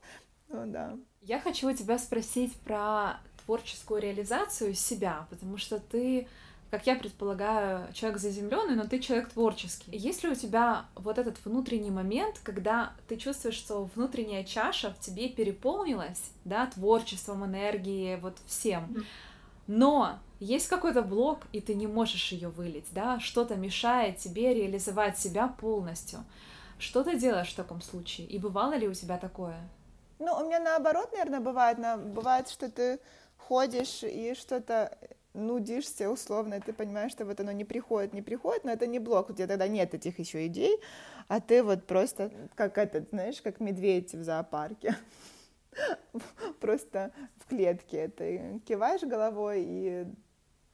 Ну, 0.51 0.66
да. 0.66 0.97
Я 1.22 1.41
хочу 1.41 1.68
у 1.68 1.72
тебя 1.72 1.99
спросить 1.99 2.55
про 2.61 3.18
творческую 3.45 4.01
реализацию 4.01 4.74
себя, 4.74 5.26
потому 5.30 5.57
что 5.57 5.80
ты 5.80 6.28
как 6.71 6.87
я 6.87 6.95
предполагаю, 6.95 7.93
человек 7.93 8.21
заземленный, 8.21 8.77
но 8.77 8.85
ты 8.85 9.01
человек 9.01 9.31
творческий. 9.31 9.91
Есть 9.97 10.23
ли 10.23 10.31
у 10.31 10.35
тебя 10.35 10.87
вот 10.95 11.18
этот 11.18 11.45
внутренний 11.45 11.91
момент, 11.91 12.41
когда 12.45 12.93
ты 13.09 13.16
чувствуешь, 13.16 13.57
что 13.57 13.85
внутренняя 13.95 14.45
чаша 14.45 14.91
в 14.93 15.01
тебе 15.01 15.29
переполнилась, 15.29 16.31
да, 16.45 16.66
творчеством, 16.66 17.45
энергией, 17.45 18.16
вот 18.16 18.39
всем, 18.47 19.05
но 19.66 20.18
есть 20.39 20.68
какой-то 20.68 21.03
блок, 21.03 21.41
и 21.53 21.61
ты 21.61 21.75
не 21.75 21.87
можешь 21.87 22.33
ее 22.33 22.49
вылить, 22.49 22.87
да, 22.93 23.21
что-то 23.21 23.57
мешает 23.57 24.18
тебе 24.18 24.55
реализовать 24.55 25.18
себя 25.18 25.49
полностью. 25.49 26.25
Что 26.79 27.05
ты 27.05 27.18
делаешь 27.18 27.53
в 27.53 27.57
таком 27.57 27.83
случае? 27.83 28.27
И 28.27 28.39
бывало 28.39 28.73
ли 28.73 28.89
у 28.89 28.95
тебя 28.95 29.18
такое? 29.18 29.61
Ну, 30.18 30.35
у 30.35 30.47
меня 30.47 30.61
наоборот, 30.61 31.11
наверное, 31.12 31.41
бывает. 31.41 31.79
Бывает, 32.14 32.49
что 32.49 32.71
ты 32.71 33.01
ходишь 33.37 34.03
и 34.03 34.35
что-то 34.35 34.97
нудишься 35.35 36.11
условно, 36.11 36.61
ты 36.61 36.72
понимаешь, 36.72 37.12
что 37.12 37.24
вот 37.24 37.41
оно 37.41 37.53
не 37.53 37.64
приходит, 37.64 38.12
не 38.12 38.22
приходит, 38.22 38.64
но 38.64 38.72
это 38.72 38.87
не 38.87 38.99
блок, 38.99 39.31
у 39.31 39.33
тебя 39.33 39.47
тогда 39.47 39.68
нет 39.68 39.95
этих 39.95 40.18
еще 40.18 40.47
идей, 40.47 40.81
а 41.28 41.41
ты 41.41 41.62
вот 41.62 41.87
просто 41.87 42.33
как 42.55 42.78
этот, 42.78 43.11
знаешь, 43.11 43.41
как 43.41 43.61
медведь 43.61 44.12
в 44.14 44.22
зоопарке, 44.22 44.97
просто 46.61 47.12
в 47.37 47.49
клетке, 47.49 48.09
ты 48.09 48.61
киваешь 48.66 49.03
головой 49.03 49.64
и 49.66 50.07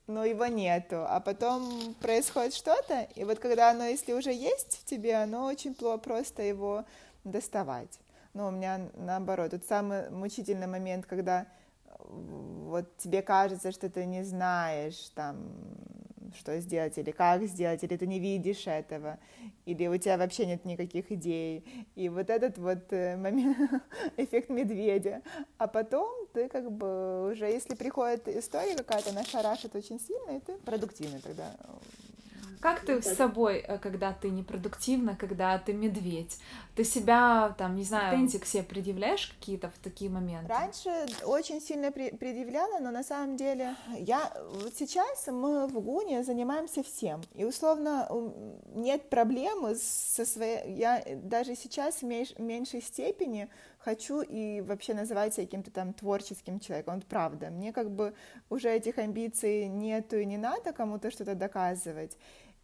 но 0.06 0.24
его 0.24 0.46
нету, 0.46 1.04
а 1.04 1.18
потом 1.18 1.94
происходит 2.00 2.54
что-то, 2.54 3.08
и 3.16 3.24
вот 3.24 3.40
когда 3.40 3.70
оно, 3.70 3.86
если 3.86 4.12
уже 4.12 4.32
есть 4.32 4.78
в 4.80 4.84
тебе, 4.84 5.16
оно 5.16 5.46
очень 5.46 5.74
просто 5.74 6.42
его 6.42 6.84
доставать. 7.24 7.98
Ну, 8.32 8.46
у 8.46 8.50
меня 8.50 8.88
наоборот, 8.94 9.50
тот 9.50 9.64
самый 9.64 10.08
мучительный 10.10 10.66
момент, 10.68 11.06
когда 11.06 11.46
вот 12.08 12.96
тебе 12.98 13.22
кажется, 13.22 13.72
что 13.72 13.88
ты 13.88 14.04
не 14.06 14.22
знаешь 14.24 15.10
там, 15.14 15.52
что 16.36 16.58
сделать, 16.60 16.98
или 16.98 17.10
как 17.10 17.42
сделать, 17.44 17.82
или 17.82 17.96
ты 17.96 18.06
не 18.06 18.18
видишь 18.18 18.66
этого, 18.66 19.18
или 19.64 19.86
у 19.86 19.96
тебя 19.96 20.18
вообще 20.18 20.46
нет 20.46 20.64
никаких 20.64 21.10
идей. 21.12 21.64
И 21.94 22.08
вот 22.08 22.30
этот 22.30 22.58
вот 22.58 22.92
э, 22.92 23.16
момент, 23.16 23.56
эффект 24.16 24.50
медведя. 24.50 25.22
А 25.58 25.66
потом 25.66 26.26
ты 26.32 26.48
как 26.48 26.70
бы 26.70 27.30
уже, 27.30 27.46
если 27.46 27.74
приходит 27.74 28.28
история 28.28 28.74
какая-то, 28.76 29.10
она 29.10 29.24
шарашит 29.24 29.74
очень 29.74 30.00
сильно, 30.00 30.36
и 30.36 30.40
ты 30.40 30.56
продуктивный 30.58 31.20
тогда 31.20 31.54
как 32.66 32.80
ты 32.80 33.00
с 33.00 33.16
собой, 33.16 33.58
э, 33.58 33.78
когда 33.78 34.12
ты 34.12 34.30
непродуктивна, 34.30 35.16
когда 35.16 35.58
ты 35.58 35.72
медведь? 35.72 36.38
Ты 36.74 36.84
себя, 36.84 37.54
там, 37.58 37.76
не 37.76 37.84
знаю, 37.84 38.10
аутентик 38.10 38.44
себе 38.44 38.62
предъявляешь 38.62 39.28
какие-то 39.38 39.70
в 39.70 39.78
такие 39.78 40.10
моменты? 40.10 40.48
Раньше 40.48 40.90
очень 41.24 41.60
сильно 41.60 41.92
предъявляла, 41.92 42.80
но 42.80 42.90
на 42.90 43.04
самом 43.04 43.36
деле 43.36 43.76
я... 43.98 44.32
Вот 44.50 44.74
сейчас 44.76 45.26
мы 45.28 45.68
в 45.68 45.80
ГУНе 45.80 46.24
занимаемся 46.24 46.82
всем. 46.82 47.22
И, 47.34 47.44
условно, 47.44 48.08
нет 48.74 49.08
проблемы 49.08 49.76
со 49.76 50.26
своей... 50.26 50.74
Я 50.74 51.02
даже 51.22 51.54
сейчас 51.54 52.02
в 52.02 52.40
меньшей 52.40 52.82
степени 52.82 53.48
хочу 53.78 54.20
и 54.20 54.60
вообще 54.62 54.94
называть 54.94 55.34
себя 55.34 55.46
каким-то 55.46 55.70
там 55.70 55.92
творческим 55.92 56.58
человеком. 56.58 56.96
Вот 56.96 57.04
правда. 57.06 57.50
Мне 57.50 57.72
как 57.72 57.90
бы 57.90 58.14
уже 58.50 58.68
этих 58.68 58.98
амбиций 58.98 59.68
нету 59.68 60.16
и 60.16 60.26
не 60.26 60.38
надо 60.38 60.72
кому-то 60.72 61.12
что-то 61.12 61.36
доказывать. 61.36 62.18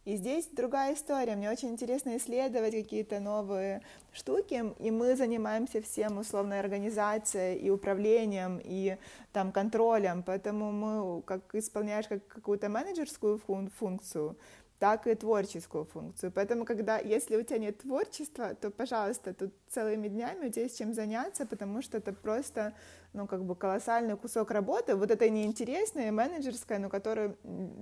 И 0.05 0.17
здесь 0.17 0.47
другая 0.51 0.95
история. 0.95 1.35
Мне 1.37 1.49
очень 1.49 1.69
интересно 1.69 2.17
исследовать 2.17 2.73
какие-то 2.73 3.21
новые 3.21 3.81
штуки, 4.11 4.73
и 4.79 4.91
мы 4.91 5.15
занимаемся 5.15 5.81
всем 5.81 6.17
условной 6.17 6.59
организацией 6.59 7.57
и 7.59 7.69
управлением, 7.69 8.59
и 8.61 8.97
там 9.31 9.53
контролем, 9.53 10.21
поэтому 10.21 10.73
мы 10.73 11.21
как 11.21 11.55
исполняешь 11.55 12.07
как 12.07 12.27
какую-то 12.27 12.67
менеджерскую 12.67 13.39
фун- 13.47 13.69
функцию, 13.69 14.37
так 14.79 15.07
и 15.07 15.15
творческую 15.15 15.85
функцию. 15.85 16.31
Поэтому, 16.31 16.65
когда, 16.65 16.97
если 16.97 17.37
у 17.37 17.43
тебя 17.43 17.57
нет 17.57 17.79
творчества, 17.79 18.53
то, 18.53 18.69
пожалуйста, 18.69 19.33
тут 19.33 19.53
целыми 19.69 20.07
днями 20.07 20.47
у 20.47 20.51
тебя 20.51 20.63
есть 20.63 20.77
чем 20.77 20.93
заняться, 20.93 21.45
потому 21.45 21.81
что 21.81 21.97
это 21.97 22.13
просто, 22.13 22.73
ну, 23.13 23.27
как 23.27 23.45
бы 23.45 23.55
колоссальный 23.55 24.17
кусок 24.17 24.51
работы, 24.51 24.95
вот 24.95 25.11
это 25.11 25.29
неинтересная, 25.29 26.11
менеджерская, 26.11 26.79
но 26.79 26.89
которую 26.89 27.37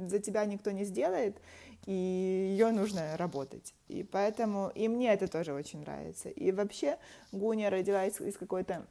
за 0.08 0.20
тебя 0.20 0.46
никто 0.46 0.72
не 0.72 0.84
сделает, 0.84 1.38
и 1.86 1.92
ее 1.92 2.72
нужно 2.72 3.18
работать. 3.18 3.74
И 3.88 4.04
поэтому, 4.04 4.72
и 4.76 4.88
мне 4.88 5.14
это 5.14 5.28
тоже 5.28 5.54
очень 5.54 5.82
нравится. 5.82 6.30
И 6.30 6.52
вообще 6.52 6.98
Гуня 7.32 7.70
родилась 7.70 8.22
из 8.22 8.38
какой-то 8.38 8.86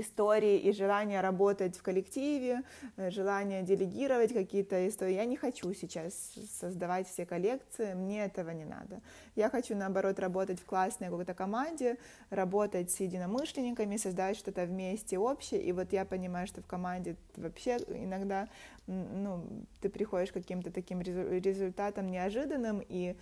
истории 0.00 0.58
и 0.58 0.72
желание 0.72 1.20
работать 1.20 1.76
в 1.76 1.82
коллективе, 1.82 2.62
э, 2.96 3.10
желание 3.10 3.62
делегировать 3.62 4.32
какие-то 4.32 4.88
истории. 4.88 5.14
Я 5.14 5.24
не 5.24 5.36
хочу 5.36 5.72
сейчас 5.74 6.12
создавать 6.60 7.08
все 7.08 7.26
коллекции, 7.26 7.94
мне 7.94 8.24
этого 8.24 8.50
не 8.50 8.64
надо. 8.64 9.00
Я 9.36 9.50
хочу, 9.50 9.76
наоборот, 9.76 10.18
работать 10.18 10.60
в 10.60 10.64
классной 10.64 11.08
какой-то 11.08 11.34
команде, 11.34 11.98
работать 12.30 12.90
с 12.90 13.00
единомышленниками, 13.00 13.96
создать 13.96 14.36
что-то 14.36 14.64
вместе 14.64 15.18
общее. 15.18 15.62
И 15.62 15.72
вот 15.72 15.92
я 15.92 16.04
понимаю, 16.04 16.46
что 16.46 16.62
в 16.62 16.66
команде 16.66 17.16
вообще 17.36 17.78
иногда 17.88 18.48
ну, 18.86 19.44
ты 19.80 19.88
приходишь 19.88 20.30
к 20.30 20.34
каким-то 20.34 20.70
таким 20.70 21.00
результатам 21.00 22.10
неожиданным, 22.10 22.82
и 22.86 23.16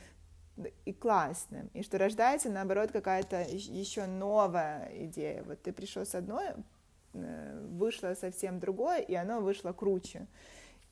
и 0.84 0.92
классным, 0.92 1.70
и 1.74 1.82
что 1.82 1.98
рождается, 1.98 2.50
наоборот, 2.50 2.92
какая-то 2.92 3.42
еще 3.42 4.06
новая 4.06 4.90
идея. 5.06 5.42
Вот 5.44 5.62
ты 5.62 5.72
пришел 5.72 6.04
с 6.04 6.14
одной, 6.14 6.46
э, 7.14 7.66
вышло 7.70 8.14
совсем 8.14 8.60
другое, 8.60 9.00
и 9.00 9.14
оно 9.14 9.40
вышло 9.40 9.72
круче. 9.72 10.26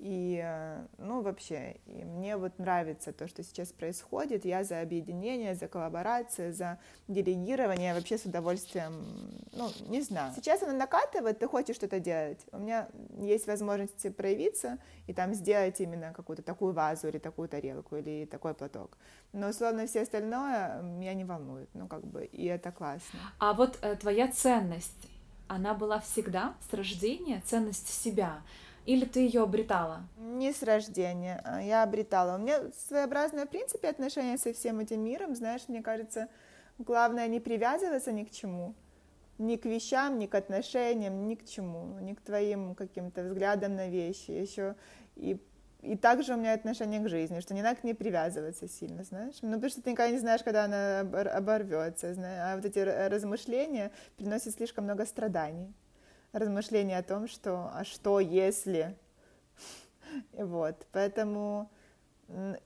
И, 0.00 0.40
э, 0.42 0.86
ну, 0.96 1.20
вообще, 1.20 1.76
и 1.84 2.04
мне 2.04 2.38
вот 2.38 2.58
нравится 2.58 3.12
то, 3.12 3.28
что 3.28 3.42
сейчас 3.42 3.68
происходит. 3.68 4.46
Я 4.46 4.64
за 4.64 4.80
объединение, 4.80 5.54
за 5.54 5.68
коллаборацию, 5.68 6.54
за 6.54 6.78
делегирование. 7.06 7.92
Вообще 7.92 8.16
с 8.16 8.24
удовольствием, 8.24 9.04
ну, 9.52 9.68
не 9.88 10.00
знаю. 10.00 10.32
Сейчас 10.34 10.62
она 10.62 10.72
накатывает, 10.72 11.38
ты 11.38 11.46
хочешь 11.46 11.76
что-то 11.76 12.00
делать. 12.00 12.38
У 12.50 12.58
меня 12.58 12.88
есть 13.18 13.46
возможность 13.46 14.16
проявиться 14.16 14.78
и 15.06 15.12
там 15.12 15.34
сделать 15.34 15.78
именно 15.80 16.14
какую-то 16.14 16.42
такую 16.42 16.72
вазу 16.72 17.08
или 17.08 17.18
такую 17.18 17.50
тарелку 17.50 17.96
или 17.96 18.24
такой 18.24 18.54
платок. 18.54 18.96
Но, 19.34 19.50
условно, 19.50 19.86
все 19.86 20.00
остальное 20.00 20.80
меня 20.80 21.12
не 21.12 21.24
волнует. 21.24 21.68
Ну, 21.74 21.86
как 21.86 22.06
бы, 22.06 22.24
и 22.24 22.46
это 22.46 22.72
классно. 22.72 23.20
А 23.38 23.52
вот 23.52 23.78
э, 23.82 23.96
твоя 23.96 24.28
ценность, 24.28 25.10
она 25.46 25.74
была 25.74 26.00
всегда 26.00 26.54
с 26.70 26.72
рождения, 26.72 27.42
ценность 27.44 27.88
себя— 27.88 28.40
или 28.86 29.04
ты 29.04 29.20
ее 29.20 29.42
обретала? 29.42 30.02
Не 30.18 30.52
с 30.52 30.62
рождения, 30.62 31.40
а 31.44 31.62
я 31.62 31.82
обретала. 31.82 32.36
У 32.36 32.38
меня 32.38 32.60
своеобразное, 32.88 33.46
в 33.46 33.48
принципе, 33.48 33.88
отношение 33.88 34.38
со 34.38 34.52
всем 34.52 34.80
этим 34.80 35.02
миром. 35.02 35.34
Знаешь, 35.34 35.62
мне 35.68 35.82
кажется, 35.82 36.28
главное 36.78 37.28
не 37.28 37.40
привязываться 37.40 38.12
ни 38.12 38.24
к 38.24 38.30
чему. 38.30 38.74
Ни 39.38 39.56
к 39.56 39.64
вещам, 39.64 40.18
ни 40.18 40.26
к 40.26 40.34
отношениям, 40.34 41.26
ни 41.26 41.34
к 41.34 41.46
чему. 41.46 41.98
Ни 42.00 42.14
к 42.14 42.20
твоим 42.20 42.74
каким-то 42.74 43.22
взглядам 43.22 43.76
на 43.76 43.88
вещи. 43.88 44.30
Еще 44.30 44.74
и 45.16 45.38
и 45.82 45.96
также 45.96 46.34
у 46.34 46.36
меня 46.36 46.52
отношение 46.52 47.00
к 47.00 47.08
жизни, 47.08 47.40
что 47.40 47.54
не 47.54 47.62
надо 47.62 47.80
к 47.80 47.84
ней 47.84 47.94
привязываться 47.94 48.68
сильно, 48.68 49.02
знаешь. 49.02 49.36
Ну, 49.40 49.54
потому 49.54 49.70
что 49.70 49.80
ты 49.80 49.92
никогда 49.92 50.12
не 50.12 50.18
знаешь, 50.18 50.42
когда 50.42 50.66
она 50.66 51.00
оборвется, 51.00 52.12
знаешь. 52.12 52.42
А 52.44 52.56
вот 52.56 52.66
эти 52.66 52.80
размышления 52.80 53.90
приносят 54.18 54.54
слишком 54.54 54.84
много 54.84 55.06
страданий 55.06 55.72
размышления 56.32 56.98
о 56.98 57.02
том, 57.02 57.28
что 57.28 57.70
а 57.74 57.84
что 57.84 58.20
если, 58.20 58.96
вот, 60.32 60.86
поэтому 60.92 61.70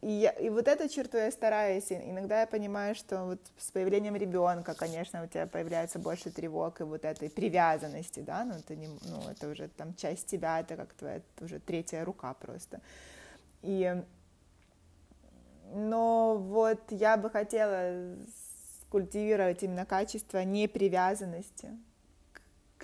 и, 0.03 0.11
я, 0.11 0.31
и 0.31 0.51
вот 0.51 0.69
эту 0.69 0.89
черту 0.89 1.17
я 1.17 1.31
стараюсь. 1.31 1.91
Иногда 1.91 2.41
я 2.41 2.47
понимаю, 2.47 2.95
что 2.95 3.25
вот 3.25 3.41
с 3.57 3.71
появлением 3.71 4.15
ребенка, 4.15 4.75
конечно, 4.75 5.25
у 5.25 5.27
тебя 5.27 5.47
появляется 5.47 5.99
больше 5.99 6.31
тревог 6.31 6.81
и 6.81 6.85
вот 6.85 7.05
этой 7.05 7.31
привязанности, 7.31 8.21
да, 8.21 8.45
ну, 8.45 8.55
ты 8.67 8.77
не, 8.77 8.89
ну 8.89 9.23
это 9.31 9.49
уже 9.49 9.69
там 9.69 9.95
часть 9.95 10.27
тебя, 10.27 10.61
это 10.61 10.77
как 10.77 10.93
твоя 10.93 11.23
уже 11.41 11.61
третья 11.61 12.05
рука 12.05 12.35
просто. 12.35 12.81
И, 13.63 14.03
но 15.73 16.37
вот 16.37 16.81
я 16.91 17.17
бы 17.17 17.31
хотела 17.31 18.17
культивировать 18.91 19.63
именно 19.63 19.87
качество 19.87 20.45
непривязанности, 20.45 21.71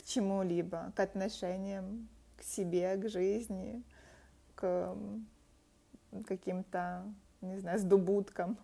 к 0.01 0.05
чему-либо, 0.05 0.93
к 0.97 1.01
отношениям, 1.01 2.09
к 2.37 2.43
себе, 2.43 2.97
к 2.97 3.09
жизни, 3.09 3.83
к 4.55 4.97
каким-то, 6.27 7.05
не 7.41 7.59
знаю, 7.59 7.79
сдобуткам. 7.79 8.59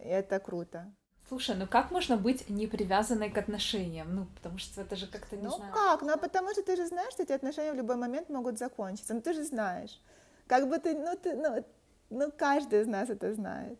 И 0.00 0.08
это 0.08 0.40
круто. 0.40 0.92
Слушай, 1.28 1.56
ну 1.56 1.66
как 1.66 1.90
можно 1.90 2.16
быть 2.16 2.50
не 2.50 2.66
привязанной 2.66 3.30
к 3.30 3.38
отношениям? 3.38 4.14
Ну, 4.14 4.26
потому 4.34 4.58
что 4.58 4.82
это 4.82 4.96
же 4.96 5.06
как-то 5.06 5.36
не 5.36 5.44
ну, 5.44 5.50
знаю. 5.50 5.72
Ну 5.72 5.78
как? 5.78 6.02
Ну, 6.02 6.12
а 6.12 6.16
потому 6.16 6.50
что 6.50 6.62
ты 6.62 6.76
же 6.76 6.86
знаешь, 6.86 7.12
что 7.12 7.22
эти 7.22 7.32
отношения 7.32 7.72
в 7.72 7.76
любой 7.76 7.96
момент 7.96 8.28
могут 8.28 8.58
закончиться. 8.58 9.14
Ну, 9.14 9.22
ты 9.22 9.32
же 9.32 9.44
знаешь. 9.44 10.02
Как 10.46 10.68
бы 10.68 10.78
ты, 10.78 10.94
ну, 10.94 11.16
ты, 11.16 11.34
ну, 11.34 11.64
ну, 12.10 12.32
каждый 12.36 12.82
из 12.82 12.86
нас 12.86 13.08
это 13.08 13.32
знает. 13.32 13.78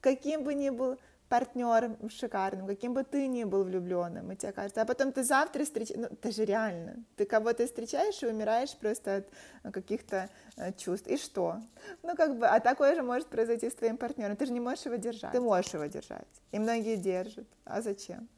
Каким 0.00 0.44
бы 0.44 0.54
ни 0.54 0.70
был 0.70 0.98
партнером 1.30 1.96
шикарным, 2.10 2.66
каким 2.66 2.92
бы 2.92 3.04
ты 3.04 3.28
ни 3.28 3.44
был 3.44 3.62
влюбленным, 3.62 4.32
и 4.32 4.36
тебе 4.36 4.50
кажется, 4.50 4.82
а 4.82 4.84
потом 4.84 5.12
ты 5.12 5.22
завтра 5.22 5.64
встречаешь, 5.64 6.00
ну, 6.00 6.06
это 6.06 6.32
же 6.32 6.44
реально, 6.44 7.04
ты 7.16 7.24
кого-то 7.24 7.64
встречаешь 7.66 8.20
и 8.24 8.26
умираешь 8.26 8.76
просто 8.76 9.16
от 9.16 9.28
э, 9.62 9.70
каких-то 9.70 10.28
э, 10.56 10.72
чувств, 10.72 11.06
и 11.06 11.16
что? 11.16 11.60
Ну, 12.02 12.16
как 12.16 12.36
бы, 12.36 12.48
а 12.48 12.58
такое 12.58 12.96
же 12.96 13.02
может 13.02 13.28
произойти 13.28 13.70
с 13.70 13.74
твоим 13.74 13.96
партнером, 13.96 14.36
ты 14.36 14.46
же 14.46 14.52
не 14.52 14.58
можешь 14.58 14.86
его 14.86 14.96
держать, 14.96 15.30
ты 15.30 15.40
можешь 15.40 15.72
его 15.72 15.86
держать, 15.86 16.26
и 16.50 16.58
многие 16.58 16.96
держат, 16.96 17.46
а 17.64 17.80
зачем? 17.80 18.28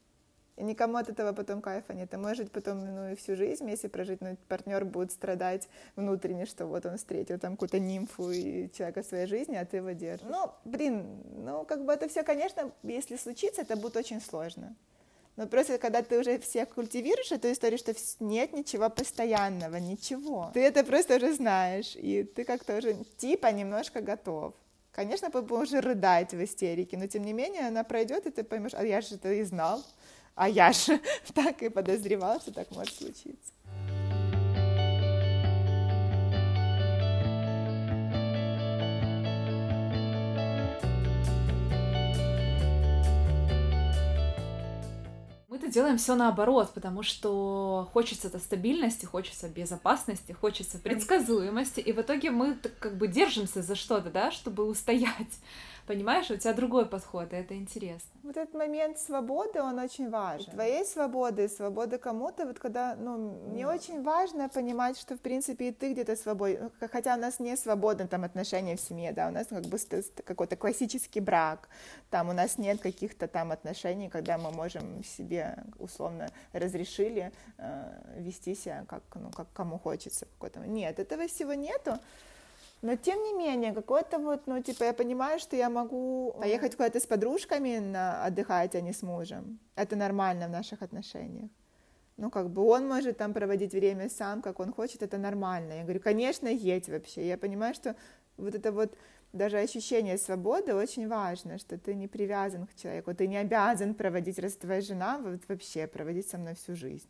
И 0.55 0.63
никому 0.63 0.97
от 0.97 1.09
этого 1.09 1.33
потом 1.33 1.61
кайфа 1.61 1.93
нет. 1.93 2.13
Можешь 2.13 2.37
жить 2.37 2.51
потом 2.51 2.85
ну, 2.85 3.11
и 3.11 3.15
всю 3.15 3.35
жизнь 3.35 3.63
вместе 3.63 3.89
прожить, 3.89 4.21
но 4.21 4.35
партнер 4.47 4.85
будет 4.85 5.11
страдать 5.11 5.67
внутренне, 5.95 6.45
что 6.45 6.67
вот 6.67 6.85
он 6.85 6.97
встретил 6.97 7.39
там 7.39 7.53
какую-то 7.53 7.79
нимфу 7.79 8.29
и 8.31 8.71
человека 8.71 9.01
в 9.01 9.05
своей 9.05 9.25
жизни, 9.25 9.55
а 9.55 9.65
ты 9.65 9.77
его 9.77 9.91
держишь. 9.91 10.27
Ну, 10.29 10.51
блин, 10.63 11.23
ну, 11.43 11.65
как 11.65 11.85
бы 11.85 11.93
это 11.93 12.07
все, 12.07 12.23
конечно, 12.23 12.71
если 12.83 13.17
случится, 13.17 13.61
это 13.61 13.75
будет 13.75 13.97
очень 13.97 14.21
сложно. 14.21 14.75
Но 15.35 15.47
просто 15.47 15.79
когда 15.79 16.03
ты 16.03 16.19
уже 16.19 16.37
всех 16.37 16.69
культивируешь 16.69 17.31
эту 17.31 17.51
историю, 17.51 17.79
что 17.79 17.93
нет 18.19 18.53
ничего 18.53 18.89
постоянного, 18.91 19.77
ничего. 19.77 20.51
Ты 20.53 20.61
это 20.61 20.83
просто 20.83 21.15
уже 21.15 21.33
знаешь, 21.33 21.95
и 21.95 22.23
ты 22.23 22.43
как-то 22.43 22.77
уже 22.77 23.03
типа 23.17 23.47
немножко 23.47 24.01
готов. 24.01 24.53
Конечно, 24.91 25.31
ты 25.31 25.41
будешь 25.41 25.71
рыдать 25.71 26.33
в 26.33 26.43
истерике, 26.43 26.97
но 26.97 27.07
тем 27.07 27.23
не 27.23 27.33
менее 27.33 27.67
она 27.67 27.83
пройдет, 27.83 28.27
и 28.27 28.29
ты 28.29 28.43
поймешь, 28.43 28.75
а 28.75 28.85
я 28.85 29.01
же 29.01 29.15
это 29.15 29.33
и 29.33 29.41
знал. 29.41 29.83
А 30.35 30.49
я 30.49 30.71
же 30.71 30.99
так 31.33 31.61
и 31.61 31.69
подозревал, 31.69 32.39
что 32.39 32.51
так 32.51 32.71
может 32.71 32.95
случиться. 32.95 33.53
Мы-то 45.49 45.67
делаем 45.67 45.99
все 45.99 46.15
наоборот, 46.15 46.71
потому 46.73 47.03
что 47.03 47.87
хочется 47.93 48.27
это 48.27 48.39
стабильности, 48.39 49.05
хочется 49.05 49.47
безопасности, 49.49 50.31
хочется 50.31 50.79
предсказуемости, 50.79 51.79
и 51.79 51.91
в 51.93 52.01
итоге 52.01 52.31
мы 52.31 52.55
как 52.79 52.97
бы 52.97 53.07
держимся 53.07 53.61
за 53.61 53.75
что-то, 53.75 54.09
да, 54.09 54.31
чтобы 54.31 54.65
устоять. 54.65 55.37
Понимаешь, 55.85 56.31
у 56.31 56.37
тебя 56.37 56.53
другой 56.53 56.85
подход, 56.85 57.33
и 57.33 57.35
это 57.35 57.55
интересно. 57.55 58.09
Вот 58.23 58.37
этот 58.37 58.53
момент 58.53 58.97
свободы, 58.97 59.61
он 59.61 59.79
очень 59.79 60.09
важен. 60.09 60.51
Твоей 60.51 60.85
свободы, 60.85 61.49
свободы 61.49 61.97
кому-то, 61.97 62.45
вот 62.45 62.57
когда, 62.57 62.95
ну, 62.95 63.17
мне 63.49 63.63
mm. 63.63 63.73
очень 63.73 64.01
важно 64.01 64.47
понимать, 64.47 64.97
что, 64.97 65.17
в 65.17 65.19
принципе, 65.19 65.69
и 65.69 65.71
ты 65.73 65.91
где-то 65.91 66.15
свободен, 66.15 66.71
хотя 66.91 67.15
у 67.15 67.19
нас 67.19 67.39
не 67.39 67.57
свободны 67.57 68.07
там 68.07 68.23
отношения 68.23 68.77
в 68.77 68.81
семье, 68.81 69.11
да, 69.11 69.27
у 69.27 69.31
нас 69.31 69.47
как 69.47 69.63
бы 69.63 69.77
какой-то 70.23 70.55
классический 70.55 71.19
брак, 71.19 71.67
там 72.09 72.29
у 72.29 72.33
нас 72.33 72.57
нет 72.57 72.79
каких-то 72.79 73.27
там 73.27 73.51
отношений, 73.51 74.07
когда 74.07 74.37
мы 74.37 74.51
можем 74.51 75.03
себе 75.03 75.63
условно 75.79 76.29
разрешили 76.53 77.33
э, 77.57 78.19
вести 78.19 78.55
себя 78.55 78.85
как, 78.87 79.03
ну, 79.15 79.31
как 79.31 79.47
кому 79.53 79.77
хочется. 79.77 80.27
Нет, 80.65 80.99
этого 80.99 81.27
всего 81.27 81.53
нету. 81.53 81.99
Но 82.83 82.97
тем 82.97 83.23
не 83.23 83.33
менее, 83.33 83.71
какой-то 83.71 84.19
вот, 84.19 84.45
ну, 84.45 84.61
типа, 84.61 84.83
я 84.83 84.93
понимаю, 84.93 85.39
что 85.39 85.55
я 85.55 85.69
могу 85.69 86.35
поехать 86.37 86.75
куда-то 86.75 86.99
с 86.99 87.05
подружками 87.05 87.79
на 87.79 88.25
отдыхать, 88.25 88.75
а 88.75 88.81
не 88.81 88.91
с 88.91 89.01
мужем. 89.01 89.57
Это 89.75 89.95
нормально 89.95 90.47
в 90.47 90.51
наших 90.51 90.81
отношениях. 90.81 91.49
Ну, 92.17 92.29
как 92.29 92.49
бы 92.49 92.61
он 92.61 92.89
может 92.89 93.17
там 93.17 93.33
проводить 93.33 93.71
время 93.71 94.09
сам, 94.09 94.41
как 94.41 94.59
он 94.59 94.73
хочет, 94.73 95.01
это 95.01 95.17
нормально. 95.17 95.73
Я 95.73 95.83
говорю, 95.83 96.01
конечно, 96.01 96.49
едь 96.49 96.89
вообще. 96.89 97.25
Я 97.25 97.37
понимаю, 97.37 97.73
что 97.73 97.95
вот 98.35 98.53
это 98.53 98.73
вот 98.73 98.93
даже 99.31 99.59
ощущение 99.59 100.17
свободы 100.17 100.75
очень 100.75 101.07
важно, 101.07 101.59
что 101.59 101.77
ты 101.77 101.95
не 101.95 102.09
привязан 102.09 102.67
к 102.67 102.75
человеку, 102.75 103.15
ты 103.15 103.27
не 103.27 103.37
обязан 103.37 103.93
проводить, 103.95 104.39
раз 104.39 104.57
твоя 104.57 104.81
жена 104.81 105.19
вот 105.19 105.39
вообще 105.47 105.87
проводить 105.87 106.27
со 106.27 106.37
мной 106.37 106.55
всю 106.55 106.75
жизнь 106.75 107.07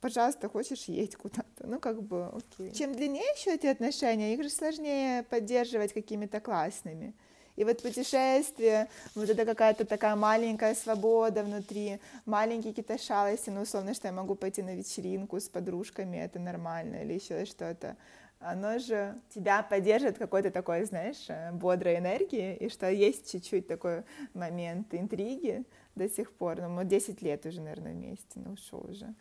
пожалуйста, 0.00 0.48
хочешь 0.48 0.84
едь 0.84 1.16
куда-то. 1.16 1.66
Ну, 1.66 1.78
как 1.78 2.02
бы, 2.02 2.26
окей. 2.26 2.72
Чем 2.72 2.94
длиннее 2.94 3.24
еще 3.36 3.54
эти 3.54 3.66
отношения, 3.66 4.34
их 4.34 4.42
же 4.42 4.50
сложнее 4.50 5.22
поддерживать 5.24 5.92
какими-то 5.92 6.40
классными. 6.40 7.14
И 7.56 7.64
вот 7.64 7.82
путешествие, 7.82 8.88
вот 9.14 9.28
это 9.28 9.44
какая-то 9.44 9.84
такая 9.84 10.16
маленькая 10.16 10.74
свобода 10.74 11.42
внутри, 11.42 12.00
маленькие 12.24 12.72
какие-то 12.72 12.96
шалости, 12.96 13.50
ну, 13.50 13.62
условно, 13.62 13.92
что 13.92 14.08
я 14.08 14.12
могу 14.12 14.34
пойти 14.34 14.62
на 14.62 14.74
вечеринку 14.74 15.38
с 15.38 15.48
подружками, 15.48 16.16
это 16.16 16.38
нормально, 16.38 17.02
или 17.02 17.14
еще 17.14 17.44
что-то. 17.44 17.96
Оно 18.38 18.78
же 18.78 19.20
тебя 19.34 19.62
поддержит 19.62 20.16
какой-то 20.16 20.50
такой, 20.50 20.84
знаешь, 20.84 21.26
бодрой 21.52 21.98
энергии, 21.98 22.56
и 22.56 22.70
что 22.70 22.90
есть 22.90 23.30
чуть-чуть 23.30 23.66
такой 23.66 24.04
момент 24.32 24.94
интриги, 24.94 25.64
до 25.94 26.08
сих 26.08 26.32
пор. 26.32 26.60
Ну, 26.60 26.68
мы 26.68 26.84
10 26.84 27.22
лет 27.22 27.46
уже, 27.46 27.60
наверное, 27.60 27.92
вместе, 27.92 28.40
ну 28.40 28.56
что 28.56 28.78
уже. 28.78 29.14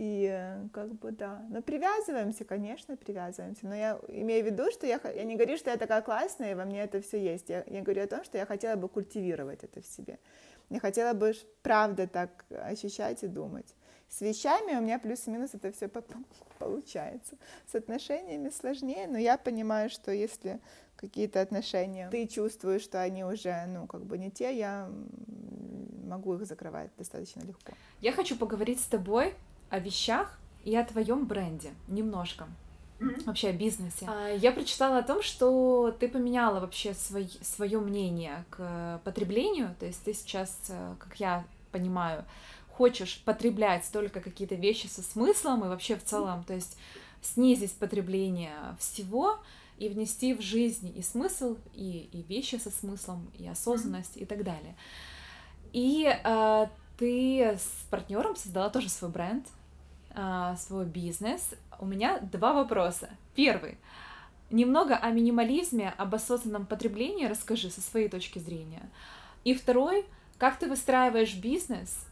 И 0.00 0.30
э, 0.32 0.66
как 0.72 0.94
бы 0.94 1.12
да, 1.12 1.44
но 1.50 1.60
привязываемся, 1.60 2.46
конечно, 2.46 2.96
привязываемся. 2.96 3.66
Но 3.66 3.74
я 3.74 4.00
имею 4.08 4.42
в 4.42 4.46
виду, 4.46 4.70
что 4.70 4.86
я, 4.86 4.98
я 5.14 5.24
не 5.24 5.36
говорю, 5.36 5.58
что 5.58 5.68
я 5.70 5.76
такая 5.76 6.00
классная, 6.00 6.52
и 6.52 6.54
во 6.54 6.64
мне 6.64 6.82
это 6.82 7.02
все 7.02 7.22
есть. 7.22 7.50
Я, 7.50 7.64
я 7.66 7.82
говорю 7.82 8.04
о 8.04 8.06
том, 8.06 8.24
что 8.24 8.38
я 8.38 8.46
хотела 8.46 8.76
бы 8.76 8.88
культивировать 8.88 9.62
это 9.62 9.82
в 9.82 9.86
себе. 9.86 10.18
Я 10.70 10.80
хотела 10.80 11.12
бы 11.12 11.34
правда 11.60 12.06
так 12.06 12.46
ощущать 12.48 13.22
и 13.24 13.26
думать. 13.26 13.74
С 14.10 14.20
вещами 14.20 14.76
у 14.76 14.82
меня 14.82 14.98
плюс-минус 14.98 15.54
это 15.54 15.72
все 15.72 15.88
получается. 16.58 17.36
С 17.70 17.74
отношениями 17.74 18.50
сложнее, 18.50 19.06
но 19.06 19.16
я 19.16 19.38
понимаю, 19.38 19.88
что 19.88 20.10
если 20.10 20.60
какие-то 20.96 21.40
отношения 21.40 22.10
ты 22.10 22.26
чувствуешь, 22.26 22.82
что 22.82 23.00
они 23.00 23.24
уже, 23.24 23.64
ну, 23.68 23.86
как 23.86 24.04
бы 24.04 24.18
не 24.18 24.30
те, 24.30 24.56
я 24.56 24.90
могу 26.04 26.34
их 26.34 26.44
закрывать 26.44 26.90
достаточно 26.98 27.40
легко. 27.40 27.72
Я 28.00 28.12
хочу 28.12 28.36
поговорить 28.36 28.80
с 28.80 28.86
тобой 28.86 29.32
о 29.70 29.78
вещах 29.78 30.38
и 30.64 30.76
о 30.76 30.84
твоем 30.84 31.26
бренде 31.26 31.70
немножко. 31.88 32.48
Вообще 33.24 33.48
о 33.48 33.52
бизнесе. 33.52 34.06
А, 34.06 34.28
я 34.28 34.52
прочитала 34.52 34.98
о 34.98 35.02
том, 35.02 35.22
что 35.22 35.96
ты 35.98 36.08
поменяла 36.08 36.60
вообще 36.60 36.92
свой, 36.92 37.30
свое 37.40 37.80
мнение 37.80 38.44
к 38.50 39.00
потреблению. 39.04 39.74
То 39.78 39.86
есть 39.86 40.02
ты 40.04 40.12
сейчас, 40.12 40.66
э, 40.68 40.94
как 40.98 41.18
я 41.18 41.44
понимаю, 41.72 42.24
хочешь 42.72 43.22
потреблять 43.24 43.88
только 43.92 44.20
какие-то 44.20 44.54
вещи 44.54 44.86
со 44.86 45.02
смыслом 45.02 45.64
и 45.64 45.68
вообще 45.68 45.96
в 45.96 46.04
целом, 46.04 46.44
то 46.44 46.54
есть 46.54 46.76
снизить 47.22 47.72
потребление 47.74 48.76
всего 48.78 49.38
и 49.78 49.88
внести 49.88 50.34
в 50.34 50.40
жизнь 50.40 50.92
и 50.96 51.02
смысл, 51.02 51.56
и, 51.74 52.08
и 52.12 52.22
вещи 52.22 52.56
со 52.56 52.70
смыслом, 52.70 53.30
и 53.38 53.46
осознанность, 53.48 54.16
mm-hmm. 54.16 54.22
и 54.22 54.26
так 54.26 54.44
далее. 54.44 54.76
И 55.72 56.06
э, 56.06 56.66
ты 56.98 57.58
с 57.58 57.86
партнером 57.90 58.36
создала 58.36 58.70
тоже 58.70 58.88
свой 58.88 59.10
бренд, 59.10 59.46
а, 60.12 60.56
свой 60.56 60.86
бизнес, 60.86 61.54
у 61.78 61.86
меня 61.86 62.18
два 62.18 62.52
вопроса. 62.52 63.10
Первый. 63.34 63.78
Немного 64.50 64.96
о 64.96 65.10
минимализме, 65.10 65.94
об 65.96 66.14
осознанном 66.14 66.66
потреблении 66.66 67.26
расскажи 67.26 67.70
со 67.70 67.80
своей 67.80 68.08
точки 68.08 68.38
зрения. 68.38 68.90
И 69.44 69.54
второй, 69.54 70.04
как 70.38 70.58
ты 70.58 70.68
выстраиваешь 70.68 71.36
бизнес, 71.36 72.04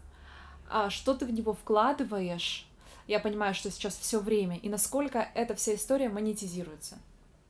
что 0.90 1.14
ты 1.14 1.24
в 1.24 1.32
него 1.32 1.52
вкладываешь, 1.52 2.68
я 3.06 3.20
понимаю, 3.20 3.54
что 3.54 3.70
сейчас 3.70 3.96
все 3.96 4.20
время, 4.20 4.56
и 4.56 4.68
насколько 4.68 5.28
эта 5.34 5.54
вся 5.54 5.74
история 5.74 6.08
монетизируется? 6.08 6.98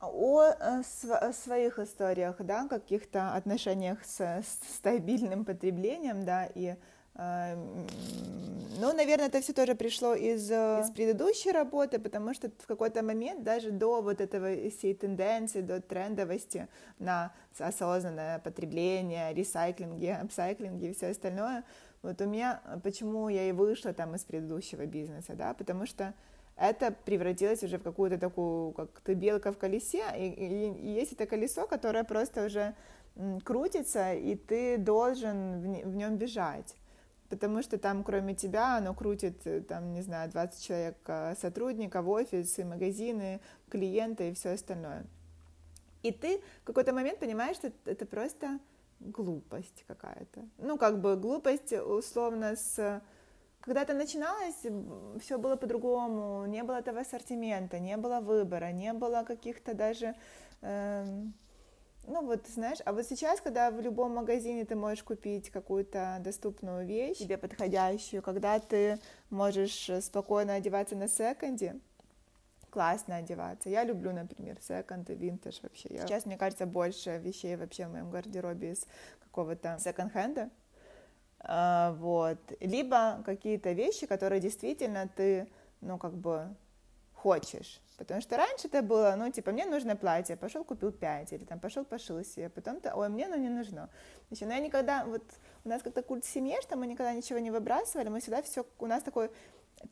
О, 0.01 0.41
о 0.41 1.33
своих 1.33 1.79
историях, 1.79 2.37
да, 2.39 2.67
каких-то 2.67 3.33
отношениях 3.33 3.99
с, 4.05 4.21
с 4.21 4.75
стабильным 4.75 5.43
потреблением, 5.43 6.23
да, 6.23 6.45
и 6.45 6.75
Эм, 7.21 7.85
ну, 8.79 8.93
наверное, 8.93 9.27
это 9.27 9.41
все 9.41 9.51
тоже 9.51 9.75
пришло 9.75 10.13
из, 10.13 10.49
э, 10.49 10.81
из 10.81 10.89
предыдущей 10.91 11.51
работы, 11.51 11.99
потому 11.99 12.33
что 12.33 12.49
в 12.59 12.65
какой-то 12.65 13.03
момент 13.03 13.43
даже 13.43 13.71
до 13.71 14.01
вот 14.01 14.21
этого 14.21 14.47
всей 14.69 14.93
тенденции, 14.93 15.59
до 15.59 15.81
трендовости 15.81 16.69
на 16.97 17.33
осознанное 17.57 18.39
потребление, 18.39 19.33
ресайклинги, 19.33 20.05
апсайклинги 20.05 20.85
и 20.85 20.93
все 20.93 21.07
остальное, 21.07 21.65
вот 22.01 22.21
у 22.21 22.25
меня, 22.25 22.61
почему 22.83 23.29
я 23.29 23.49
и 23.49 23.51
вышла 23.51 23.93
там 23.93 24.15
из 24.15 24.23
предыдущего 24.23 24.85
бизнеса, 24.85 25.33
да, 25.35 25.53
потому 25.53 25.85
что 25.85 26.13
это 26.55 26.93
превратилось 27.05 27.63
уже 27.63 27.77
в 27.77 27.83
какую-то 27.83 28.17
такую, 28.17 28.71
как 28.73 28.99
ты 29.01 29.13
белка 29.13 29.51
в 29.51 29.57
колесе, 29.57 30.03
и, 30.17 30.27
и, 30.27 30.71
и 30.71 30.91
есть 30.91 31.13
это 31.13 31.25
колесо, 31.25 31.67
которое 31.67 32.03
просто 32.03 32.45
уже 32.45 32.75
крутится, 33.43 34.13
и 34.13 34.35
ты 34.35 34.77
должен 34.77 35.59
в, 35.59 35.89
в 35.89 35.95
нем 35.95 36.17
бежать 36.17 36.75
потому 37.29 37.61
что 37.61 37.77
там 37.77 38.03
кроме 38.03 38.33
тебя 38.35 38.77
оно 38.77 38.93
крутит, 38.93 39.45
э, 39.45 39.61
там, 39.61 39.93
не 39.93 40.01
знаю, 40.01 40.29
20 40.29 40.63
человек 40.63 40.97
э, 41.05 41.35
сотрудников, 41.39 42.07
офисы, 42.07 42.65
магазины, 42.65 43.39
клиенты 43.69 44.29
и 44.29 44.33
все 44.33 44.49
остальное. 44.49 45.05
И 46.01 46.11
ты 46.11 46.41
в 46.63 46.65
какой-то 46.65 46.93
момент 46.93 47.19
понимаешь, 47.19 47.57
что 47.57 47.71
это 47.85 48.05
просто 48.05 48.59
глупость 48.99 49.83
какая-то. 49.87 50.47
Ну, 50.57 50.77
как 50.77 51.01
бы 51.01 51.15
глупость 51.15 51.73
условно 51.73 52.55
с... 52.55 53.01
Когда 53.61 53.81
это 53.81 53.93
начиналось, 53.93 54.65
все 55.21 55.37
было 55.37 55.55
по-другому, 55.57 56.45
не 56.45 56.63
было 56.63 56.77
этого 56.77 57.01
ассортимента, 57.01 57.79
не 57.79 57.97
было 57.97 58.21
выбора, 58.21 58.71
не 58.71 58.93
было 58.93 59.23
каких-то 59.23 59.73
даже... 59.73 60.15
Эм 60.61 61.33
ну 62.07 62.25
вот, 62.25 62.47
знаешь, 62.47 62.79
а 62.85 62.93
вот 62.93 63.05
сейчас, 63.05 63.39
когда 63.39 63.69
в 63.69 63.79
любом 63.81 64.15
магазине 64.15 64.65
ты 64.65 64.75
можешь 64.75 65.03
купить 65.03 65.51
какую-то 65.51 66.17
доступную 66.21 66.83
вещь, 66.83 67.17
тебе 67.17 67.37
подходящую, 67.37 68.23
когда 68.23 68.59
ты 68.59 68.97
можешь 69.29 69.91
спокойно 70.01 70.55
одеваться 70.55 70.95
на 70.95 71.07
секонде, 71.07 71.79
классно 72.69 73.17
одеваться. 73.17 73.69
Я 73.69 73.83
люблю, 73.83 74.11
например, 74.13 74.57
секонд 74.61 75.09
и 75.09 75.15
винтаж 75.15 75.61
вообще. 75.61 75.89
Я... 75.91 76.07
Сейчас, 76.07 76.25
мне 76.25 76.37
кажется, 76.37 76.65
больше 76.65 77.17
вещей 77.17 77.55
вообще 77.55 77.87
в 77.87 77.91
моем 77.91 78.09
гардеробе 78.09 78.71
из 78.71 78.85
какого-то 79.19 79.77
секонд-хенда. 79.79 80.49
А, 81.41 81.93
вот. 81.93 82.39
Либо 82.59 83.21
какие-то 83.25 83.71
вещи, 83.71 84.05
которые 84.05 84.39
действительно 84.39 85.09
ты, 85.15 85.47
ну, 85.81 85.97
как 85.97 86.13
бы 86.13 86.55
хочешь. 87.13 87.81
Потому 87.97 88.21
что 88.21 88.37
раньше 88.37 88.67
это 88.67 88.81
было, 88.81 89.13
ну, 89.17 89.29
типа, 89.29 89.51
мне 89.51 89.65
нужно 89.65 89.97
платье, 89.97 90.37
пошел 90.37 90.63
купил 90.63 90.93
пять, 90.93 91.33
или 91.33 91.43
там 91.43 91.59
пошел 91.59 91.83
пошил 91.83 92.23
себе, 92.23 92.49
потом-то, 92.49 92.95
ой, 92.95 93.09
мне, 93.09 93.27
ну, 93.27 93.35
не 93.35 93.49
нужно. 93.49 93.89
Значит, 94.29 94.47
ну, 94.47 94.53
я 94.53 94.59
никогда, 94.59 95.03
вот 95.03 95.23
у 95.65 95.69
нас 95.69 95.83
как-то 95.83 96.01
культ 96.01 96.23
семьи, 96.23 96.55
что 96.61 96.77
мы 96.77 96.87
никогда 96.87 97.13
ничего 97.13 97.39
не 97.39 97.51
выбрасывали, 97.51 98.07
мы 98.07 98.21
всегда 98.21 98.41
все, 98.41 98.65
у 98.79 98.85
нас 98.85 99.03
такой 99.03 99.31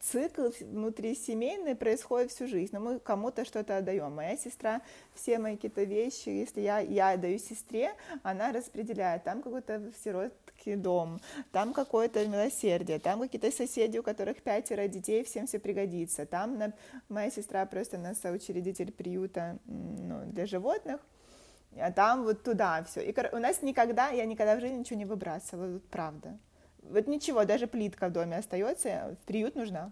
цикл 0.01 0.49
внутри 0.59 1.15
семейный 1.15 1.75
происходит 1.75 2.31
всю 2.31 2.47
жизнь, 2.47 2.71
но 2.73 2.79
мы 2.79 2.99
кому-то 2.99 3.45
что-то 3.45 3.77
отдаем. 3.77 4.13
Моя 4.13 4.37
сестра 4.37 4.81
все 5.13 5.39
мои 5.39 5.55
какие-то 5.55 5.83
вещи, 5.83 6.29
если 6.29 6.61
я, 6.61 6.79
я 6.79 7.11
отдаю 7.11 7.39
сестре, 7.39 7.93
она 8.23 8.51
распределяет. 8.51 9.23
Там 9.23 9.41
какой-то 9.41 9.91
сиротский 10.03 10.75
дом, 10.75 11.19
там 11.51 11.73
какое-то 11.73 12.25
милосердие, 12.27 12.99
там 12.99 13.21
какие-то 13.21 13.51
соседи, 13.51 13.97
у 13.97 14.03
которых 14.03 14.41
пятеро 14.41 14.87
детей, 14.87 15.23
всем 15.23 15.47
все 15.47 15.59
пригодится. 15.59 16.25
Там 16.25 16.57
на, 16.57 16.73
моя 17.09 17.31
сестра 17.31 17.65
просто 17.65 17.97
на 17.97 18.13
соучредитель 18.13 18.91
приюта 18.91 19.57
ну, 19.65 20.25
для 20.25 20.45
животных, 20.45 21.01
а 21.79 21.91
там 21.91 22.23
вот 22.23 22.43
туда 22.43 22.83
все. 22.83 23.01
И 23.01 23.15
у 23.31 23.39
нас 23.39 23.61
никогда, 23.61 24.09
я 24.09 24.25
никогда 24.25 24.55
в 24.55 24.59
жизни 24.59 24.77
ничего 24.77 24.99
не 24.99 25.05
выбрасывала, 25.05 25.73
вот 25.73 25.87
правда. 25.89 26.37
Вот 26.89 27.07
ничего, 27.07 27.45
даже 27.45 27.67
плитка 27.67 28.07
в 28.09 28.11
доме 28.11 28.37
остается, 28.37 29.15
приют 29.25 29.55
нужна. 29.55 29.91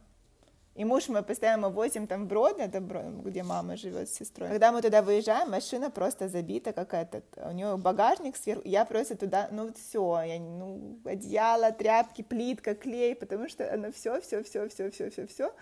И 0.76 0.84
муж 0.84 1.08
мы 1.08 1.24
постоянно 1.24 1.70
возим 1.70 2.06
там 2.06 2.26
в 2.26 2.28
Брод, 2.28 2.60
это 2.60 2.82
Брод, 2.82 3.24
где 3.24 3.44
мама 3.44 3.78
живет 3.78 4.10
с 4.10 4.14
сестрой. 4.14 4.50
Когда 4.50 4.74
мы 4.74 4.82
туда 4.82 5.02
выезжаем, 5.02 5.50
машина 5.50 5.90
просто 5.90 6.28
забита, 6.28 6.74
как 6.74 6.94
этот, 6.94 7.24
у 7.38 7.52
нее 7.52 7.78
багажник 7.78 8.36
сверху, 8.36 8.68
я 8.68 8.84
просто 8.84 9.16
туда, 9.16 9.48
ну 9.52 9.72
все, 9.74 10.22
я, 10.24 10.38
ну, 10.38 11.00
одеяло, 11.06 11.72
тряпки, 11.72 12.24
плитка, 12.24 12.76
клей, 12.76 13.16
потому 13.16 13.48
что 13.48 13.74
оно 13.74 13.90
все, 13.94 14.20
все, 14.20 14.44
все, 14.44 14.68
все, 14.68 14.92
все, 14.92 15.10
все, 15.10 15.26
все 15.26 15.54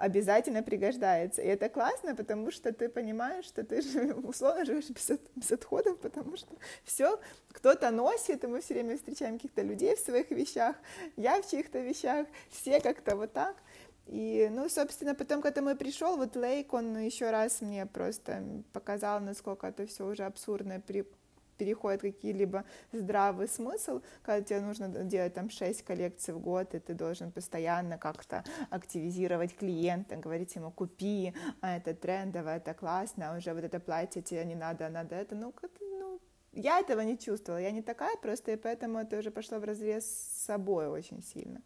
обязательно 0.00 0.62
пригождается. 0.62 1.42
И 1.42 1.46
это 1.46 1.68
классно, 1.68 2.14
потому 2.14 2.50
что 2.50 2.72
ты 2.72 2.88
понимаешь, 2.88 3.44
что 3.44 3.62
ты 3.62 3.82
же 3.82 4.14
условно 4.24 4.64
живешь 4.64 4.88
без, 4.88 5.10
без 5.36 5.52
отходов, 5.52 6.00
потому 6.00 6.36
что 6.36 6.54
все 6.84 7.20
кто-то 7.52 7.90
носит, 7.90 8.42
и 8.44 8.46
мы 8.46 8.60
все 8.60 8.74
время 8.74 8.96
встречаем 8.96 9.36
каких-то 9.36 9.62
людей 9.62 9.94
в 9.94 10.00
своих 10.00 10.30
вещах, 10.30 10.76
я 11.16 11.40
в 11.42 11.50
чьих-то 11.50 11.80
вещах, 11.80 12.26
все 12.50 12.80
как-то 12.80 13.14
вот 13.14 13.32
так. 13.32 13.56
И, 14.06 14.48
ну, 14.50 14.68
собственно, 14.68 15.14
потом, 15.14 15.42
когда 15.42 15.60
мы 15.60 15.76
пришел, 15.76 16.16
вот 16.16 16.34
Лейк, 16.34 16.72
он 16.72 16.98
еще 16.98 17.30
раз 17.30 17.60
мне 17.60 17.84
просто 17.86 18.42
показал, 18.72 19.20
насколько 19.20 19.66
это 19.66 19.86
все 19.86 20.06
уже 20.06 20.24
абсурдно 20.24 20.80
при 20.80 21.06
переходит 21.60 22.00
какие-либо 22.00 22.64
здравый 22.92 23.46
смысл, 23.46 24.00
когда 24.22 24.42
тебе 24.42 24.60
нужно 24.60 24.88
делать 24.88 25.34
там 25.34 25.50
6 25.50 25.82
коллекций 25.82 26.32
в 26.32 26.40
год, 26.40 26.74
и 26.74 26.78
ты 26.78 26.94
должен 26.94 27.30
постоянно 27.30 27.98
как-то 27.98 28.44
активизировать 28.70 29.54
клиента, 29.54 30.16
говорить 30.16 30.56
ему 30.56 30.70
купи, 30.70 31.34
а 31.60 31.76
это 31.76 31.94
трендово, 31.94 32.56
это 32.56 32.72
классно, 32.72 33.30
а 33.30 33.36
уже 33.36 33.52
вот 33.52 33.64
это 33.64 33.78
платье 33.78 34.22
тебе 34.22 34.44
не 34.46 34.54
надо, 34.54 34.86
а 34.86 34.90
надо 34.90 35.16
это, 35.16 35.34
ну, 35.34 35.52
ну 35.80 36.20
я 36.52 36.80
этого 36.80 37.02
не 37.02 37.18
чувствовала, 37.18 37.60
я 37.60 37.72
не 37.72 37.82
такая 37.82 38.16
просто, 38.16 38.52
и 38.52 38.56
поэтому 38.56 38.98
это 38.98 39.18
уже 39.18 39.30
пошло 39.30 39.58
в 39.58 39.64
разрез 39.64 40.04
с 40.04 40.44
собой 40.46 40.88
очень 40.88 41.22
сильно 41.22 41.60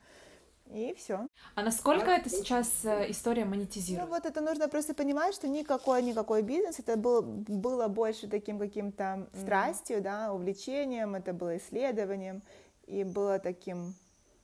и 0.70 0.94
все. 0.94 1.28
А 1.54 1.62
насколько 1.62 2.10
это 2.10 2.28
сейчас 2.28 2.84
э, 2.84 3.10
история 3.10 3.44
монетизирует? 3.44 4.08
Ну 4.08 4.14
вот 4.14 4.26
это 4.26 4.40
нужно 4.40 4.68
просто 4.68 4.94
понимать, 4.94 5.34
что 5.34 5.48
никакой 5.48 6.02
никакой 6.02 6.42
бизнес, 6.42 6.78
это 6.78 6.96
было, 6.96 7.20
было 7.20 7.88
больше 7.88 8.28
таким 8.28 8.58
каким-то 8.58 9.28
страстью, 9.34 10.02
да, 10.02 10.32
увлечением, 10.32 11.14
это 11.14 11.32
было 11.32 11.56
исследованием, 11.56 12.42
и 12.86 13.04
было 13.04 13.38
таким 13.38 13.94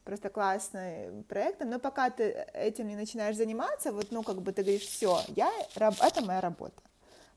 просто 0.04 0.30
классным 0.30 1.24
проектом, 1.24 1.70
но 1.70 1.78
пока 1.78 2.10
ты 2.10 2.46
этим 2.54 2.88
не 2.88 2.96
начинаешь 2.96 3.36
заниматься, 3.36 3.92
вот, 3.92 4.08
ну, 4.10 4.22
как 4.22 4.42
бы 4.42 4.52
ты 4.52 4.62
говоришь, 4.62 4.86
все, 4.86 5.20
я, 5.36 5.50
это 5.74 6.24
моя 6.24 6.40
работа, 6.40 6.82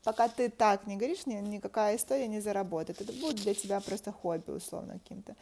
пока 0.02 0.28
ты 0.28 0.48
так 0.48 0.86
не 0.86 0.96
говоришь, 0.96 1.26
ни, 1.26 1.34
никакая 1.34 1.96
история 1.96 2.28
не 2.28 2.40
заработает. 2.40 3.00
Это 3.00 3.12
будет 3.12 3.36
для 3.36 3.54
тебя 3.54 3.80
просто 3.80 4.12
хобби, 4.12 4.50
условно, 4.50 4.94
каким-то. 4.94 5.34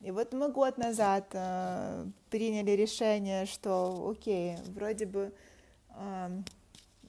И 0.00 0.10
вот 0.10 0.32
мы 0.32 0.50
год 0.50 0.78
назад 0.78 1.26
э, 1.32 2.06
приняли 2.30 2.70
решение, 2.70 3.44
что, 3.44 4.10
окей, 4.10 4.56
вроде 4.68 5.04
бы, 5.04 5.32
э, 5.90 6.42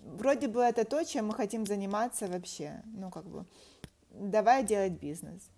вроде 0.04 0.48
бы 0.50 0.62
это 0.62 0.84
то, 0.84 1.04
чем 1.06 1.28
мы 1.28 1.34
хотим 1.34 1.66
заниматься 1.66 2.28
вообще, 2.28 2.82
ну, 2.86 3.10
как 3.10 3.24
бы, 3.24 3.46
давай 4.10 4.64
делать 4.64 4.94
бизнес. 4.94 5.50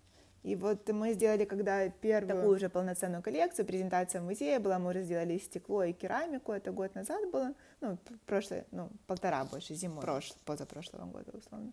И 0.44 0.54
вот 0.56 0.88
мы 0.90 1.14
сделали, 1.14 1.44
когда 1.44 1.88
первую 1.88 2.28
такую 2.28 2.56
уже 2.56 2.68
полноценную 2.68 3.22
коллекцию, 3.22 3.64
презентация 3.64 4.20
в 4.20 4.24
музее 4.24 4.58
была, 4.58 4.78
мы 4.78 4.90
уже 4.90 5.02
сделали 5.02 5.38
стекло 5.38 5.82
и 5.82 5.92
керамику, 5.92 6.52
это 6.52 6.70
год 6.70 6.94
назад 6.94 7.30
было, 7.32 7.54
ну, 7.80 7.98
прошлое, 8.26 8.64
ну, 8.70 8.90
полтора 9.06 9.44
больше, 9.46 9.74
зимой, 9.74 10.02
прошлого, 10.02 10.38
позапрошлого 10.44 11.06
года, 11.06 11.32
условно. 11.36 11.72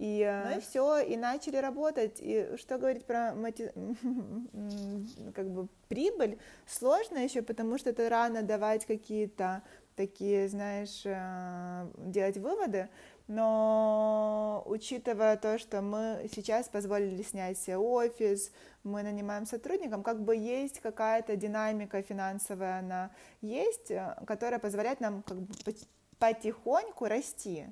И, 0.00 0.42
ну 0.46 0.56
и 0.56 0.60
все, 0.60 0.98
и 1.00 1.16
начали 1.16 1.56
работать. 1.56 2.16
И 2.20 2.56
что 2.56 2.78
говорить 2.78 3.04
про 3.04 3.34
мати... 3.34 3.70
как 5.34 5.50
бы 5.50 5.68
прибыль 5.88 6.38
сложно 6.66 7.18
еще, 7.18 7.42
потому 7.42 7.76
что 7.76 7.90
это 7.90 8.08
рано 8.08 8.42
давать 8.42 8.86
какие-то 8.86 9.62
такие, 9.96 10.48
знаешь, 10.48 11.02
э, 11.04 11.86
делать 11.98 12.38
выводы 12.38 12.88
но 13.30 14.64
учитывая 14.66 15.36
то, 15.36 15.56
что 15.56 15.82
мы 15.82 16.28
сейчас 16.34 16.68
позволили 16.68 17.22
снять 17.22 17.58
себе 17.58 17.76
офис, 17.76 18.50
мы 18.82 19.04
нанимаем 19.04 19.46
сотрудникам, 19.46 20.02
как 20.02 20.20
бы 20.20 20.34
есть 20.34 20.80
какая-то 20.80 21.36
динамика 21.36 22.02
финансовая, 22.02 22.80
она 22.80 23.12
есть, 23.40 23.92
э, 23.92 24.16
которая 24.26 24.58
позволяет 24.58 24.98
нам 24.98 25.22
как 25.22 25.38
бы 25.42 25.54
потихоньку 26.18 27.06
расти. 27.06 27.66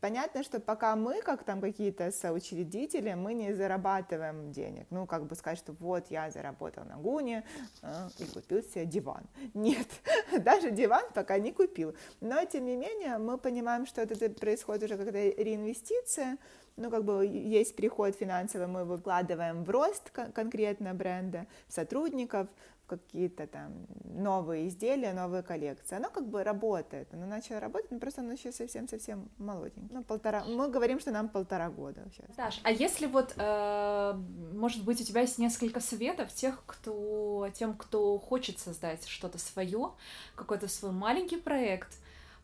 Понятно, 0.00 0.44
что 0.44 0.60
пока 0.60 0.94
мы, 0.94 1.20
как 1.22 1.42
там 1.42 1.60
какие-то 1.60 2.12
соучредители, 2.12 3.14
мы 3.14 3.34
не 3.34 3.52
зарабатываем 3.52 4.52
денег. 4.52 4.86
Ну, 4.90 5.06
как 5.06 5.26
бы 5.26 5.34
сказать, 5.34 5.58
что 5.58 5.72
вот 5.80 6.06
я 6.10 6.30
заработал 6.30 6.84
на 6.84 6.96
Гуне 6.96 7.44
э, 7.82 8.08
и 8.18 8.24
купил 8.24 8.62
себе 8.62 8.86
диван. 8.86 9.24
Нет, 9.54 9.88
даже 10.40 10.70
диван 10.70 11.04
пока 11.14 11.38
не 11.38 11.52
купил. 11.52 11.96
Но, 12.20 12.44
тем 12.44 12.66
не 12.66 12.76
менее, 12.76 13.18
мы 13.18 13.38
понимаем, 13.38 13.86
что 13.86 14.00
это 14.00 14.30
происходит 14.30 14.84
уже 14.84 14.96
когда 14.96 15.18
реинвестиция, 15.18 16.38
ну, 16.76 16.90
как 16.90 17.02
бы 17.02 17.26
есть 17.26 17.74
приход 17.74 18.14
финансовый, 18.14 18.68
мы 18.68 18.84
выкладываем 18.84 19.64
в 19.64 19.70
рост 19.70 20.10
конкретно 20.10 20.94
бренда, 20.94 21.46
сотрудников, 21.66 22.46
какие-то 22.88 23.46
там 23.46 23.86
новые 24.04 24.68
изделия, 24.68 25.12
новые 25.12 25.42
коллекции. 25.42 25.96
Оно 25.96 26.10
как 26.10 26.26
бы 26.28 26.42
работает, 26.42 27.12
оно 27.12 27.26
начало 27.26 27.60
работать, 27.60 27.90
но 27.90 27.98
просто 27.98 28.22
оно 28.22 28.32
еще 28.32 28.50
совсем-совсем 28.50 29.28
молоденькое. 29.38 29.88
Ну, 29.90 30.04
полтора, 30.04 30.44
мы 30.44 30.68
говорим, 30.68 30.98
что 30.98 31.10
нам 31.10 31.28
полтора 31.28 31.70
года 31.70 32.02
сейчас. 32.12 32.36
Даш, 32.36 32.60
а 32.64 32.72
если 32.72 33.06
вот, 33.06 33.34
э, 33.36 34.12
может 34.54 34.84
быть, 34.84 35.00
у 35.00 35.04
тебя 35.04 35.20
есть 35.20 35.38
несколько 35.38 35.80
советов 35.80 36.32
тех, 36.32 36.62
кто, 36.66 37.48
тем, 37.54 37.74
кто 37.74 38.18
хочет 38.18 38.58
создать 38.58 39.06
что-то 39.06 39.38
свое, 39.38 39.92
какой-то 40.34 40.66
свой 40.68 40.92
маленький 40.92 41.36
проект, 41.36 41.98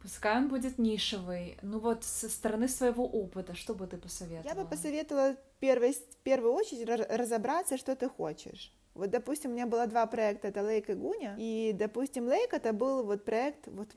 Пускай 0.05 0.37
он 0.37 0.49
будет 0.49 0.77
нишевый. 0.77 1.57
Ну 1.63 1.79
вот 1.79 2.05
со 2.05 2.29
стороны 2.29 2.69
своего 2.69 3.07
опыта, 3.07 3.55
что 3.55 3.73
бы 3.73 3.87
ты 3.87 3.97
посоветовала? 3.97 4.55
Я 4.55 4.63
бы 4.63 4.69
посоветовала 4.69 5.33
в 5.33 5.61
первую, 5.61 5.95
в 5.95 6.17
первую 6.23 6.53
очередь 6.53 6.87
разобраться, 7.09 7.79
что 7.79 7.97
ты 7.97 8.11
хочешь. 8.11 8.71
Вот, 8.95 9.11
допустим, 9.11 9.51
у 9.51 9.55
меня 9.55 9.67
было 9.67 9.87
два 9.87 10.07
проекта, 10.07 10.49
это 10.49 10.63
Лейк 10.63 10.89
и 10.89 10.95
Гуня, 10.95 11.35
и, 11.39 11.73
допустим, 11.75 12.29
Лейк 12.29 12.55
это 12.55 12.73
был 12.73 13.03
вот 13.03 13.25
проект, 13.25 13.67
вот, 13.67 13.89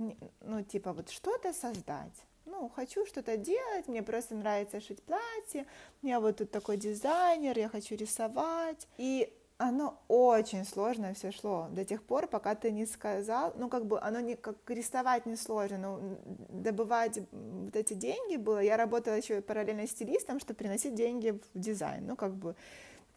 ну, 0.42 0.64
типа, 0.64 0.94
вот 0.94 1.10
что-то 1.10 1.54
создать. 1.54 2.26
Ну, 2.46 2.70
хочу 2.76 3.06
что-то 3.06 3.38
делать, 3.38 3.88
мне 3.88 4.02
просто 4.02 4.34
нравится 4.36 4.82
шить 4.82 5.04
платье, 5.04 5.68
я 6.02 6.20
вот 6.20 6.38
тут 6.38 6.50
такой 6.50 6.78
дизайнер, 6.78 7.60
я 7.60 7.70
хочу 7.70 7.96
рисовать. 7.96 8.88
И 8.98 9.32
оно 9.58 10.00
очень 10.08 10.66
сложно 10.66 11.14
все 11.14 11.32
шло 11.32 11.68
до 11.72 11.84
тех 11.84 12.04
пор, 12.04 12.28
пока 12.28 12.56
ты 12.56 12.72
не 12.72 12.86
сказал, 12.86 13.54
ну, 13.58 13.70
как 13.70 13.86
бы 13.86 14.00
оно 14.00 14.20
не, 14.20 14.36
как 14.36 14.58
рисовать 14.68 15.26
не 15.26 15.36
сложно, 15.36 15.78
но 15.78 16.00
добывать 16.50 17.20
вот 17.32 17.76
эти 17.76 17.94
деньги 17.94 18.38
было, 18.38 18.60
я 18.60 18.78
работала 18.78 19.16
еще 19.16 19.42
параллельно 19.42 19.88
стилистом, 19.88 20.40
чтобы 20.40 20.58
приносить 20.58 20.94
деньги 20.94 21.32
в 21.32 21.60
дизайн, 21.60 22.06
ну, 22.06 22.16
как 22.16 22.36
бы 22.36 22.56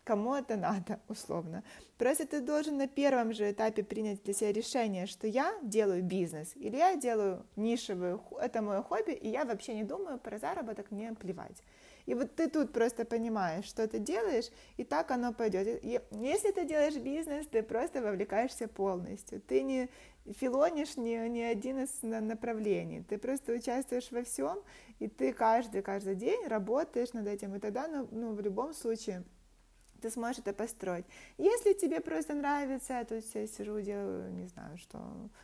кому 0.05 0.35
это 0.35 0.57
надо, 0.57 1.01
условно. 1.09 1.63
Просто 1.99 2.27
ты 2.27 2.41
должен 2.41 2.77
на 2.77 2.89
первом 2.89 3.33
же 3.33 3.51
этапе 3.51 3.83
принять 3.83 4.23
для 4.23 4.35
себя 4.35 4.53
решение, 4.53 5.07
что 5.07 5.27
я 5.27 5.55
делаю 5.63 6.03
бизнес, 6.03 6.53
или 6.57 6.77
я 6.77 6.97
делаю 6.97 7.45
нишевую, 7.57 8.23
это 8.41 8.63
мое 8.63 8.83
хобби, 8.83 9.13
и 9.13 9.29
я 9.29 9.45
вообще 9.45 9.75
не 9.75 9.85
думаю 9.85 10.19
про 10.19 10.39
заработок, 10.39 10.91
мне 10.91 11.13
плевать. 11.15 11.63
И 12.07 12.15
вот 12.15 12.35
ты 12.35 12.49
тут 12.49 12.73
просто 12.73 13.05
понимаешь, 13.05 13.67
что 13.67 13.87
ты 13.87 13.99
делаешь, 13.99 14.51
и 14.77 14.85
так 14.85 15.11
оно 15.11 15.33
пойдет. 15.33 15.69
И 15.85 16.01
если 16.13 16.51
ты 16.51 16.65
делаешь 16.65 16.97
бизнес, 16.97 17.47
ты 17.47 17.63
просто 17.63 18.03
вовлекаешься 18.03 18.69
полностью. 18.69 19.41
Ты 19.41 19.63
не 19.63 19.89
филонишь 20.41 20.97
ни, 20.97 21.29
ни 21.29 21.41
один 21.41 21.79
из 21.79 22.03
направлений. 22.03 23.03
Ты 23.03 23.19
просто 23.19 23.53
участвуешь 23.53 24.11
во 24.11 24.23
всем, 24.23 24.59
и 24.99 25.09
ты 25.09 25.33
каждый, 25.33 25.83
каждый 25.83 26.15
день 26.15 26.47
работаешь 26.47 27.13
над 27.13 27.27
этим. 27.27 27.55
И 27.55 27.59
тогда, 27.61 27.87
ну, 27.89 28.09
ну 28.11 28.35
в 28.35 28.41
любом 28.41 28.75
случае, 28.75 29.25
ты 30.01 30.11
сможешь 30.11 30.39
это 30.39 30.53
построить. 30.53 31.05
Если 31.39 31.73
тебе 31.75 32.01
просто 32.01 32.35
нравится, 32.35 32.95
я 32.95 33.05
тут 33.05 33.25
я 33.35 33.47
сижу, 33.47 33.81
делаю, 33.81 34.33
не 34.33 34.47
знаю, 34.47 34.77
что, 34.79 34.99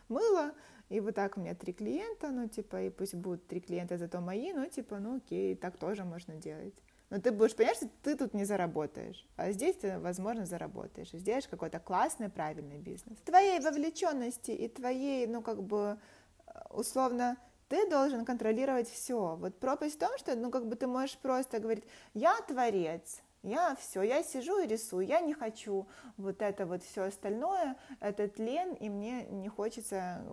мыло, 0.08 0.52
и 0.88 1.00
вот 1.00 1.14
так 1.14 1.36
у 1.36 1.40
меня 1.40 1.54
три 1.54 1.72
клиента, 1.72 2.30
ну, 2.30 2.48
типа, 2.48 2.82
и 2.82 2.90
пусть 2.90 3.14
будут 3.14 3.46
три 3.46 3.60
клиента, 3.60 3.98
зато 3.98 4.20
мои, 4.20 4.52
ну, 4.52 4.66
типа, 4.66 4.98
ну, 4.98 5.16
окей, 5.16 5.54
так 5.54 5.76
тоже 5.76 6.04
можно 6.04 6.34
делать. 6.34 6.74
Но 7.10 7.20
ты 7.20 7.30
будешь 7.30 7.54
понимать, 7.54 7.76
что 7.76 7.88
ты 8.02 8.16
тут 8.16 8.34
не 8.34 8.44
заработаешь, 8.44 9.26
а 9.36 9.52
здесь 9.52 9.76
ты, 9.76 9.98
возможно, 9.98 10.44
заработаешь 10.44 11.12
и 11.12 11.18
сделаешь 11.18 11.46
какой-то 11.46 11.78
классный, 11.78 12.28
правильный 12.28 12.78
бизнес. 12.78 13.18
Твоей 13.24 13.60
вовлеченности 13.60 14.50
и 14.50 14.68
твоей, 14.68 15.26
ну, 15.26 15.40
как 15.40 15.62
бы, 15.62 15.98
условно, 16.70 17.36
ты 17.68 17.88
должен 17.88 18.24
контролировать 18.24 18.88
все. 18.88 19.36
Вот 19.36 19.58
пропасть 19.58 19.96
в 19.96 19.98
том, 19.98 20.16
что, 20.18 20.36
ну, 20.36 20.50
как 20.50 20.66
бы 20.66 20.76
ты 20.76 20.86
можешь 20.86 21.16
просто 21.18 21.58
говорить, 21.58 21.84
я 22.14 22.34
творец, 22.46 23.22
я 23.46 23.76
все, 23.76 24.02
я 24.02 24.22
сижу 24.22 24.58
и 24.58 24.66
рисую, 24.66 25.06
я 25.06 25.20
не 25.20 25.34
хочу 25.34 25.86
вот 26.16 26.42
это 26.42 26.66
вот 26.66 26.82
все 26.82 27.04
остальное, 27.04 27.76
этот 28.00 28.38
лен, 28.38 28.74
и 28.74 28.88
мне 28.88 29.24
не 29.26 29.48
хочется 29.48 30.24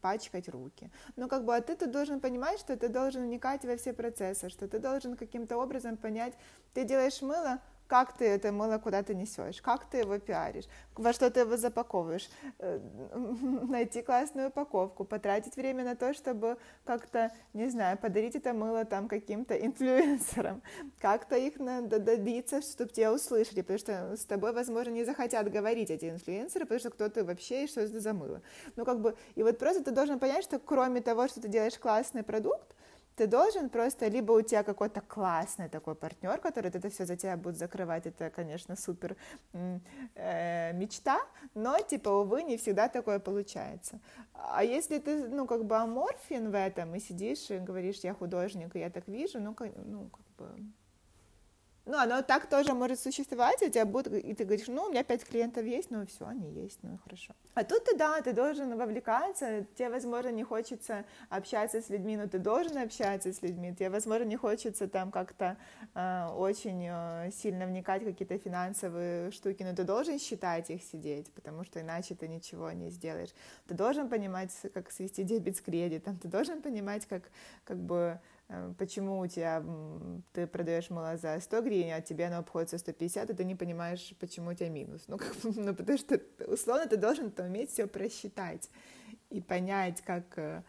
пачкать 0.00 0.48
руки. 0.48 0.90
Но 1.16 1.28
как 1.28 1.44
бы, 1.44 1.54
а 1.54 1.60
ты 1.60 1.76
тут 1.76 1.90
должен 1.90 2.20
понимать, 2.20 2.58
что 2.58 2.76
ты 2.76 2.88
должен 2.88 3.24
вникать 3.24 3.64
во 3.64 3.76
все 3.76 3.92
процессы, 3.92 4.48
что 4.48 4.68
ты 4.68 4.78
должен 4.78 5.16
каким-то 5.16 5.58
образом 5.58 5.96
понять, 5.96 6.34
ты 6.72 6.84
делаешь 6.84 7.20
мыло, 7.22 7.60
как 7.92 8.16
ты 8.16 8.24
это 8.24 8.52
мыло 8.52 8.78
куда-то 8.78 9.12
несешь, 9.12 9.60
как 9.60 9.84
ты 9.84 9.98
его 9.98 10.18
пиаришь, 10.18 10.64
во 10.94 11.12
что 11.12 11.30
ты 11.30 11.40
его 11.40 11.58
запаковываешь, 11.58 12.30
э, 12.58 12.78
найти 13.68 14.00
классную 14.00 14.48
упаковку, 14.48 15.04
потратить 15.04 15.56
время 15.56 15.84
на 15.84 15.94
то, 15.94 16.14
чтобы 16.14 16.56
как-то, 16.86 17.30
не 17.52 17.68
знаю, 17.68 17.98
подарить 17.98 18.34
это 18.34 18.54
мыло 18.54 18.86
там 18.86 19.08
каким-то 19.08 19.54
инфлюенсерам, 19.54 20.62
как-то 21.00 21.36
их 21.36 21.58
надо 21.58 21.98
добиться, 21.98 22.62
чтобы 22.62 22.92
тебя 22.92 23.12
услышали, 23.12 23.60
потому 23.60 23.78
что 23.78 24.16
с 24.16 24.24
тобой, 24.24 24.54
возможно, 24.54 24.92
не 24.92 25.04
захотят 25.04 25.52
говорить 25.52 25.90
эти 25.90 26.08
инфлюенсеры, 26.08 26.64
потому 26.64 26.80
что 26.80 26.88
кто 26.88 27.10
ты 27.10 27.22
вообще 27.22 27.64
и 27.64 27.66
что 27.66 27.82
это 27.82 28.00
за 28.00 28.14
мыло. 28.14 28.40
Ну, 28.76 28.86
как 28.86 29.02
бы, 29.02 29.14
и 29.34 29.42
вот 29.42 29.58
просто 29.58 29.84
ты 29.84 29.90
должен 29.90 30.18
понять, 30.18 30.44
что 30.44 30.58
кроме 30.58 31.02
того, 31.02 31.28
что 31.28 31.42
ты 31.42 31.48
делаешь 31.48 31.78
классный 31.78 32.22
продукт, 32.22 32.74
ты 33.16 33.26
должен 33.26 33.68
просто, 33.68 34.08
либо 34.08 34.32
у 34.32 34.42
тебя 34.42 34.62
какой-то 34.62 35.00
классный 35.00 35.68
такой 35.68 35.94
партнер, 35.94 36.38
который 36.38 36.70
это 36.70 36.88
все 36.88 37.04
за 37.04 37.16
тебя 37.16 37.36
будет 37.36 37.56
закрывать, 37.56 38.06
это, 38.06 38.30
конечно, 38.30 38.76
супер 38.76 39.16
э, 40.14 40.72
мечта, 40.72 41.20
но, 41.54 41.78
типа, 41.78 42.08
увы, 42.08 42.42
не 42.42 42.56
всегда 42.56 42.88
такое 42.88 43.18
получается. 43.18 44.00
А 44.32 44.64
если 44.64 44.98
ты, 44.98 45.28
ну, 45.28 45.46
как 45.46 45.64
бы 45.64 45.76
аморфин 45.76 46.50
в 46.50 46.54
этом, 46.54 46.94
и 46.94 47.00
сидишь 47.00 47.50
и 47.50 47.58
говоришь, 47.58 48.00
я 48.02 48.14
художник, 48.14 48.76
и 48.76 48.80
я 48.80 48.90
так 48.90 49.08
вижу, 49.08 49.40
ну, 49.40 49.54
как, 49.54 49.70
ну, 49.76 50.08
как 50.10 50.26
бы 50.38 50.72
ну, 51.84 51.98
оно 51.98 52.22
так 52.22 52.46
тоже 52.46 52.74
может 52.74 53.00
существовать, 53.00 53.60
у 53.62 53.68
тебя 53.68 53.84
будет, 53.84 54.12
и 54.12 54.34
ты 54.34 54.44
говоришь, 54.44 54.68
ну, 54.68 54.84
у 54.84 54.90
меня 54.90 55.02
пять 55.02 55.24
клиентов 55.24 55.64
есть, 55.64 55.90
ну, 55.90 56.06
все, 56.06 56.26
они 56.26 56.52
есть, 56.52 56.78
ну, 56.82 56.98
хорошо. 57.02 57.34
А 57.54 57.64
тут 57.64 57.84
ты, 57.84 57.96
да, 57.96 58.20
ты 58.20 58.32
должен 58.32 58.76
вовлекаться, 58.76 59.66
тебе, 59.76 59.90
возможно, 59.90 60.30
не 60.30 60.44
хочется 60.44 61.04
общаться 61.28 61.82
с 61.82 61.88
людьми, 61.88 62.16
но 62.16 62.28
ты 62.28 62.38
должен 62.38 62.78
общаться 62.78 63.32
с 63.32 63.42
людьми, 63.42 63.74
тебе, 63.74 63.90
возможно, 63.90 64.24
не 64.24 64.36
хочется 64.36 64.86
там 64.86 65.10
как-то 65.10 65.56
э, 65.94 66.28
очень 66.36 66.86
э, 66.88 67.30
сильно 67.32 67.66
вникать 67.66 68.02
в 68.02 68.06
какие-то 68.06 68.38
финансовые 68.38 69.32
штуки, 69.32 69.64
но 69.64 69.74
ты 69.74 69.82
должен 69.82 70.20
считать 70.20 70.70
их 70.70 70.82
сидеть, 70.84 71.32
потому 71.32 71.64
что 71.64 71.80
иначе 71.80 72.14
ты 72.14 72.28
ничего 72.28 72.70
не 72.70 72.90
сделаешь. 72.90 73.30
Ты 73.66 73.74
должен 73.74 74.08
понимать, 74.08 74.52
как 74.72 74.92
свести 74.92 75.24
дебет 75.24 75.56
с 75.56 75.60
кредитом, 75.60 76.16
ты 76.16 76.28
должен 76.28 76.62
понимать, 76.62 77.06
как, 77.06 77.24
как 77.64 77.78
бы 77.78 78.20
почему 78.78 79.20
у 79.20 79.26
тебя 79.26 79.64
ты 80.32 80.46
продаешь 80.46 80.90
мыло 80.90 81.16
за 81.16 81.38
100 81.40 81.62
гривен, 81.62 81.94
а 81.94 82.00
тебе 82.00 82.26
оно 82.26 82.38
обходится 82.38 82.78
150, 82.78 83.30
и 83.30 83.34
ты 83.34 83.44
не 83.44 83.54
понимаешь, 83.54 84.14
почему 84.20 84.50
у 84.50 84.54
тебя 84.54 84.68
минус. 84.68 85.04
Ну, 85.08 85.18
как, 85.18 85.34
ну 85.44 85.74
потому 85.74 85.98
что, 85.98 86.20
условно, 86.46 86.86
ты 86.86 86.96
должен 86.96 87.26
-то 87.28 87.46
уметь 87.46 87.70
все 87.70 87.86
просчитать 87.86 88.70
и 89.30 89.40
понять, 89.40 90.02
как, 90.02 90.24
э, 90.36 90.62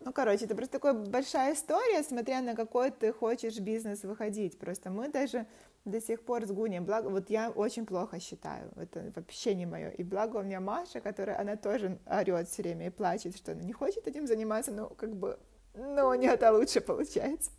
Ну, 0.00 0.12
короче, 0.12 0.44
это 0.44 0.54
просто 0.54 0.78
такая 0.78 0.92
большая 0.92 1.54
история, 1.54 2.02
смотря 2.02 2.42
на 2.42 2.54
какой 2.54 2.90
ты 2.90 3.12
хочешь 3.12 3.58
бизнес 3.58 4.04
выходить. 4.04 4.58
Просто 4.58 4.90
мы 4.90 5.08
даже 5.08 5.46
до 5.84 6.00
сих 6.00 6.20
пор 6.20 6.44
с 6.44 6.50
Гуней, 6.50 6.80
благо, 6.80 7.08
вот 7.08 7.30
я 7.30 7.50
очень 7.50 7.86
плохо 7.86 8.20
считаю, 8.20 8.70
это 8.76 9.12
вообще 9.14 9.54
не 9.54 9.66
мое. 9.66 9.90
И 9.90 10.02
благо 10.02 10.38
у 10.38 10.42
меня 10.42 10.60
Маша, 10.60 11.00
которая, 11.00 11.40
она 11.40 11.56
тоже 11.56 11.98
орет 12.06 12.48
все 12.48 12.62
время 12.62 12.86
и 12.86 12.90
плачет, 12.90 13.36
что 13.36 13.52
она 13.52 13.62
не 13.62 13.72
хочет 13.72 14.06
этим 14.06 14.26
заниматься, 14.26 14.72
но 14.72 14.88
как 14.88 15.14
бы 15.14 15.38
но 15.74 16.08
у 16.08 16.14
нее 16.14 16.32
это 16.32 16.52
лучше 16.52 16.80
получается. 16.80 17.50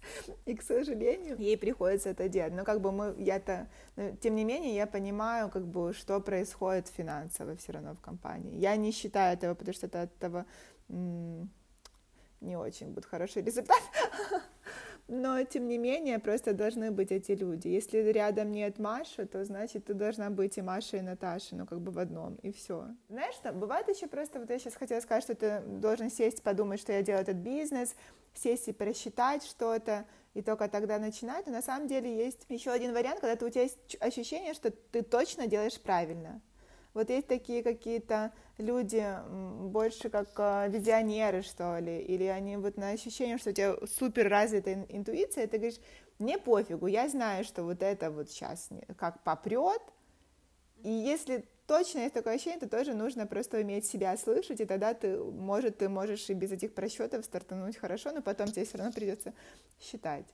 И, 0.45 0.55
к 0.55 0.61
сожалению, 0.61 1.37
ей 1.37 1.57
приходится 1.57 2.09
это 2.09 2.29
делать. 2.29 2.53
Но 2.53 2.63
как 2.63 2.79
бы 2.79 2.91
мы, 2.91 3.15
я-то, 3.17 3.67
тем 4.21 4.35
не 4.35 4.45
менее, 4.45 4.75
я 4.75 4.87
понимаю, 4.87 5.49
как 5.49 5.65
бы, 5.67 5.93
что 5.93 6.19
происходит 6.21 6.87
финансово 6.87 7.55
все 7.57 7.73
равно 7.73 7.93
в 7.93 8.01
компании. 8.01 8.55
Я 8.57 8.75
не 8.77 8.91
считаю 8.91 9.33
этого, 9.33 9.53
потому 9.53 9.73
что 9.73 9.87
это 9.87 10.03
от 10.03 10.15
этого 10.15 10.45
не 10.87 12.55
очень 12.55 12.87
будет 12.87 13.05
хороший 13.05 13.41
результат. 13.41 13.81
Но, 15.07 15.43
тем 15.43 15.67
не 15.67 15.77
менее, 15.77 16.17
просто 16.17 16.53
должны 16.53 16.89
быть 16.89 17.11
эти 17.11 17.33
люди. 17.33 17.67
Если 17.67 17.99
рядом 17.99 18.51
нет 18.51 18.79
Маши, 18.79 19.27
то 19.27 19.45
значит, 19.45 19.85
ты 19.85 19.93
должна 19.93 20.31
быть 20.31 20.57
и 20.57 20.63
Маша, 20.63 20.97
и 20.97 21.01
Наташа, 21.01 21.55
ну, 21.55 21.67
как 21.67 21.79
бы 21.79 21.91
в 21.91 21.99
одном, 21.99 22.35
и 22.41 22.51
все. 22.51 22.87
Знаешь 23.09 23.35
что, 23.35 23.53
бывает 23.53 23.87
еще 23.87 24.07
просто, 24.07 24.39
вот 24.39 24.49
я 24.49 24.57
сейчас 24.57 24.73
хотела 24.75 24.99
сказать, 25.01 25.23
что 25.23 25.35
ты 25.35 25.61
должен 25.61 26.09
сесть, 26.09 26.41
подумать, 26.41 26.79
что 26.79 26.91
я 26.91 27.03
делаю 27.03 27.21
этот 27.21 27.37
бизнес, 27.37 27.95
сесть 28.33 28.67
и 28.67 28.73
просчитать 28.73 29.43
что-то, 29.43 30.05
и 30.33 30.41
только 30.41 30.67
тогда 30.67 30.97
начинать. 30.97 31.45
Но 31.45 31.53
на 31.53 31.61
самом 31.61 31.87
деле 31.87 32.15
есть 32.15 32.45
еще 32.49 32.71
один 32.71 32.93
вариант, 32.93 33.19
когда 33.19 33.45
у 33.45 33.49
тебя 33.49 33.61
есть 33.61 33.97
ощущение, 33.99 34.55
что 34.55 34.71
ты 34.71 35.03
точно 35.03 35.45
делаешь 35.45 35.79
правильно. 35.79 36.41
Вот 36.95 37.09
есть 37.09 37.27
такие 37.27 37.61
какие-то 37.61 38.31
люди 38.57 39.05
больше 39.69 40.09
как 40.09 40.29
а, 40.37 40.67
визионеры, 40.69 41.41
что 41.41 41.77
ли, 41.77 41.99
или 41.99 42.23
они 42.23 42.55
вот 42.55 42.77
на 42.77 42.91
ощущение, 42.91 43.37
что 43.37 43.49
у 43.49 43.53
тебя 43.53 43.75
супер 43.85 44.29
развитая 44.29 44.85
интуиция, 44.87 45.45
ты 45.45 45.57
говоришь, 45.57 45.79
мне 46.19 46.37
пофигу, 46.37 46.87
я 46.87 47.09
знаю, 47.09 47.43
что 47.43 47.63
вот 47.63 47.83
это 47.83 48.11
вот 48.11 48.29
сейчас 48.29 48.69
как 48.97 49.21
попрет, 49.23 49.81
и 50.83 50.89
если 50.89 51.43
точно 51.67 51.99
есть 51.99 52.13
такое 52.13 52.35
ощущение, 52.35 52.61
то 52.61 52.69
тоже 52.69 52.93
нужно 52.93 53.27
просто 53.27 53.57
уметь 53.57 53.85
себя 53.85 54.15
слышать, 54.15 54.61
и 54.61 54.65
тогда 54.65 54.93
ты, 54.93 55.17
может, 55.17 55.79
ты 55.79 55.89
можешь 55.89 56.29
и 56.29 56.33
без 56.33 56.53
этих 56.53 56.73
просчетов 56.73 57.25
стартануть 57.25 57.75
хорошо, 57.75 58.13
но 58.13 58.21
потом 58.21 58.47
тебе 58.47 58.63
все 58.63 58.77
равно 58.77 58.93
придется 58.93 59.33
считать 59.81 60.25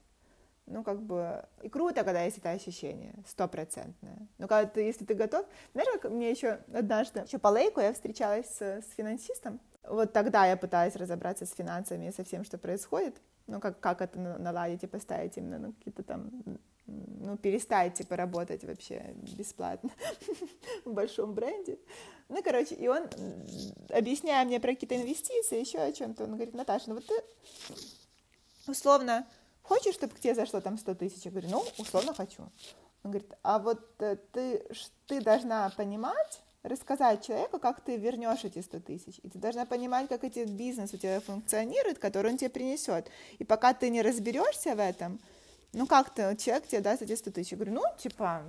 ну, 0.66 0.84
как 0.84 1.02
бы, 1.02 1.44
и 1.62 1.68
круто, 1.68 2.04
когда 2.04 2.22
есть 2.22 2.38
это 2.38 2.50
ощущение, 2.50 3.14
стопроцентное. 3.26 4.28
Но 4.38 4.48
когда 4.48 4.68
ты, 4.68 4.82
если 4.82 5.04
ты 5.04 5.14
готов, 5.14 5.44
знаешь, 5.72 5.88
как 6.00 6.10
мне 6.10 6.30
еще 6.30 6.60
однажды, 6.72 7.20
еще 7.20 7.38
по 7.38 7.48
лейку 7.48 7.80
я 7.80 7.92
встречалась 7.92 8.46
с, 8.46 8.62
с 8.62 8.90
финансистом, 8.96 9.60
вот 9.82 10.12
тогда 10.12 10.46
я 10.46 10.56
пыталась 10.56 10.94
разобраться 10.96 11.46
с 11.46 11.52
финансами 11.52 12.06
и 12.06 12.12
со 12.12 12.22
всем, 12.24 12.44
что 12.44 12.58
происходит, 12.58 13.20
ну, 13.46 13.60
как, 13.60 13.80
как 13.80 14.00
это 14.00 14.18
наладить 14.18 14.84
и 14.84 14.86
поставить 14.86 15.36
именно 15.36 15.58
ну, 15.58 15.72
какие-то 15.72 16.04
там, 16.04 16.30
ну, 16.86 17.36
перестать, 17.36 17.94
типа, 17.94 18.16
работать 18.16 18.64
вообще 18.64 19.14
бесплатно 19.36 19.90
в 20.84 20.92
большом 20.92 21.34
бренде. 21.34 21.78
Ну, 22.28 22.42
короче, 22.42 22.76
и 22.76 22.86
он, 22.86 23.08
объясняя 23.90 24.44
мне 24.44 24.60
про 24.60 24.72
какие-то 24.72 24.96
инвестиции, 24.96 25.60
еще 25.60 25.78
о 25.80 25.92
чем-то, 25.92 26.24
он 26.24 26.34
говорит, 26.34 26.54
Наташа, 26.54 26.84
ну 26.88 26.94
вот 26.94 27.06
ты 27.06 27.14
условно 28.68 29.26
хочешь, 29.62 29.94
чтобы 29.94 30.14
к 30.14 30.20
тебе 30.20 30.34
зашло 30.34 30.60
там 30.60 30.78
100 30.78 30.94
тысяч? 30.94 31.24
Я 31.24 31.30
говорю, 31.30 31.48
ну, 31.50 31.64
условно 31.78 32.14
хочу. 32.14 32.42
Он 33.04 33.10
говорит, 33.10 33.32
а 33.42 33.58
вот 33.58 33.80
э, 33.98 34.16
ты, 34.32 34.64
ты 35.06 35.20
должна 35.20 35.70
понимать, 35.70 36.42
рассказать 36.62 37.26
человеку, 37.26 37.58
как 37.58 37.80
ты 37.80 37.96
вернешь 37.96 38.44
эти 38.44 38.60
100 38.60 38.80
тысяч. 38.80 39.18
И 39.22 39.28
ты 39.28 39.38
должна 39.38 39.66
понимать, 39.66 40.08
как 40.08 40.24
этот 40.24 40.50
бизнес 40.50 40.94
у 40.94 40.96
тебя 40.96 41.20
функционирует, 41.20 41.98
который 41.98 42.30
он 42.30 42.38
тебе 42.38 42.50
принесет. 42.50 43.10
И 43.38 43.44
пока 43.44 43.74
ты 43.74 43.90
не 43.90 44.02
разберешься 44.02 44.74
в 44.74 44.80
этом, 44.80 45.18
ну 45.72 45.86
как 45.86 46.14
ты, 46.14 46.36
человек 46.36 46.68
тебе 46.68 46.80
даст 46.80 47.02
эти 47.02 47.16
100 47.16 47.30
тысяч. 47.32 47.52
Я 47.52 47.56
говорю, 47.56 47.74
ну, 47.74 47.82
типа, 47.98 48.44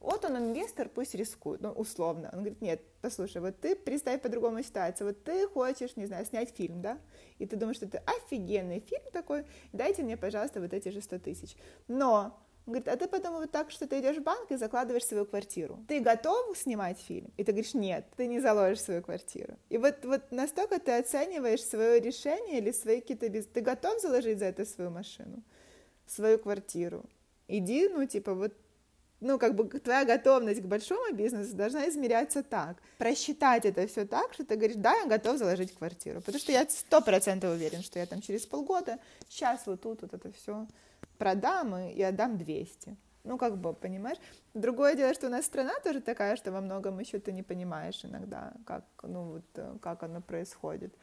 вот 0.00 0.24
он 0.24 0.36
инвестор, 0.38 0.88
пусть 0.88 1.14
рискует, 1.14 1.60
ну, 1.60 1.70
условно. 1.70 2.30
Он 2.32 2.40
говорит, 2.40 2.62
нет, 2.62 2.80
послушай, 3.02 3.42
вот 3.42 3.60
ты 3.60 3.76
представь 3.76 4.22
по-другому 4.22 4.62
ситуацию, 4.62 5.08
вот 5.08 5.22
ты 5.22 5.46
хочешь, 5.46 5.94
не 5.96 6.06
знаю, 6.06 6.24
снять 6.24 6.56
фильм, 6.56 6.80
да, 6.80 6.98
и 7.38 7.46
ты 7.46 7.56
думаешь, 7.56 7.76
что 7.76 7.86
это 7.86 8.02
офигенный 8.06 8.80
фильм 8.80 9.04
такой, 9.12 9.44
дайте 9.72 10.02
мне, 10.02 10.16
пожалуйста, 10.16 10.60
вот 10.60 10.72
эти 10.72 10.88
же 10.88 11.02
100 11.02 11.18
тысяч. 11.18 11.54
Но 11.86 12.34
он 12.66 12.72
говорит, 12.72 12.88
а 12.88 12.96
ты 12.96 13.08
потом 13.08 13.34
вот 13.34 13.50
так, 13.50 13.70
что 13.70 13.86
ты 13.86 14.00
идешь 14.00 14.16
в 14.16 14.22
банк 14.22 14.50
и 14.50 14.56
закладываешь 14.56 15.04
свою 15.04 15.26
квартиру. 15.26 15.84
Ты 15.88 16.00
готов 16.00 16.56
снимать 16.56 16.98
фильм? 16.98 17.30
И 17.36 17.44
ты 17.44 17.52
говоришь, 17.52 17.74
нет, 17.74 18.06
ты 18.16 18.26
не 18.26 18.40
заложишь 18.40 18.82
свою 18.82 19.02
квартиру. 19.02 19.56
И 19.68 19.76
вот, 19.76 20.04
вот 20.04 20.30
настолько 20.30 20.78
ты 20.78 20.92
оцениваешь 20.98 21.64
свое 21.64 22.00
решение 22.00 22.58
или 22.58 22.70
свои 22.70 23.00
какие-то... 23.00 23.28
Без... 23.28 23.46
Ты 23.46 23.60
готов 23.60 24.00
заложить 24.00 24.38
за 24.38 24.46
это 24.46 24.64
свою 24.64 24.90
машину, 24.90 25.42
свою 26.06 26.38
квартиру? 26.38 27.04
Иди, 27.48 27.88
ну, 27.88 28.06
типа, 28.06 28.34
вот 28.34 28.54
ну, 29.20 29.38
как 29.38 29.54
бы 29.54 29.68
твоя 29.68 30.04
готовность 30.04 30.62
к 30.62 30.64
большому 30.64 31.14
бизнесу 31.14 31.54
должна 31.54 31.88
измеряться 31.88 32.42
так. 32.42 32.76
Просчитать 32.98 33.66
это 33.66 33.86
все 33.86 34.06
так, 34.06 34.32
что 34.32 34.44
ты 34.44 34.56
говоришь, 34.56 34.76
да, 34.76 34.94
я 34.94 35.06
готов 35.06 35.38
заложить 35.38 35.74
квартиру. 35.74 36.20
Потому 36.20 36.38
что 36.38 36.52
я 36.52 36.66
сто 36.68 37.00
процентов 37.00 37.52
уверен, 37.52 37.82
что 37.82 37.98
я 37.98 38.06
там 38.06 38.22
через 38.22 38.46
полгода, 38.46 38.98
сейчас 39.28 39.66
вот 39.66 39.82
тут 39.82 40.02
вот 40.02 40.14
это 40.14 40.32
все 40.32 40.66
продам 41.18 41.76
и, 41.76 41.92
и 41.92 42.02
отдам 42.02 42.38
200. 42.38 42.96
Ну, 43.24 43.36
как 43.36 43.58
бы, 43.58 43.74
понимаешь? 43.74 44.18
Другое 44.54 44.94
дело, 44.94 45.12
что 45.12 45.26
у 45.26 45.30
нас 45.30 45.44
страна 45.44 45.74
тоже 45.84 46.00
такая, 46.00 46.36
что 46.36 46.52
во 46.52 46.62
многом 46.62 46.98
еще 46.98 47.18
ты 47.18 47.32
не 47.32 47.42
понимаешь 47.42 48.02
иногда, 48.02 48.54
как, 48.64 48.84
ну, 49.02 49.24
вот, 49.24 49.44
э, 49.56 49.76
как 49.82 50.02
оно 50.02 50.22
происходит. 50.22 50.94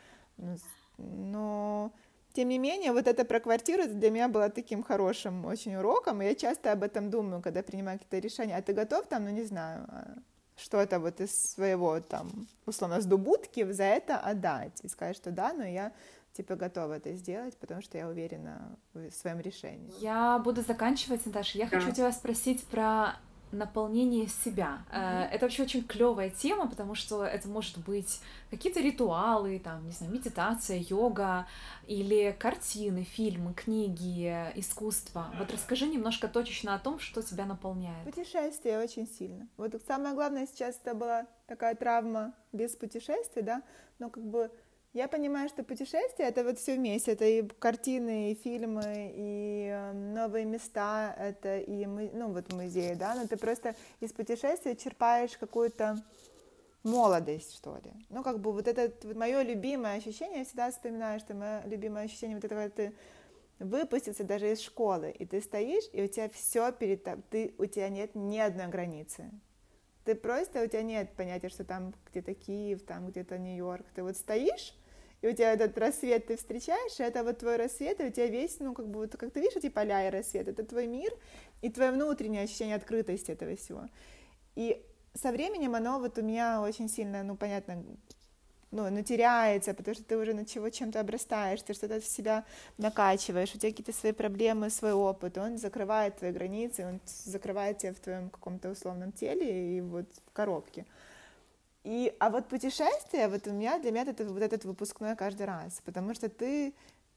Но 0.97 1.91
тем 2.37 2.49
не 2.49 2.59
менее, 2.59 2.91
вот 2.91 3.07
это 3.07 3.25
про 3.25 3.39
квартиру 3.39 3.87
для 3.87 4.11
меня 4.11 4.27
было 4.27 4.49
таким 4.51 4.83
хорошим 4.83 5.45
очень 5.45 5.75
уроком, 5.75 6.21
и 6.21 6.25
я 6.25 6.35
часто 6.35 6.71
об 6.71 6.83
этом 6.83 7.09
думаю, 7.09 7.41
когда 7.41 7.63
принимаю 7.63 7.97
какие-то 7.97 8.19
решения. 8.19 8.55
А 8.55 8.61
ты 8.61 8.73
готов 8.73 9.07
там, 9.07 9.23
ну 9.23 9.31
не 9.31 9.43
знаю, 9.43 9.85
а, 9.87 10.13
что-то 10.55 10.99
вот 10.99 11.19
из 11.19 11.31
своего 11.31 11.99
там, 11.99 12.47
условно, 12.67 13.01
с 13.01 13.05
дубутки 13.05 13.71
за 13.71 13.85
это 13.85 14.19
отдать 14.19 14.79
и 14.83 14.87
сказать, 14.87 15.15
что 15.15 15.31
да, 15.31 15.51
но 15.51 15.65
я 15.65 15.91
типа 16.33 16.55
готова 16.55 16.97
это 16.97 17.11
сделать, 17.13 17.57
потому 17.57 17.81
что 17.81 17.97
я 17.97 18.07
уверена 18.07 18.77
в 18.93 19.09
своем 19.09 19.39
решении. 19.39 19.91
Я 19.99 20.37
буду 20.37 20.61
заканчивать, 20.61 21.25
Наташа. 21.25 21.57
Я 21.57 21.67
да. 21.67 21.79
хочу 21.79 21.91
тебя 21.91 22.11
спросить 22.11 22.63
про 22.65 23.15
наполнение 23.51 24.27
себя. 24.27 24.79
Mm-hmm. 24.91 25.29
Это 25.31 25.45
вообще 25.45 25.63
очень 25.63 25.83
клевая 25.83 26.29
тема, 26.29 26.67
потому 26.67 26.95
что 26.95 27.23
это 27.23 27.47
может 27.47 27.77
быть 27.77 28.21
какие-то 28.49 28.79
ритуалы, 28.79 29.59
там, 29.59 29.85
не 29.85 29.91
знаю, 29.91 30.13
медитация, 30.13 30.83
йога 30.87 31.47
или 31.87 32.35
картины, 32.37 33.03
фильмы, 33.03 33.53
книги, 33.53 34.29
искусство. 34.55 35.27
Вот 35.37 35.51
расскажи 35.51 35.87
немножко 35.87 36.27
точечно 36.27 36.75
о 36.75 36.79
том, 36.79 36.99
что 36.99 37.21
тебя 37.21 37.45
наполняет. 37.45 38.03
Путешествие 38.05 38.79
очень 38.79 39.07
сильно. 39.07 39.47
Вот 39.57 39.73
самое 39.87 40.13
главное 40.15 40.47
сейчас 40.47 40.79
это 40.83 40.93
была 40.93 41.25
такая 41.47 41.75
травма 41.75 42.33
без 42.51 42.75
путешествий, 42.75 43.43
да, 43.43 43.63
но 43.99 44.09
как 44.09 44.23
бы 44.23 44.51
я 44.97 45.07
понимаю, 45.07 45.47
что 45.47 45.63
путешествия— 45.63 46.25
это 46.29 46.43
вот 46.43 46.57
все 46.57 46.75
вместе. 46.75 47.11
Это 47.11 47.25
и 47.25 47.43
картины, 47.43 48.31
и 48.31 48.35
фильмы, 48.35 49.13
и 49.15 49.69
э, 49.71 49.91
новые 49.93 50.43
места, 50.45 51.15
это 51.19 51.59
и 51.59 51.85
мы, 51.85 52.09
ну, 52.13 52.33
вот 52.33 52.51
музеи, 52.51 52.95
да, 52.95 53.13
но 53.13 53.27
ты 53.27 53.37
просто 53.37 53.75
из 53.99 54.11
путешествия 54.11 54.75
черпаешь 54.75 55.37
какую-то 55.37 56.03
молодость, 56.81 57.53
что 57.55 57.75
ли. 57.75 57.91
Ну, 58.09 58.23
как 58.23 58.39
бы 58.39 58.51
вот 58.51 58.67
это 58.67 58.91
вот 59.03 59.15
мое 59.15 59.43
любимое 59.43 59.97
ощущение, 59.97 60.39
я 60.39 60.45
всегда 60.45 60.71
вспоминаю, 60.71 61.19
что 61.19 61.35
мое 61.35 61.61
любимое 61.65 62.05
ощущение 62.05 62.35
вот 62.35 62.45
этого, 62.45 62.67
ты 62.67 62.93
выпустился 63.59 64.23
даже 64.23 64.51
из 64.51 64.61
школы, 64.61 65.11
и 65.11 65.27
ты 65.27 65.41
стоишь, 65.41 65.83
и 65.93 66.01
у 66.01 66.07
тебя 66.07 66.27
все 66.29 66.71
перед 66.71 67.03
тобой, 67.03 67.23
ты, 67.29 67.53
у 67.59 67.65
тебя 67.65 67.89
нет 67.89 68.15
ни 68.15 68.39
одной 68.39 68.67
границы. 68.67 69.29
Ты 70.05 70.15
просто, 70.15 70.63
у 70.63 70.67
тебя 70.67 70.81
нет 70.81 71.11
понятия, 71.15 71.49
что 71.49 71.63
там 71.65 71.93
где-то 72.09 72.33
Киев, 72.33 72.81
там 72.83 73.07
где-то 73.09 73.37
Нью-Йорк. 73.37 73.85
Ты 73.93 74.01
вот 74.03 74.15
стоишь, 74.15 74.73
и 75.21 75.27
у 75.27 75.33
тебя 75.33 75.53
этот 75.53 75.77
рассвет 75.77 76.27
ты 76.27 76.37
встречаешь, 76.37 76.99
и 76.99 77.03
это 77.03 77.23
вот 77.23 77.39
твой 77.39 77.57
рассвет, 77.57 77.99
и 77.99 78.05
у 78.05 78.11
тебя 78.11 78.27
весь, 78.27 78.59
ну, 78.59 78.73
как 78.73 78.87
бы, 78.87 78.99
вот, 78.99 79.17
как 79.17 79.31
ты 79.31 79.39
видишь 79.39 79.55
эти 79.57 79.69
поля 79.69 80.07
и 80.07 80.11
рассвет, 80.11 80.47
это 80.47 80.63
твой 80.63 80.87
мир 80.87 81.11
и 81.61 81.69
твое 81.69 81.91
внутреннее 81.91 82.43
ощущение 82.43 82.75
открытости 82.75 83.31
этого 83.31 83.55
всего. 83.55 83.87
И 84.55 84.83
со 85.13 85.31
временем 85.31 85.75
оно 85.75 85.99
вот 85.99 86.17
у 86.17 86.21
меня 86.21 86.61
очень 86.61 86.89
сильно, 86.89 87.23
ну, 87.23 87.35
понятно, 87.35 87.83
ну, 88.71 88.89
ну, 88.89 89.01
теряется, 89.01 89.73
потому 89.73 89.95
что 89.95 90.03
ты 90.03 90.17
уже 90.17 90.33
на 90.33 90.45
чего 90.45 90.69
чем-то 90.69 90.99
обрастаешь, 90.99 91.61
ты 91.61 91.73
что-то 91.73 91.99
в 91.99 92.05
себя 92.05 92.43
накачиваешь, 92.77 93.55
у 93.55 93.57
тебя 93.57 93.71
какие-то 93.71 93.93
свои 93.93 94.11
проблемы, 94.11 94.69
свой 94.69 94.93
опыт, 94.93 95.37
он 95.37 95.57
закрывает 95.57 96.17
твои 96.17 96.31
границы, 96.31 96.85
он 96.85 96.99
закрывает 97.05 97.77
тебя 97.77 97.93
в 97.93 97.99
твоем 97.99 98.29
каком-то 98.29 98.69
условном 98.69 99.13
теле 99.13 99.77
и 99.77 99.81
вот 99.81 100.05
в 100.25 100.33
коробке. 100.33 100.85
И, 101.87 102.13
а 102.19 102.29
вот 102.29 102.49
путешествие, 102.49 103.29
вот 103.29 103.47
у 103.47 103.51
меня, 103.51 103.79
для 103.79 103.91
меня 103.91 104.01
это 104.01 104.25
вот 104.25 104.41
этот 104.43 104.65
выпускной 104.65 105.15
каждый 105.15 105.45
раз, 105.45 105.81
потому 105.85 106.13
что 106.13 106.27
ты, 106.27 106.73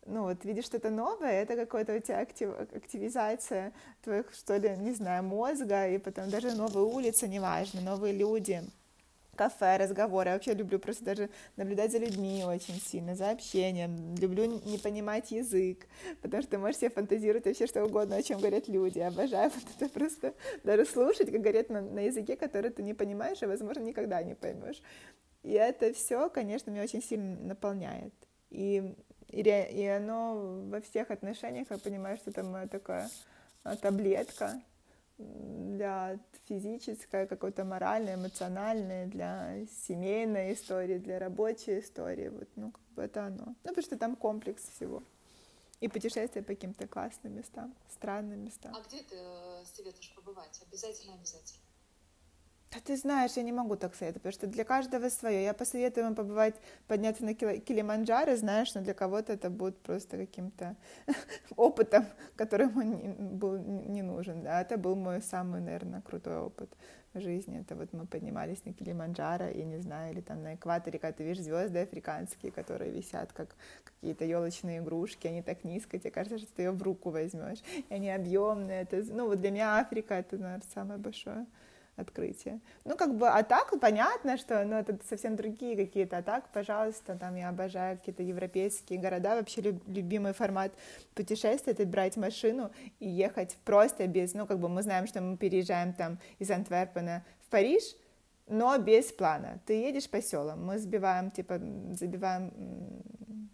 ну 0.07 0.23
вот, 0.23 0.45
видишь 0.45 0.67
что-то 0.67 0.91
новое, 0.91 1.43
это 1.43 1.57
какая-то 1.57 1.97
у 1.97 1.99
тебя 1.99 2.21
актив, 2.21 2.51
активизация 2.73 3.73
твоих, 4.05 4.33
что 4.33 4.59
ли, 4.59 4.77
не 4.77 4.93
знаю, 4.93 5.25
мозга, 5.25 5.89
и 5.89 5.99
потом 5.99 6.31
даже 6.31 6.55
новые 6.55 6.85
улицы, 6.85 7.27
неважно, 7.27 7.81
новые 7.81 8.13
люди, 8.13 8.63
кафе, 9.41 9.79
разговоры. 9.79 10.29
Я 10.29 10.35
вообще 10.35 10.53
люблю 10.53 10.79
просто 10.79 11.03
даже 11.03 11.31
наблюдать 11.57 11.93
за 11.93 11.99
людьми 11.99 12.45
очень 12.47 12.79
сильно, 12.79 13.15
за 13.15 13.31
общением. 13.31 14.15
Люблю 14.17 14.45
не 14.45 14.77
понимать 14.77 15.31
язык, 15.31 15.87
потому 16.21 16.43
что 16.43 16.51
ты 16.51 16.59
можешь 16.59 16.77
себе 16.77 16.91
фантазировать 16.91 17.47
вообще 17.47 17.67
что 17.67 17.83
угодно, 17.83 18.17
о 18.17 18.23
чем 18.23 18.39
говорят 18.39 18.69
люди. 18.69 18.99
Обожаю 18.99 19.51
вот 19.55 19.65
это 19.75 19.89
просто 19.91 20.35
даже 20.63 20.85
слушать, 20.85 21.33
как 21.33 21.41
говорят 21.41 21.71
на, 21.71 21.81
на 21.81 22.01
языке, 22.01 22.37
который 22.37 22.71
ты 22.71 22.83
не 22.83 22.93
понимаешь, 22.93 23.43
и, 23.43 23.47
возможно, 23.47 23.81
никогда 23.81 24.23
не 24.23 24.35
поймешь. 24.35 24.83
И 25.43 25.53
это 25.53 25.95
все, 25.95 26.29
конечно, 26.29 26.71
меня 26.71 26.83
очень 26.83 27.03
сильно 27.03 27.41
наполняет. 27.41 28.13
И, 28.51 28.95
и, 29.29 29.41
и 29.41 29.87
оно 29.87 30.61
во 30.69 30.83
всех 30.83 31.11
отношениях, 31.11 31.69
я 31.71 31.79
понимаю, 31.79 32.19
что 32.19 32.29
это 32.29 32.43
моя 32.43 32.69
такая 32.69 33.09
а, 33.63 33.75
таблетка, 33.77 34.61
для 35.21 36.19
физической, 36.47 37.27
какой-то 37.27 37.65
моральной, 37.65 38.15
эмоциональной, 38.15 39.07
для 39.07 39.67
семейной 39.87 40.55
истории, 40.55 40.99
для 40.99 41.19
рабочей 41.19 41.81
истории. 41.81 42.29
Вот, 42.29 42.49
ну, 42.57 42.73
как 42.73 42.83
бы 42.95 43.03
это 43.03 43.27
оно. 43.27 43.47
Ну, 43.47 43.55
потому 43.63 43.83
что 43.83 43.97
там 43.97 44.17
комплекс 44.17 44.63
всего. 44.69 45.03
И 45.81 45.89
путешествия 45.89 46.43
по 46.43 46.55
каким-то 46.55 46.87
классным 46.87 47.37
местам, 47.37 47.75
странным 47.89 48.45
местам. 48.45 48.75
А 48.75 48.81
где 48.87 48.99
ты 48.99 49.17
э, 49.17 49.65
советуешь 49.65 50.13
побывать? 50.15 50.61
Обязательно, 50.69 51.15
обязательно. 51.15 51.63
Да 52.73 52.79
ты 52.79 52.97
знаешь, 52.97 53.33
я 53.33 53.43
не 53.43 53.51
могу 53.51 53.75
так 53.75 53.97
советовать, 53.97 54.23
потому 54.23 54.33
что 54.33 54.47
для 54.47 54.65
каждого 54.65 55.09
свое. 55.09 55.43
Я 55.43 55.55
посоветую 55.55 56.07
ему 56.07 56.15
побывать, 56.15 56.55
подняться 56.87 57.25
на 57.25 57.35
Килиманджаро, 57.35 58.37
знаешь, 58.37 58.73
но 58.75 58.81
для 58.81 58.95
кого-то 58.95 59.33
это 59.33 59.51
будет 59.51 59.77
просто 59.79 60.17
каким-то 60.17 60.77
опытом, 61.57 62.07
который 62.37 62.69
ему 62.69 62.83
не, 62.83 63.09
был 63.09 63.59
не 63.59 64.03
нужен. 64.03 64.43
Да, 64.45 64.61
это 64.61 64.79
был 64.79 64.95
мой 64.95 65.21
самый, 65.21 65.61
наверное, 65.61 66.01
крутой 66.01 66.39
опыт 66.39 66.71
в 67.13 67.21
жизни. 67.21 67.59
Это 67.59 67.75
вот 67.75 67.93
мы 67.93 68.07
поднимались 68.07 68.65
на 68.65 68.73
Килиманджаро, 68.73 69.49
и 69.49 69.65
не 69.65 69.79
знаю, 69.79 70.13
или 70.13 70.21
там 70.21 70.41
на 70.45 70.55
экваторе, 70.55 71.01
когда 71.01 71.17
ты 71.17 71.25
видишь 71.25 71.43
звезды 71.43 71.81
африканские, 71.81 72.53
которые 72.53 72.93
висят 72.93 73.33
как 73.33 73.57
какие-то 73.83 74.25
елочные 74.25 74.79
игрушки, 74.79 75.27
они 75.27 75.43
так 75.43 75.65
низко, 75.65 75.99
тебе 75.99 76.13
кажется, 76.13 76.39
что 76.39 76.55
ты 76.55 76.63
ее 76.63 76.71
в 76.71 76.81
руку 76.85 77.11
возьмешь, 77.11 77.59
и 77.89 77.93
они 77.93 78.11
объемные. 78.11 78.83
Это, 78.83 79.03
ну 79.13 79.27
вот 79.27 79.41
для 79.41 79.51
меня 79.51 79.79
Африка 79.79 80.15
это, 80.15 80.39
наверное, 80.39 80.63
самое 80.73 81.01
большое 81.01 81.47
открытие. 81.97 82.61
Ну, 82.85 82.97
как 82.97 83.15
бы, 83.15 83.29
а 83.29 83.43
так 83.43 83.79
понятно, 83.81 84.37
что, 84.37 84.65
ну, 84.65 84.77
это 84.77 84.99
совсем 85.09 85.37
другие 85.37 85.77
какие-то, 85.77 86.19
а 86.19 86.23
так, 86.23 86.49
пожалуйста, 86.53 87.17
там, 87.17 87.37
я 87.37 87.49
обожаю 87.49 87.99
какие-то 87.99 88.23
европейские 88.23 88.99
города, 88.99 89.37
вообще 89.37 89.61
люб, 89.61 89.83
любимый 89.87 90.33
формат 90.33 90.73
путешествия— 91.15 91.73
это 91.75 91.85
брать 91.87 92.17
машину 92.17 92.71
и 92.99 93.09
ехать 93.09 93.57
просто 93.65 94.07
без, 94.07 94.35
ну, 94.35 94.47
как 94.47 94.59
бы 94.59 94.69
мы 94.69 94.83
знаем, 94.83 95.07
что 95.07 95.21
мы 95.21 95.37
переезжаем 95.37 95.93
там 95.93 96.19
из 96.39 96.51
Антверпена 96.51 97.25
в 97.47 97.51
Париж, 97.51 97.83
но 98.51 98.77
без 98.79 99.13
плана. 99.13 99.61
Ты 99.65 99.75
едешь 99.75 100.11
по 100.11 100.21
селам, 100.21 100.67
мы 100.67 100.79
сбиваем, 100.79 101.31
типа, 101.31 101.59
забиваем 101.93 102.53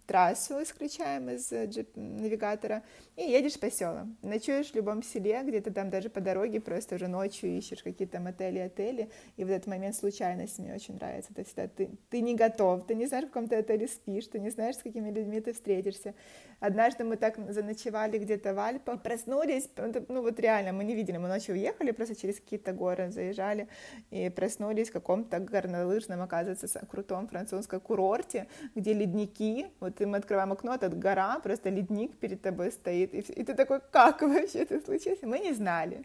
трассу 0.07 0.63
исключаем 0.63 1.29
из 1.31 1.53
э, 1.53 1.69
навигатора 1.95 2.83
и 3.17 3.23
едешь 3.23 3.59
по 3.59 3.71
селам. 3.71 4.17
Ночуешь 4.23 4.71
в 4.71 4.75
любом 4.75 5.03
селе, 5.03 5.43
где-то 5.43 5.73
там 5.73 5.91
даже 5.91 6.09
по 6.09 6.21
дороге 6.21 6.61
просто 6.61 6.95
уже 6.95 7.09
ночью 7.09 7.51
ищешь 7.51 7.83
какие-то 7.83 8.21
мотели, 8.21 8.59
отели, 8.59 9.11
и 9.37 9.45
в 9.45 9.51
этот 9.51 9.67
момент 9.67 9.97
случайность 9.97 10.59
мне 10.59 10.75
очень 10.75 10.95
нравится. 10.95 11.33
Это 11.33 11.45
всегда 11.45 11.69
ты, 11.69 11.91
ты 12.09 12.21
не 12.21 12.35
готов, 12.35 12.87
ты 12.87 12.95
не 12.95 13.07
знаешь, 13.07 13.25
в 13.25 13.29
каком 13.29 13.49
ты 13.49 13.57
отеле 13.57 13.89
спишь, 13.89 14.29
ты 14.29 14.39
не 14.39 14.51
знаешь, 14.51 14.77
с 14.77 14.83
какими 14.83 15.11
людьми 15.11 15.41
ты 15.41 15.53
встретишься. 15.53 16.15
Однажды 16.61 17.05
мы 17.05 17.17
так 17.17 17.39
заночевали 17.53 18.19
где-то 18.19 18.55
в 18.55 18.59
Альпах, 18.59 19.03
проснулись, 19.03 19.69
ну 20.09 20.23
вот 20.23 20.41
реально, 20.41 20.73
мы 20.73 20.85
не 20.85 20.95
видели, 20.95 21.19
мы 21.19 21.29
ночью 21.29 21.55
уехали, 21.55 21.91
просто 21.91 22.15
через 22.15 22.41
какие-то 22.41 22.73
горы 22.73 23.11
заезжали, 23.11 23.69
и 24.11 24.31
проснулись 24.31 24.86
в 24.89 24.93
каком-то 24.93 25.39
горнолыжном, 25.39 26.23
оказывается, 26.23 26.67
крутом 26.91 27.29
французском 27.29 27.81
курорте, 27.81 28.47
где 28.75 28.93
ледники, 28.93 29.67
вот 29.81 30.01
мы 30.01 30.19
открываем 30.19 30.53
окно, 30.53 30.75
этот 30.75 30.99
гора, 30.99 31.39
просто 31.41 31.71
ледник 31.71 32.17
перед 32.17 32.43
тобой 32.43 32.73
стоит, 32.73 33.15
и, 33.15 33.19
и 33.19 33.45
ты 33.45 33.55
такой, 33.55 33.81
как 33.91 34.23
вообще 34.23 34.61
это 34.61 34.81
случилось? 34.81 35.21
Мы 35.23 35.39
не 35.39 35.53
знали. 35.53 36.05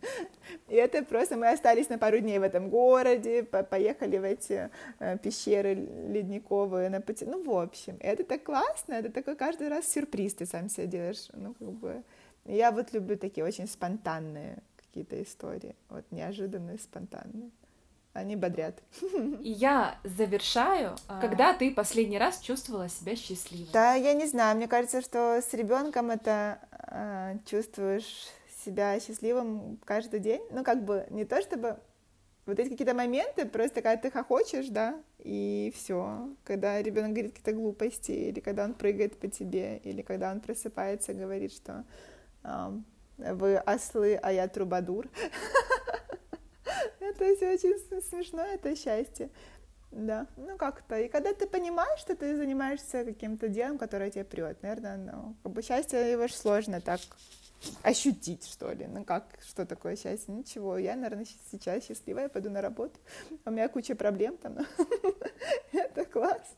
И 0.67 0.75
это 0.75 1.03
просто, 1.03 1.37
мы 1.37 1.49
остались 1.49 1.89
на 1.89 1.97
пару 1.97 2.19
дней 2.19 2.39
в 2.39 2.43
этом 2.43 2.69
городе, 2.69 3.43
по 3.43 3.63
поехали 3.63 4.17
в 4.17 4.23
эти 4.23 4.69
э, 4.99 5.17
пещеры 5.17 5.73
ледниковые, 5.73 6.89
на 6.89 7.01
пути, 7.01 7.25
ну, 7.25 7.41
в 7.43 7.49
общем, 7.51 7.97
это 7.99 8.23
так 8.23 8.43
классно, 8.43 8.93
это 8.93 9.11
такой 9.11 9.35
каждый 9.35 9.69
раз 9.69 9.87
сюрприз, 9.87 10.35
ты 10.35 10.45
сам 10.45 10.69
себе 10.69 10.87
делаешь, 10.87 11.29
ну, 11.33 11.53
как 11.53 11.69
бы, 11.71 12.03
я 12.45 12.71
вот 12.71 12.93
люблю 12.93 13.17
такие 13.17 13.45
очень 13.45 13.67
спонтанные 13.67 14.57
какие-то 14.75 15.21
истории, 15.21 15.75
вот 15.89 16.03
неожиданные, 16.11 16.77
спонтанные. 16.77 17.49
Они 18.13 18.35
бодрят. 18.35 18.83
И 19.41 19.49
я 19.49 19.97
завершаю. 20.03 20.95
А. 21.07 21.21
Когда 21.21 21.53
ты 21.53 21.73
последний 21.73 22.17
раз 22.17 22.39
чувствовала 22.39 22.89
себя 22.89 23.15
счастливой? 23.15 23.69
Да, 23.71 23.93
я 23.93 24.13
не 24.13 24.27
знаю. 24.27 24.57
Мне 24.57 24.67
кажется, 24.67 25.01
что 25.01 25.41
с 25.41 25.53
ребенком 25.53 26.11
это 26.11 26.59
э, 26.87 27.37
чувствуешь 27.45 28.27
себя 28.65 28.99
счастливым 28.99 29.79
каждый 29.85 30.19
день. 30.19 30.41
Ну, 30.51 30.63
как 30.63 30.83
бы 30.83 31.07
не 31.09 31.23
то 31.23 31.41
чтобы 31.41 31.79
вот 32.45 32.59
эти 32.59 32.69
какие-то 32.69 32.93
моменты, 32.93 33.45
просто 33.45 33.81
когда 33.81 33.97
ты 33.97 34.11
хохочешь, 34.11 34.67
да, 34.67 35.01
и 35.19 35.71
все. 35.75 36.29
Когда 36.43 36.81
ребенок 36.81 37.11
говорит 37.11 37.31
какие-то 37.31 37.53
глупости, 37.53 38.11
или 38.11 38.39
когда 38.39 38.65
он 38.65 38.73
прыгает 38.73 39.17
по 39.17 39.27
тебе, 39.27 39.77
или 39.83 40.01
когда 40.01 40.31
он 40.31 40.41
просыпается 40.41 41.13
и 41.13 41.15
говорит, 41.15 41.53
что 41.53 41.85
э, 42.43 42.71
вы 43.17 43.57
ослы, 43.57 44.15
а 44.21 44.33
я 44.33 44.47
трубадур. 44.49 45.07
Это 46.99 47.35
все 47.35 47.53
очень 47.53 48.01
смешно, 48.01 48.41
это 48.41 48.75
счастье. 48.75 49.29
Да, 49.91 50.27
ну 50.37 50.57
как-то. 50.57 50.97
И 50.99 51.09
когда 51.09 51.33
ты 51.33 51.45
понимаешь, 51.47 51.99
что 51.99 52.15
ты 52.15 52.37
занимаешься 52.37 53.03
каким-то 53.03 53.49
делом, 53.49 53.77
которое 53.77 54.09
тебе 54.09 54.23
прет, 54.23 54.63
наверное, 54.63 54.97
ну, 54.97 55.35
как 55.43 55.51
бы 55.51 55.61
счастье 55.61 56.11
его 56.11 56.27
же 56.27 56.33
сложно 56.33 56.79
так 56.79 57.01
ощутить, 57.83 58.47
что 58.47 58.71
ли. 58.71 58.87
Ну 58.87 59.03
как, 59.03 59.25
что 59.45 59.65
такое 59.65 59.97
счастье? 59.97 60.33
Ничего, 60.33 60.77
я, 60.77 60.95
наверное, 60.95 61.25
сейчас 61.51 61.85
счастливая, 61.85 62.29
пойду 62.29 62.49
на 62.49 62.61
работу, 62.61 62.99
у 63.45 63.51
меня 63.51 63.67
куча 63.67 63.95
проблем 63.95 64.37
там. 64.37 64.59
Это 65.73 66.05
класс. 66.05 66.55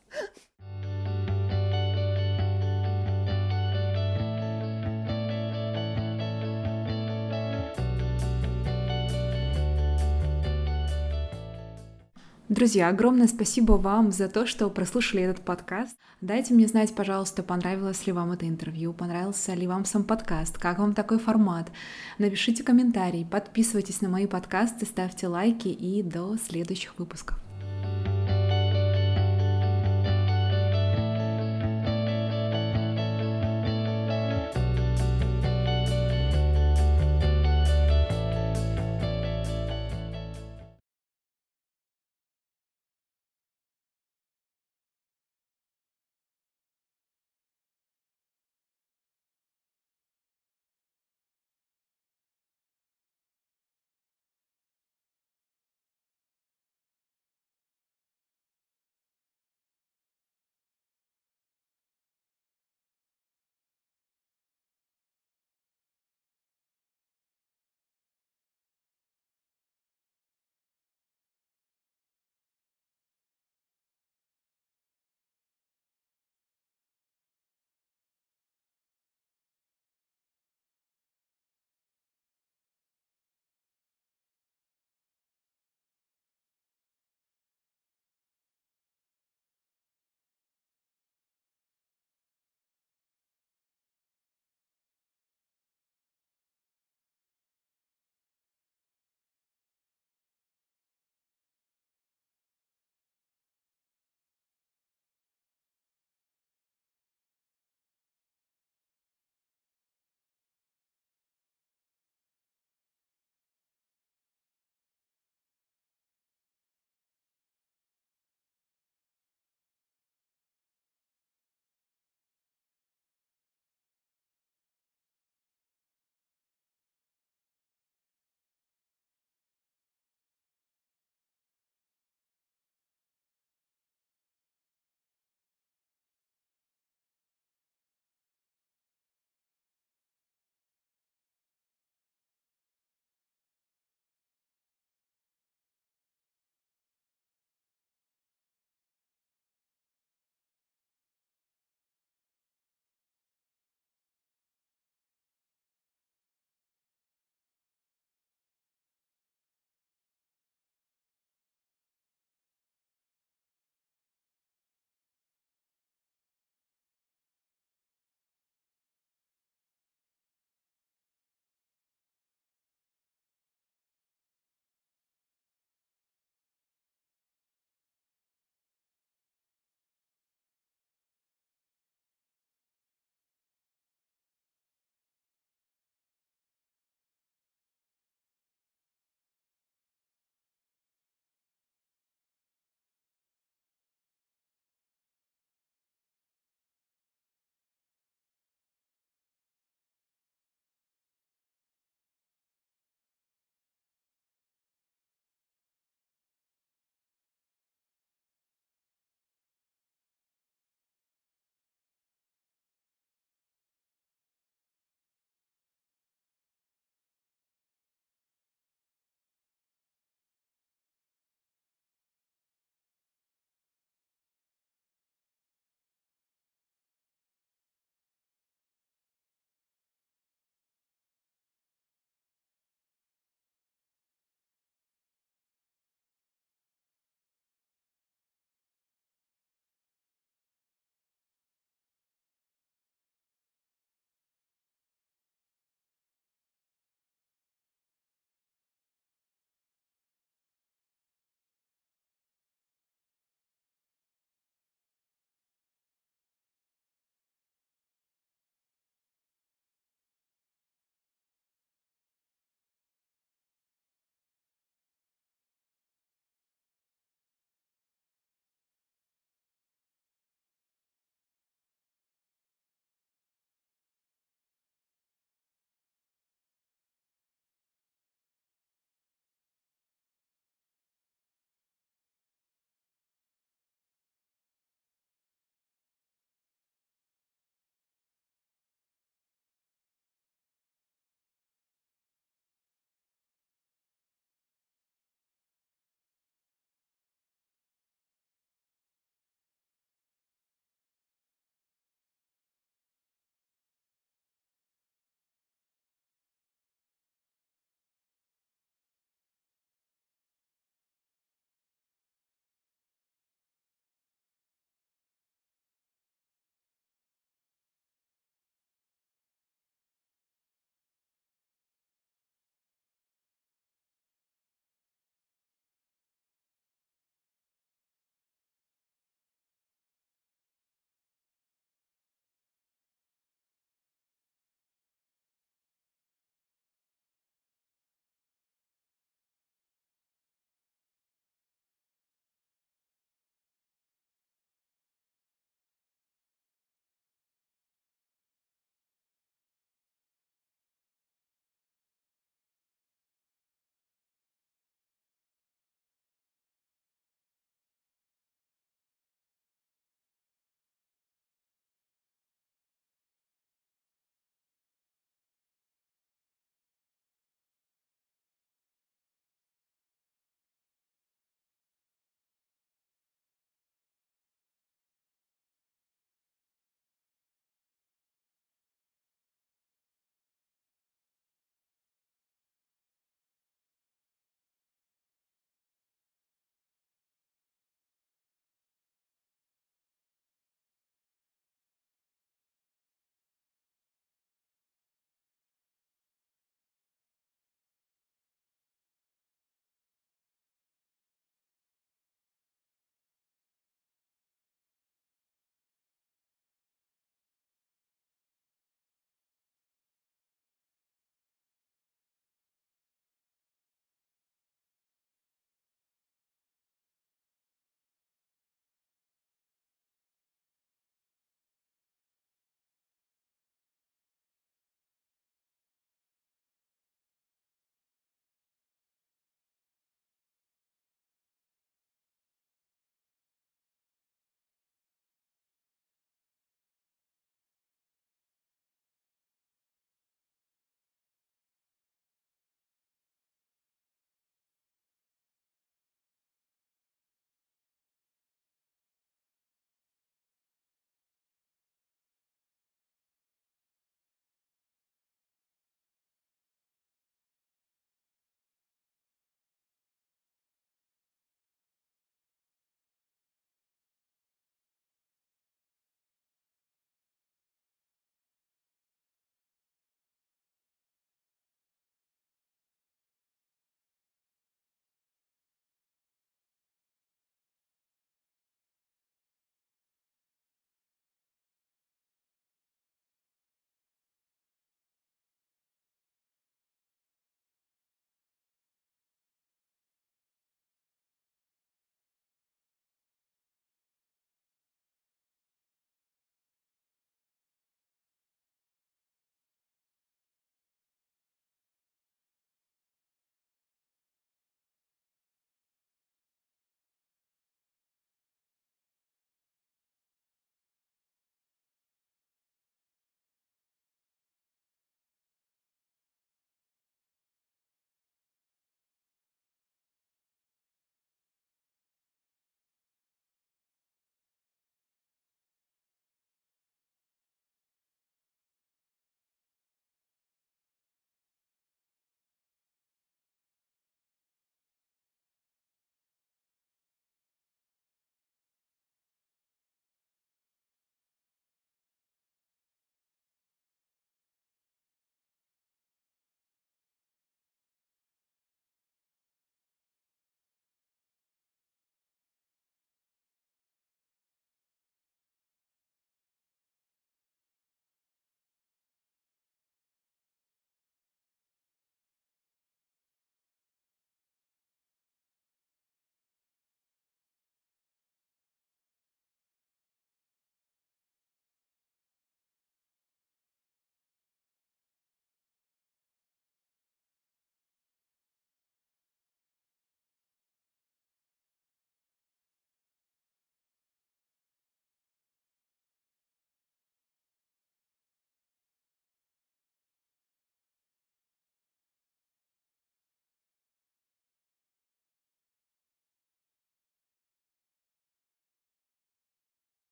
Друзья, 12.54 12.90
огромное 12.90 13.26
спасибо 13.26 13.72
вам 13.72 14.12
за 14.12 14.30
то, 14.30 14.46
что 14.46 14.70
прослушали 14.70 15.24
этот 15.24 15.44
подкаст. 15.44 15.98
Дайте 16.22 16.54
мне 16.54 16.68
знать, 16.68 16.94
пожалуйста, 16.94 17.42
понравилось 17.42 18.06
ли 18.06 18.14
вам 18.14 18.32
это 18.32 18.48
интервью, 18.48 18.94
понравился 18.94 19.56
ли 19.56 19.66
вам 19.66 19.86
сам 19.86 20.04
подкаст, 20.04 20.60
как 20.60 20.78
вам 20.78 20.94
такой 20.94 21.18
формат. 21.18 21.72
Напишите 22.20 22.62
комментарий, 22.62 23.26
подписывайтесь 23.26 24.02
на 24.02 24.10
мои 24.10 24.28
подкасты, 24.28 24.86
ставьте 24.86 25.26
лайки 25.26 25.70
и 25.70 26.04
до 26.04 26.38
следующих 26.38 27.00
выпусков. 27.00 27.40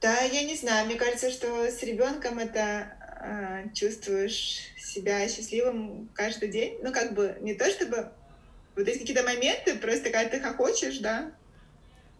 Да, 0.00 0.20
я 0.20 0.44
не 0.44 0.54
знаю, 0.54 0.86
мне 0.86 0.96
кажется, 0.96 1.30
что 1.30 1.66
с 1.66 1.82
ребенком 1.82 2.38
это 2.38 2.96
э, 3.20 3.72
чувствуешь 3.74 4.60
себя 4.76 5.26
счастливым 5.28 6.10
каждый 6.14 6.48
день. 6.48 6.78
Ну, 6.82 6.92
как 6.92 7.14
бы 7.14 7.36
не 7.40 7.54
то 7.54 7.68
чтобы 7.70 8.12
вот 8.76 8.86
есть 8.86 9.00
какие-то 9.00 9.22
моменты, 9.22 9.76
просто 9.76 10.10
когда 10.10 10.28
ты 10.28 10.40
хохочешь, 10.40 10.98
да, 10.98 11.32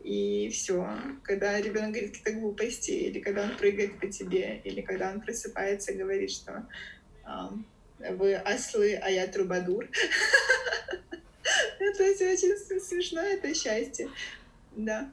и 0.02 0.48
все. 0.50 0.88
Когда 1.22 1.60
ребенок 1.60 1.90
говорит 1.90 2.16
какие-то 2.16 2.40
глупости, 2.40 2.92
или 2.92 3.20
когда 3.20 3.42
он 3.42 3.56
прыгает 3.56 4.00
по 4.00 4.06
тебе, 4.06 4.62
или 4.64 4.80
когда 4.80 5.10
он 5.10 5.20
просыпается 5.20 5.92
и 5.92 5.96
говорит, 5.96 6.30
что 6.30 6.66
э, 7.24 8.10
вы 8.12 8.36
ослы, 8.36 8.94
а 8.94 9.10
я 9.10 9.26
трубадур. 9.26 9.88
Это 11.78 12.02
очень 12.04 12.56
смешно, 12.80 13.20
это 13.20 13.54
счастье. 13.54 14.10
Да. 14.74 15.12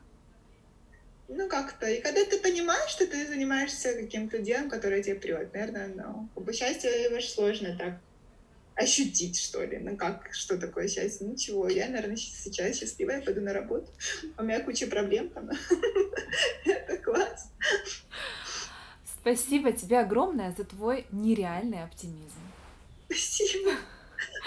Ну, 1.36 1.48
как-то. 1.48 1.88
И 1.88 2.00
когда 2.00 2.24
ты 2.26 2.38
понимаешь, 2.40 2.92
что 2.92 3.08
ты 3.08 3.26
занимаешься 3.26 3.94
каким-то 3.94 4.38
делом, 4.38 4.70
которое 4.70 5.02
тебе 5.02 5.16
прет, 5.16 5.52
наверное, 5.54 5.88
ну, 5.88 6.30
как 6.36 6.44
бы 6.44 6.54
счастье 6.54 7.04
его 7.04 7.20
сложно 7.20 7.76
так 7.78 7.96
ощутить, 8.76 9.40
что 9.40 9.64
ли. 9.64 9.80
Ну, 9.80 9.98
как, 9.98 10.30
что 10.32 10.58
такое 10.58 10.88
счастье? 10.88 11.28
Ничего, 11.28 11.68
я, 11.68 11.88
наверное, 11.88 12.18
сейчас 12.18 12.78
счастливая, 12.78 13.22
пойду 13.22 13.42
на 13.42 13.52
работу. 13.52 13.88
У 14.38 14.44
меня 14.44 14.60
куча 14.60 14.86
проблем 14.86 15.30
там. 15.30 15.50
Это 16.66 16.98
класс. 16.98 17.50
Спасибо 19.20 19.72
тебе 19.72 20.00
огромное 20.00 20.54
за 20.56 20.66
твой 20.66 21.08
нереальный 21.12 21.84
оптимизм. 21.84 22.40
Спасибо. 23.06 23.72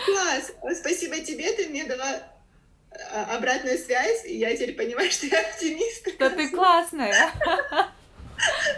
Класс. 0.05 0.53
Спасибо 0.79 1.19
тебе, 1.19 1.53
ты 1.53 1.69
мне 1.69 1.85
дала 1.85 2.36
обратную 3.28 3.78
связь, 3.78 4.24
и 4.24 4.36
я 4.36 4.55
теперь 4.55 4.74
понимаю, 4.74 5.10
что 5.12 5.27
я 5.27 5.40
оптимист. 5.40 6.09
Что 6.14 6.31
ты 6.31 6.48
классная. 6.51 7.14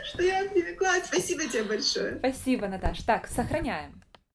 Что 0.04 0.22
я 0.22 0.40
оптимист. 0.40 1.06
Спасибо 1.06 1.44
тебе 1.44 1.64
большое. 1.64 2.16
Спасибо, 2.18 2.68
Наташ. 2.68 3.02
Так, 3.02 3.28
сохраняем. 3.28 4.02